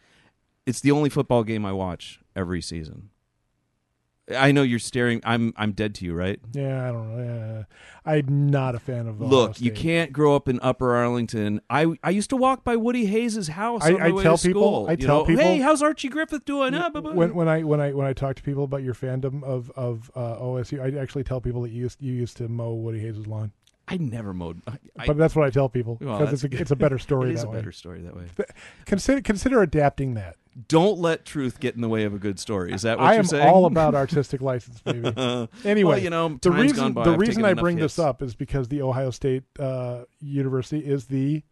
it's 0.65 0.81
the 0.81 0.91
only 0.91 1.09
football 1.09 1.43
game 1.43 1.65
I 1.65 1.71
watch 1.71 2.19
every 2.35 2.61
season. 2.61 3.09
I 4.35 4.51
know 4.51 4.63
you're 4.63 4.79
staring. 4.79 5.21
I'm 5.23 5.53
I'm 5.55 5.71
dead 5.73 5.93
to 5.95 6.05
you, 6.05 6.15
right? 6.15 6.39
Yeah, 6.53 6.89
I 6.89 6.91
don't 6.91 7.15
know. 7.15 7.23
Yeah. 7.23 7.63
I'm 8.11 8.49
not 8.49 8.73
a 8.73 8.79
fan 8.79 9.07
of. 9.07 9.21
Ohio 9.21 9.29
Look, 9.29 9.61
you 9.61 9.71
can't 9.71 10.11
grow 10.11 10.35
up 10.35 10.47
in 10.49 10.59
Upper 10.63 10.95
Arlington. 10.95 11.61
I 11.69 11.95
I 12.03 12.09
used 12.09 12.31
to 12.31 12.35
walk 12.35 12.63
by 12.63 12.75
Woody 12.75 13.05
Hayes' 13.05 13.47
house. 13.49 13.83
I- 13.83 13.93
on 13.93 14.01
I 14.01 14.11
way 14.11 14.23
tell 14.23 14.37
people- 14.37 14.61
school, 14.61 14.87
I 14.87 14.91
you 14.91 14.97
tell 14.97 15.19
know, 15.19 15.25
people- 15.25 15.43
hey, 15.43 15.59
how's 15.59 15.83
Archie 15.83 16.09
Griffin 16.09 16.41
doing? 16.45 16.73
Ah, 16.73 16.89
blah, 16.89 17.01
blah. 17.01 17.13
When 17.13 17.35
when 17.35 17.47
I 17.47 17.61
when 17.63 17.79
I 17.79 17.93
when 17.93 18.07
I 18.07 18.13
talk 18.13 18.35
to 18.37 18.41
people 18.43 18.63
about 18.63 18.81
your 18.81 18.95
fandom 18.95 19.43
of 19.43 19.69
of 19.75 20.09
uh, 20.15 20.37
OSU, 20.39 20.81
I 20.81 20.99
actually 20.99 21.23
tell 21.23 21.39
people 21.39 21.61
that 21.61 21.69
you 21.71 21.81
used 21.81 22.01
you 22.01 22.13
used 22.13 22.37
to 22.37 22.47
mow 22.47 22.73
Woody 22.73 22.99
Hayes' 23.01 23.27
lawn. 23.27 23.51
I 23.87 23.97
never 23.97 24.33
mowed. 24.33 24.61
I, 24.67 25.05
but 25.05 25.15
that's 25.17 25.35
what 25.35 25.45
I 25.45 25.51
tell 25.51 25.69
people 25.69 25.97
Well, 26.01 26.27
it's 26.27 26.43
a, 26.43 26.47
it's 26.51 26.71
a 26.71 26.75
better 26.75 26.97
story 26.97 27.29
it 27.31 27.35
is 27.35 27.43
a 27.43 27.49
way. 27.49 27.57
better 27.57 27.71
story 27.71 28.01
that 28.01 28.15
way. 28.15 28.25
Consider 28.85 29.21
consider 29.21 29.61
adapting 29.61 30.15
that. 30.15 30.37
Don't 30.67 30.99
let 30.99 31.25
truth 31.25 31.59
get 31.59 31.75
in 31.75 31.81
the 31.81 31.89
way 31.89 32.03
of 32.05 32.13
a 32.13 32.17
good 32.17 32.39
story. 32.39 32.71
Is 32.73 32.83
that 32.83 32.97
what 32.97 33.05
I 33.07 33.11
you're 33.13 33.19
am 33.19 33.25
saying? 33.25 33.47
all 33.47 33.65
about 33.67 33.93
artistic 33.93 34.41
license, 34.41 34.79
baby. 34.81 35.11
Anyway, 35.65 35.89
well, 35.89 35.99
you 35.99 36.09
know, 36.09 36.39
the 36.41 36.49
reason 36.51 36.93
the 36.93 37.01
I've 37.11 37.19
reason 37.19 37.43
I 37.45 37.53
bring 37.53 37.75
this 37.77 37.99
up 37.99 38.21
is 38.21 38.33
because 38.35 38.69
the 38.69 38.81
Ohio 38.81 39.11
State 39.11 39.43
uh, 39.59 40.05
University 40.19 40.79
is 40.79 41.05
the 41.05 41.43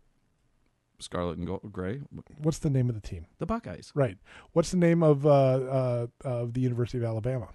Scarlet 1.00 1.38
and 1.38 1.46
Gold, 1.46 1.70
Gray, 1.72 2.00
what's 2.42 2.60
the 2.60 2.70
name 2.70 2.88
of 2.88 2.96
the 2.96 3.02
team? 3.02 3.26
the 3.40 3.46
Buckeyes. 3.46 3.92
Right. 3.94 4.18
What's 4.54 4.72
the 4.72 4.78
name 4.78 5.04
of 5.04 5.26
uh, 5.28 5.30
uh, 5.30 6.08
of 6.24 6.54
the 6.54 6.62
University 6.62 6.98
of 6.98 7.04
Alabama? 7.04 7.50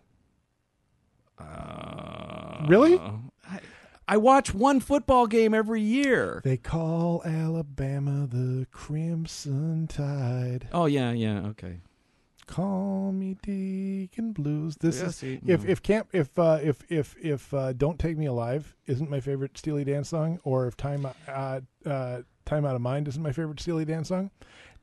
Uh, 1.39 2.67
Really? 2.69 2.99
I, 2.99 3.61
I 4.09 4.17
watch 4.17 4.55
one 4.55 4.81
football 4.81 5.27
game 5.27 5.53
every 5.53 5.83
year. 5.83 6.41
They 6.43 6.57
call 6.57 7.23
Alabama 7.25 8.27
the 8.27 8.67
Crimson 8.71 9.87
Tide. 9.87 10.69
Oh 10.73 10.87
yeah, 10.87 11.13
yeah, 11.13 11.41
okay. 11.49 11.81
Call 12.47 13.13
me 13.13 13.37
Deacon 13.43 14.33
Blues. 14.33 14.77
This 14.77 15.03
is 15.03 15.23
if 15.47 15.67
if 15.69 15.83
camp 15.83 16.09
if 16.15 16.39
uh, 16.39 16.59
if 16.63 16.83
if 16.91 17.15
if 17.23 17.53
uh, 17.53 17.75
Don't 17.75 17.99
Take 17.99 18.17
Me 18.17 18.25
Alive 18.25 18.75
isn't 18.87 19.11
my 19.11 19.21
favorite 19.21 19.59
Steely 19.59 19.85
Dan 19.85 20.03
song, 20.05 20.41
or 20.45 20.67
if 20.67 20.75
Time 20.75 21.07
uh, 21.29 21.61
uh, 21.85 22.23
Time 22.47 22.65
Out 22.65 22.75
of 22.75 22.81
Mind 22.81 23.07
isn't 23.09 23.23
my 23.23 23.33
favorite 23.33 23.61
Steely 23.61 23.85
Dan 23.85 24.03
song, 24.05 24.31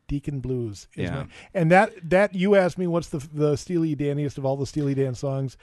Deacon 0.07 0.41
Blues 0.41 0.87
is 0.95 1.09
Yeah. 1.09 1.15
my, 1.23 1.27
and 1.55 1.71
that 1.71 1.91
that 2.07 2.35
you 2.35 2.55
asked 2.55 2.77
me 2.77 2.85
what's 2.85 3.09
the 3.09 3.27
the 3.33 3.55
Steely 3.55 3.95
Daniest 3.95 4.37
of 4.37 4.45
all 4.45 4.57
the 4.57 4.67
Steely 4.67 4.93
Dan 4.93 5.15
songs, 5.15 5.57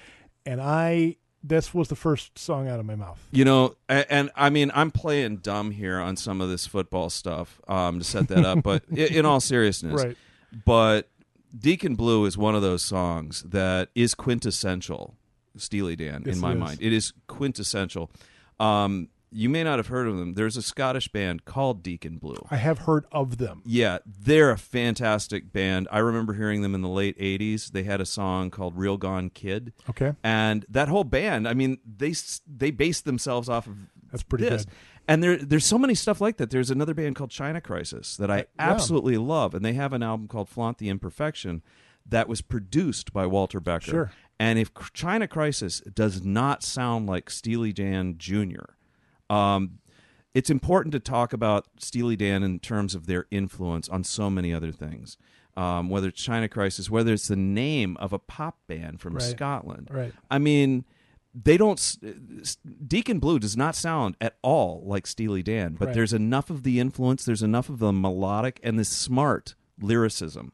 and 0.45 0.61
I 0.61 1.19
this 1.43 1.75
was 1.75 1.89
the 1.89 1.97
first 1.97 2.39
song 2.39 2.69
out 2.69 2.79
of 2.79 2.87
my 2.87 2.95
mouth. 2.95 3.19
You 3.31 3.45
know, 3.45 3.75
and, 3.89 4.07
and 4.09 4.31
I 4.37 4.51
mean, 4.51 4.71
I'm 4.75 4.91
playing 4.91 5.39
dumb 5.39 5.71
here 5.71 5.99
on 5.99 6.17
some 6.17 6.41
of 6.41 6.49
this 6.49 6.67
football 6.67 7.11
stuff 7.11 7.61
um, 7.69 7.99
to 7.99 8.05
set 8.05 8.29
that 8.29 8.45
up, 8.45 8.63
but 8.63 8.85
in, 8.91 9.15
in 9.15 9.27
all 9.27 9.41
seriousness, 9.41 10.03
Right. 10.03 10.17
But 10.67 11.09
Deacon 11.59 11.95
Blue 11.95 12.27
is 12.27 12.37
one 12.37 12.55
of 12.55 12.63
those 12.63 12.83
songs 12.83 13.43
that 13.43 13.89
is 13.95 14.15
quintessential 14.15 15.15
Steely 15.57 15.97
Dan 15.97 16.23
Yes, 16.25 16.37
in 16.37 16.41
my 16.41 16.55
mind. 16.55 16.79
It 16.81 16.93
is 16.93 17.13
quintessential. 17.27 18.11
Um, 18.61 19.09
you 19.33 19.49
may 19.49 19.65
not 19.65 19.79
have 19.79 19.89
heard 19.89 20.07
of 20.07 20.17
them. 20.19 20.35
There's 20.35 20.57
a 20.57 20.63
Scottish 20.63 21.09
band 21.09 21.45
called 21.45 21.83
Deacon 21.83 22.19
Blue. 22.19 22.47
I 22.51 22.57
have 22.57 22.81
heard 22.81 23.07
of 23.11 23.39
them. 23.39 23.63
Yeah, 23.65 23.99
they're 24.07 24.51
a 24.51 24.59
fantastic 24.59 25.53
band. 25.53 25.89
I 25.91 25.99
remember 25.99 26.35
hearing 26.35 26.63
them 26.63 26.75
in 26.75 26.83
the 26.83 26.89
late 26.89 27.19
80s. 27.19 27.73
They 27.73 27.83
had 27.85 28.01
a 28.01 28.07
song 28.07 28.51
called 28.51 28.77
Real 28.77 28.97
Gone 28.97 29.31
Kid. 29.31 29.73
Okay. 29.91 30.13
And 30.23 30.67
that 30.69 30.89
whole 30.89 31.05
band, 31.05 31.49
I 31.49 31.55
mean, 31.55 31.79
they 31.85 32.15
they 32.47 32.71
based 32.71 33.05
themselves 33.05 33.49
off 33.49 33.67
of 33.67 33.77
That's 34.11 34.23
pretty 34.23 34.45
this. 34.45 34.65
good. 34.65 34.75
And 35.09 35.23
there 35.23 35.37
there's 35.37 35.65
so 35.65 35.79
many 35.79 35.95
stuff 35.95 36.21
like 36.21 36.37
that. 36.37 36.51
There's 36.51 36.71
another 36.71 36.95
band 36.95 37.17
called 37.17 37.31
China 37.31 37.61
Crisis 37.61 38.17
that 38.19 38.31
I 38.31 38.41
uh, 38.41 38.45
absolutely 38.59 39.17
love 39.17 39.55
and 39.55 39.65
they 39.65 39.73
have 39.73 39.93
an 39.93 40.03
album 40.03 40.29
called 40.29 40.49
Flaunt 40.49 40.79
the 40.79 40.89
Imperfection 40.89 41.63
that 42.07 42.29
was 42.29 42.41
produced 42.41 43.13
by 43.13 43.27
Walter 43.27 43.61
Becker. 43.61 43.91
Sure. 43.91 44.13
And 44.39 44.59
if 44.59 44.71
China 44.93 45.29
Crisis 45.29 45.81
does 45.81 46.25
not 46.25 46.63
sound 46.63 47.07
like 47.07 47.31
Steely 47.31 47.73
Dan 47.73 48.17
Jr., 48.19 48.75
um, 49.33 49.79
it's 50.35 50.49
important 50.51 50.93
to 50.93 51.01
talk 51.01 51.33
about 51.33 51.67
Steely 51.79 52.17
Dan 52.17 52.43
in 52.43 52.59
terms 52.59 52.95
of 52.95 53.07
their 53.07 53.27
influence 53.31 53.89
on 53.89 54.03
so 54.05 54.31
many 54.31 54.53
other 54.55 54.73
things. 54.73 55.17
um, 55.55 55.91
whether 55.91 56.09
it's 56.09 56.23
China 56.23 56.49
Crisis, 56.49 56.89
whether 56.89 57.13
it's 57.13 57.29
the 57.29 57.37
name 57.37 57.95
of 57.99 58.15
a 58.15 58.19
pop 58.19 58.57
band 58.67 59.01
from 59.03 59.13
Right. 59.13 59.23
Scotland. 59.23 59.89
Right. 59.91 60.15
I 60.31 60.39
mean, 60.39 60.87
they 61.35 61.59
don't. 61.59 61.79
s- 61.79 61.99
Deacon 62.87 63.19
Blue 63.19 63.39
does 63.39 63.55
not 63.55 63.75
sound 63.77 64.17
at 64.19 64.37
all 64.41 64.83
like 64.87 65.07
Steely 65.07 65.43
Dan, 65.43 65.77
but 65.79 65.89
Right. 65.89 65.95
there's 65.95 66.15
enough 66.15 66.49
of 66.49 66.63
the 66.63 66.81
influence, 66.81 67.27
there's 67.27 67.43
enough 67.43 67.69
of 67.69 67.81
the 67.81 67.93
melodic 67.93 68.61
and 68.63 68.79
the 68.79 68.85
smart 68.87 69.55
lyricism, 69.79 70.53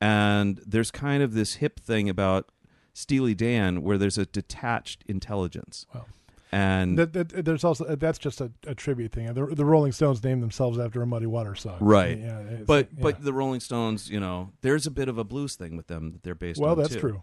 and 0.00 0.62
there's 0.66 0.90
kind 0.90 1.22
of 1.22 1.34
this 1.34 1.56
hip 1.56 1.78
thing 1.78 2.08
about 2.08 2.50
Steely 2.94 3.34
Dan 3.34 3.82
where 3.82 3.98
there's 3.98 4.16
a 4.16 4.24
detached 4.24 5.04
intelligence. 5.06 5.84
Wow. 5.94 6.06
And 6.50 6.98
That, 6.98 7.12
that, 7.12 7.44
there's 7.44 7.64
also 7.64 7.84
that's 7.96 8.18
just 8.18 8.40
a, 8.40 8.50
a 8.66 8.74
tribute 8.74 9.12
thing. 9.12 9.32
The, 9.34 9.46
the 9.46 9.64
Rolling 9.64 9.92
Stones 9.92 10.22
named 10.24 10.42
themselves 10.42 10.78
after 10.78 11.02
a 11.02 11.06
Muddy 11.06 11.26
Waters 11.26 11.60
song, 11.60 11.76
Right. 11.80 12.18
Yeah, 12.18 12.42
but 12.64 12.88
yeah. 12.90 13.02
but 13.02 13.22
the 13.22 13.32
Rolling 13.32 13.60
Stones, 13.60 14.08
you 14.10 14.20
know, 14.20 14.52
there's 14.62 14.86
a 14.86 14.90
bit 14.90 15.08
of 15.08 15.18
a 15.18 15.24
blues 15.24 15.56
thing 15.56 15.76
with 15.76 15.88
them 15.88 16.12
that 16.12 16.22
they're 16.22 16.34
based 16.34 16.60
well, 16.60 16.72
on. 16.72 16.78
that's 16.78 16.94
too. 16.94 17.00
true. 17.00 17.22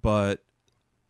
But 0.00 0.44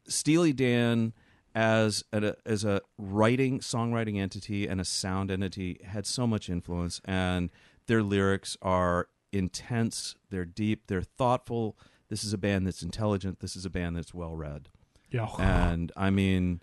Steely 0.08 0.52
Dan, 0.52 1.12
as 1.54 2.04
a, 2.12 2.34
as 2.46 2.64
a 2.64 2.80
writing 2.96 3.60
songwriting 3.60 4.18
entity 4.18 4.66
and 4.66 4.80
a 4.80 4.84
sound 4.84 5.30
entity, 5.30 5.80
had 5.84 6.06
so 6.06 6.26
much 6.26 6.48
influence, 6.48 7.00
and 7.04 7.50
their 7.86 8.02
lyrics 8.02 8.56
are 8.62 9.08
intense. 9.32 10.16
They're 10.30 10.44
deep. 10.44 10.86
They're 10.86 11.02
thoughtful. 11.02 11.76
This 12.08 12.24
is 12.24 12.32
a 12.32 12.38
band 12.38 12.66
that's 12.66 12.82
intelligent. 12.82 13.40
This 13.40 13.56
is 13.56 13.64
a 13.64 13.70
band 13.70 13.96
that's 13.96 14.14
well 14.14 14.36
read. 14.36 14.68
Yeah, 15.10 15.28
And 15.38 15.92
I 15.96 16.10
mean, 16.10 16.62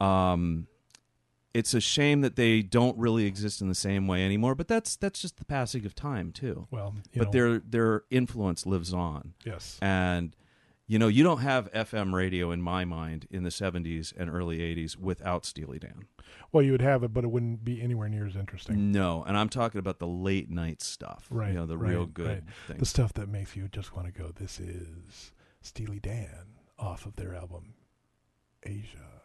um, 0.00 0.66
it's 1.54 1.74
a 1.74 1.80
shame 1.80 2.20
that 2.20 2.36
they 2.36 2.62
don't 2.62 2.96
really 2.98 3.24
exist 3.24 3.60
in 3.60 3.68
the 3.68 3.74
same 3.74 4.06
way 4.06 4.24
anymore. 4.24 4.54
But 4.54 4.68
that's 4.68 4.96
that's 4.96 5.20
just 5.20 5.38
the 5.38 5.44
passing 5.44 5.84
of 5.86 5.94
time 5.94 6.32
too. 6.32 6.66
well, 6.70 6.94
you 7.12 7.20
but 7.20 7.26
know, 7.26 7.32
their 7.32 7.58
their 7.58 8.02
influence 8.10 8.66
lives 8.66 8.92
on, 8.92 9.34
yes, 9.44 9.78
and 9.82 10.36
you 10.86 10.98
know 10.98 11.08
you 11.08 11.24
don't 11.24 11.40
have 11.40 11.72
FM 11.72 12.12
radio 12.14 12.50
in 12.50 12.60
my 12.62 12.84
mind 12.84 13.26
in 13.30 13.42
the 13.42 13.50
'70s 13.50 14.12
and 14.16 14.30
early 14.30 14.58
'80s 14.58 14.96
without 14.96 15.44
Steely 15.44 15.78
Dan. 15.78 16.06
well, 16.52 16.62
you 16.62 16.72
would 16.72 16.82
have 16.82 17.02
it, 17.02 17.12
but 17.12 17.24
it 17.24 17.28
wouldn't 17.28 17.64
be 17.64 17.80
anywhere 17.82 18.08
near 18.08 18.26
as 18.26 18.36
interesting. 18.36 18.92
No, 18.92 19.24
and 19.26 19.36
I'm 19.36 19.48
talking 19.48 19.78
about 19.78 19.98
the 19.98 20.06
late 20.06 20.50
night 20.50 20.80
stuff. 20.82 21.26
Right, 21.30 21.48
You 21.48 21.54
know 21.54 21.66
the 21.66 21.78
right, 21.78 21.90
real 21.90 22.06
good 22.06 22.26
right. 22.28 22.42
things. 22.68 22.80
The 22.80 22.86
stuff 22.86 23.14
that 23.14 23.28
makes 23.28 23.56
you 23.56 23.68
just 23.68 23.96
want 23.96 24.06
to 24.06 24.12
go. 24.22 24.30
This 24.34 24.60
is 24.60 25.32
Steely 25.62 25.98
Dan 25.98 26.54
off 26.78 27.04
of 27.06 27.16
their 27.16 27.34
album 27.34 27.74
Aja 28.64 29.17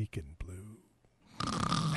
Deacon 0.00 0.34
Blue. 0.38 0.78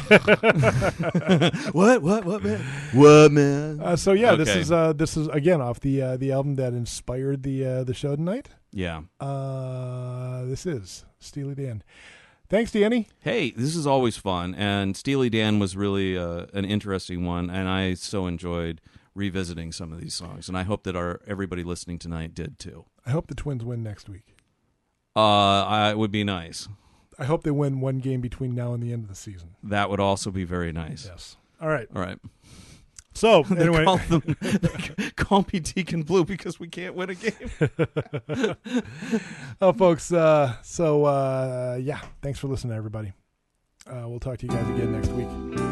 what? 1.72 2.02
What? 2.02 2.26
What 2.26 2.44
man? 2.44 2.60
What 2.92 3.32
man? 3.32 3.80
Uh, 3.80 3.96
so 3.96 4.12
yeah, 4.12 4.36
this 4.36 4.50
Okay. 4.50 4.60
is 4.60 4.74
uh, 4.74 4.92
this 4.92 5.16
is 5.16 5.30
again 5.30 5.62
off 5.62 5.80
the 5.80 6.02
uh, 6.02 6.18
the 6.18 6.34
album 6.34 6.56
that 6.56 6.74
inspired 6.74 7.44
the 7.44 7.66
uh, 7.66 7.84
the 7.86 7.94
show 7.94 8.14
tonight. 8.18 8.50
yeah. 8.74 9.04
Uh, 9.22 10.44
this 10.44 10.66
is 10.66 11.06
Steely 11.22 11.56
Dan. 11.56 11.82
Thanks, 12.50 12.72
Danny. 12.74 13.08
Hey, 13.22 13.52
this 13.52 13.74
is 13.74 13.88
always 13.88 14.18
fun, 14.18 14.54
and 14.54 14.98
Steely 14.98 15.30
Dan 15.30 15.60
was 15.60 15.78
really 15.78 16.18
uh, 16.18 16.48
an 16.54 16.66
interesting 16.66 17.26
one, 17.26 17.50
and 17.50 17.70
I 17.70 17.94
so 17.94 18.28
enjoyed 18.28 18.82
revisiting 19.16 19.72
some 19.72 19.94
of 19.94 20.02
these 20.02 20.14
songs, 20.14 20.50
and 20.50 20.58
I 20.58 20.64
hope 20.64 20.84
that 20.84 20.98
our 20.98 21.22
everybody 21.26 21.64
listening 21.64 22.00
tonight 22.00 22.36
did 22.36 22.60
too. 22.60 22.84
I 23.06 23.12
hope 23.12 23.28
the 23.28 23.36
Twins 23.36 23.64
win 23.64 23.82
next 23.82 24.10
week. 24.10 24.36
Uh, 25.16 25.64
I, 25.64 25.92
it 25.92 25.98
would 25.98 26.12
be 26.12 26.26
nice. 26.26 26.68
I 27.20 27.26
hope 27.26 27.44
they 27.44 27.52
win 27.52 27.80
one 27.80 28.00
game 28.00 28.22
between 28.22 28.56
now 28.56 28.74
and 28.74 28.82
the 28.82 28.92
end 28.94 29.04
of 29.04 29.10
the 29.10 29.16
season. 29.16 29.56
That 29.64 29.90
would 29.90 30.00
also 30.00 30.32
be 30.32 30.44
very 30.44 30.72
nice. 30.72 31.06
Yes. 31.06 31.38
All 31.62 31.70
right. 31.70 31.88
All 31.96 32.02
right. 32.02 32.20
So 33.14 33.44
They 33.50 33.62
anyway, 33.62 33.86
call, 33.86 33.98
them, 33.98 34.36
they 34.42 35.10
call 35.16 35.46
me 35.54 35.60
Deacon 35.60 36.04
Blue 36.04 36.26
because 36.26 36.60
we 36.60 36.68
can't 36.68 36.96
win 36.96 37.12
a 37.12 37.16
game. 37.16 38.56
oh, 39.62 39.74
folks. 39.74 40.12
Uh, 40.12 40.56
so 40.64 41.06
uh, 41.06 41.78
yeah, 41.80 42.00
thanks 42.22 42.40
for 42.40 42.48
listening, 42.48 42.76
everybody. 42.76 43.14
Uh, 43.88 44.08
we'll 44.08 44.20
talk 44.20 44.38
to 44.40 44.46
you 44.46 44.52
guys 44.52 44.68
again 44.70 44.92
next 44.92 45.10
week. 45.10 45.63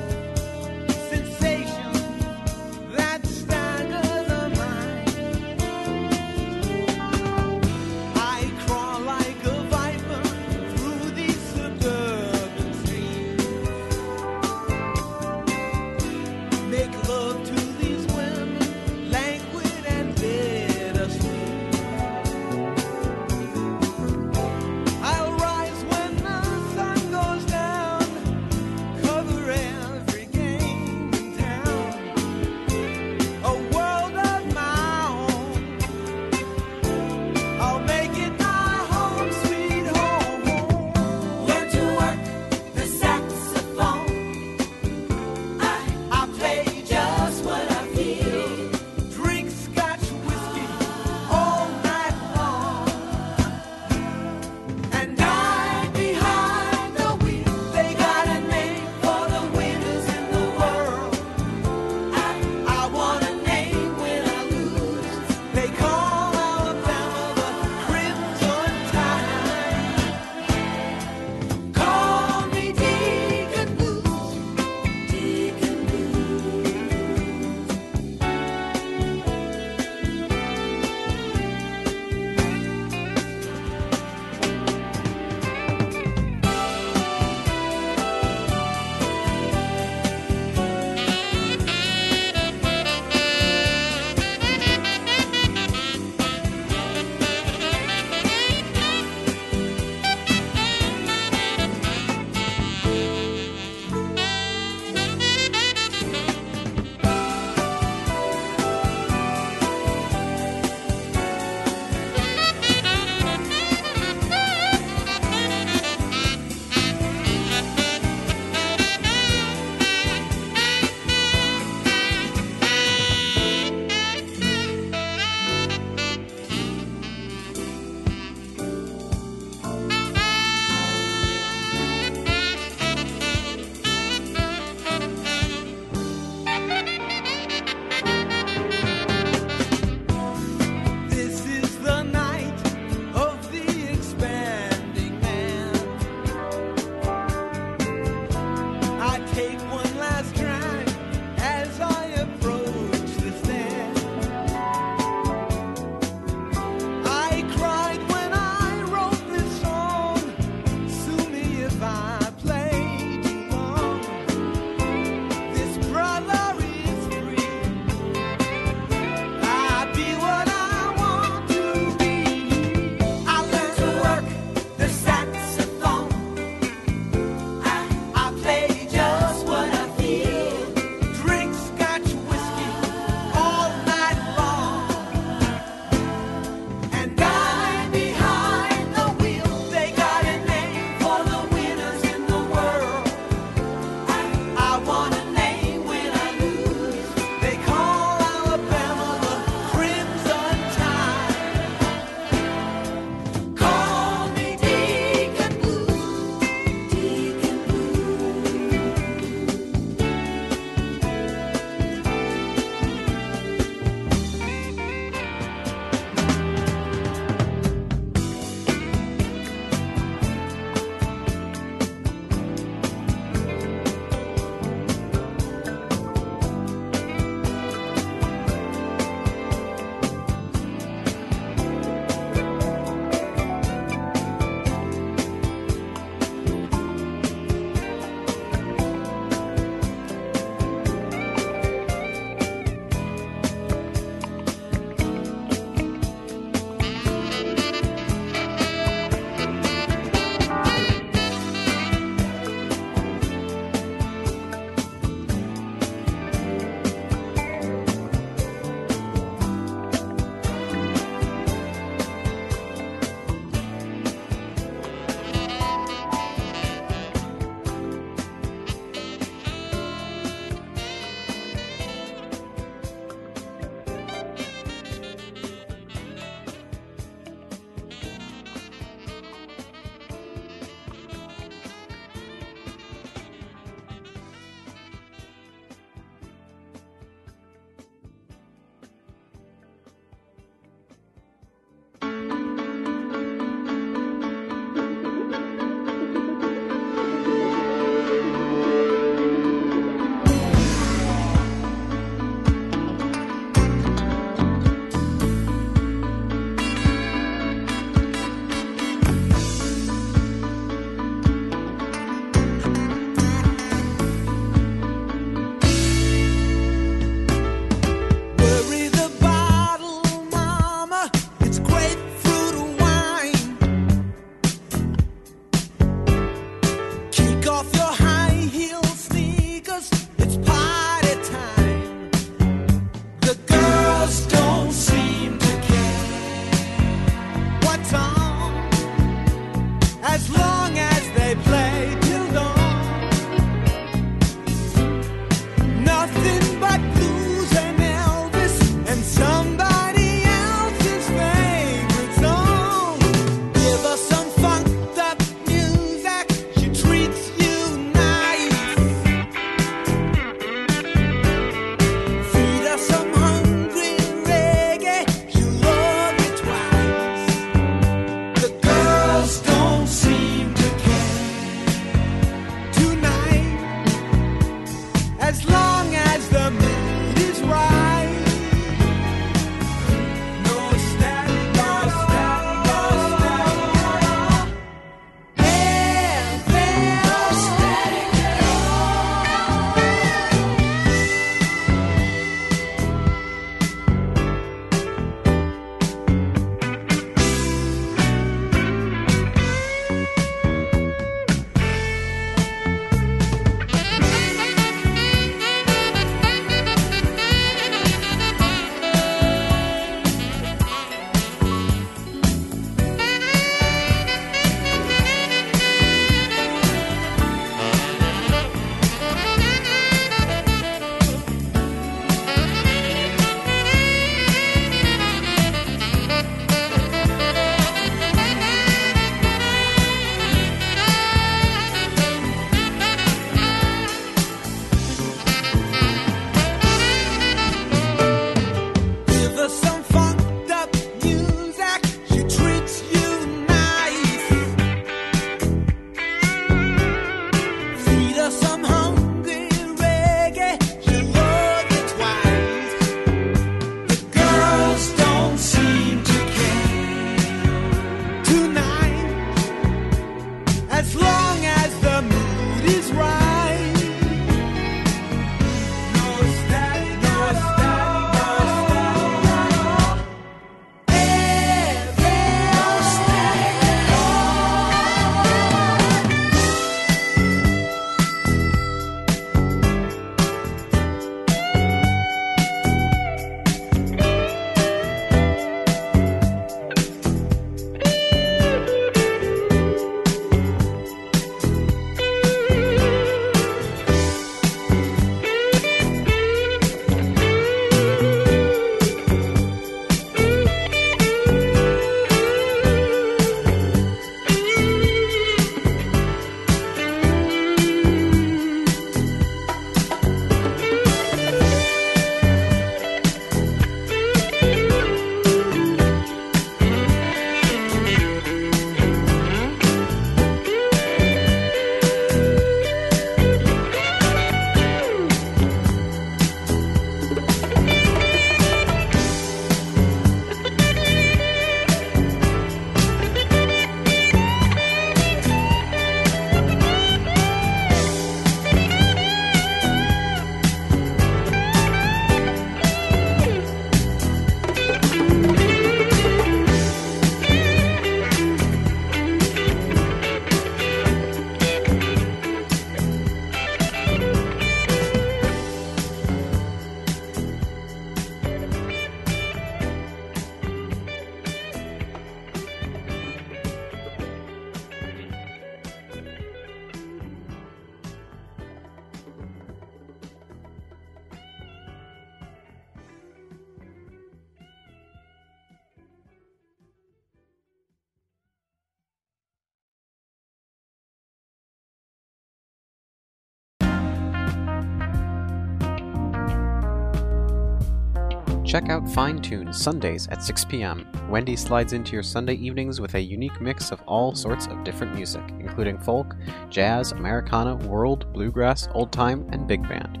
Check 588.66 588.72
out 588.72 588.88
Fine 588.90 589.22
Tune 589.22 589.52
Sundays 589.52 590.08
at 590.08 590.24
6 590.24 590.44
p.m. 590.46 590.88
Wendy 591.08 591.36
slides 591.36 591.72
into 591.72 591.92
your 591.92 592.02
Sunday 592.02 592.34
evenings 592.34 592.80
with 592.80 592.94
a 592.94 593.00
unique 593.00 593.40
mix 593.40 593.70
of 593.70 593.80
all 593.82 594.12
sorts 594.12 594.48
of 594.48 594.64
different 594.64 594.92
music, 594.92 595.22
including 595.38 595.78
folk, 595.78 596.16
jazz, 596.50 596.90
Americana, 596.90 597.54
world, 597.54 598.12
bluegrass, 598.12 598.68
old 598.72 598.90
time, 598.90 599.24
and 599.30 599.46
big 599.46 599.62
band. 599.68 600.00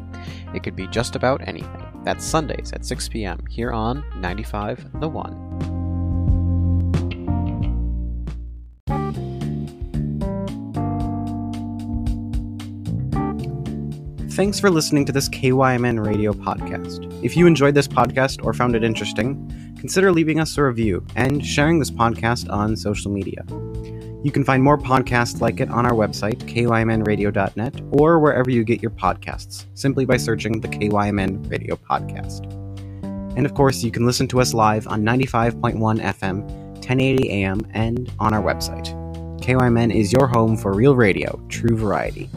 It 0.52 0.64
could 0.64 0.74
be 0.74 0.88
just 0.88 1.14
about 1.14 1.46
anything. 1.46 1.86
That's 2.02 2.24
Sundays 2.24 2.72
at 2.72 2.84
6 2.84 3.08
p.m. 3.08 3.38
here 3.48 3.70
on 3.70 4.04
95 4.20 5.00
The 5.00 5.08
One. 5.08 5.75
Thanks 14.36 14.60
for 14.60 14.68
listening 14.68 15.06
to 15.06 15.12
this 15.12 15.30
KYMN 15.30 16.04
radio 16.04 16.34
podcast. 16.34 17.10
If 17.24 17.38
you 17.38 17.46
enjoyed 17.46 17.74
this 17.74 17.88
podcast 17.88 18.44
or 18.44 18.52
found 18.52 18.76
it 18.76 18.84
interesting, 18.84 19.74
consider 19.78 20.12
leaving 20.12 20.40
us 20.40 20.58
a 20.58 20.64
review 20.64 21.02
and 21.16 21.44
sharing 21.44 21.78
this 21.78 21.90
podcast 21.90 22.52
on 22.52 22.76
social 22.76 23.10
media. 23.10 23.46
You 24.22 24.30
can 24.30 24.44
find 24.44 24.62
more 24.62 24.76
podcasts 24.76 25.40
like 25.40 25.60
it 25.60 25.70
on 25.70 25.86
our 25.86 25.94
website, 25.94 26.36
kymnradio.net, 26.42 27.80
or 27.92 28.18
wherever 28.18 28.50
you 28.50 28.62
get 28.62 28.82
your 28.82 28.90
podcasts, 28.90 29.64
simply 29.72 30.04
by 30.04 30.18
searching 30.18 30.60
the 30.60 30.68
KYMN 30.68 31.50
Radio 31.50 31.76
Podcast. 31.76 32.44
And 33.38 33.46
of 33.46 33.54
course, 33.54 33.82
you 33.82 33.90
can 33.90 34.04
listen 34.04 34.28
to 34.28 34.42
us 34.42 34.52
live 34.52 34.86
on 34.86 35.02
95.1 35.02 35.78
FM, 35.78 36.42
1080 36.42 37.30
AM, 37.30 37.66
and 37.72 38.12
on 38.18 38.34
our 38.34 38.42
website. 38.42 38.88
KYMN 39.40 39.94
is 39.94 40.12
your 40.12 40.26
home 40.26 40.58
for 40.58 40.74
real 40.74 40.94
radio, 40.94 41.42
true 41.48 41.74
variety. 41.74 42.28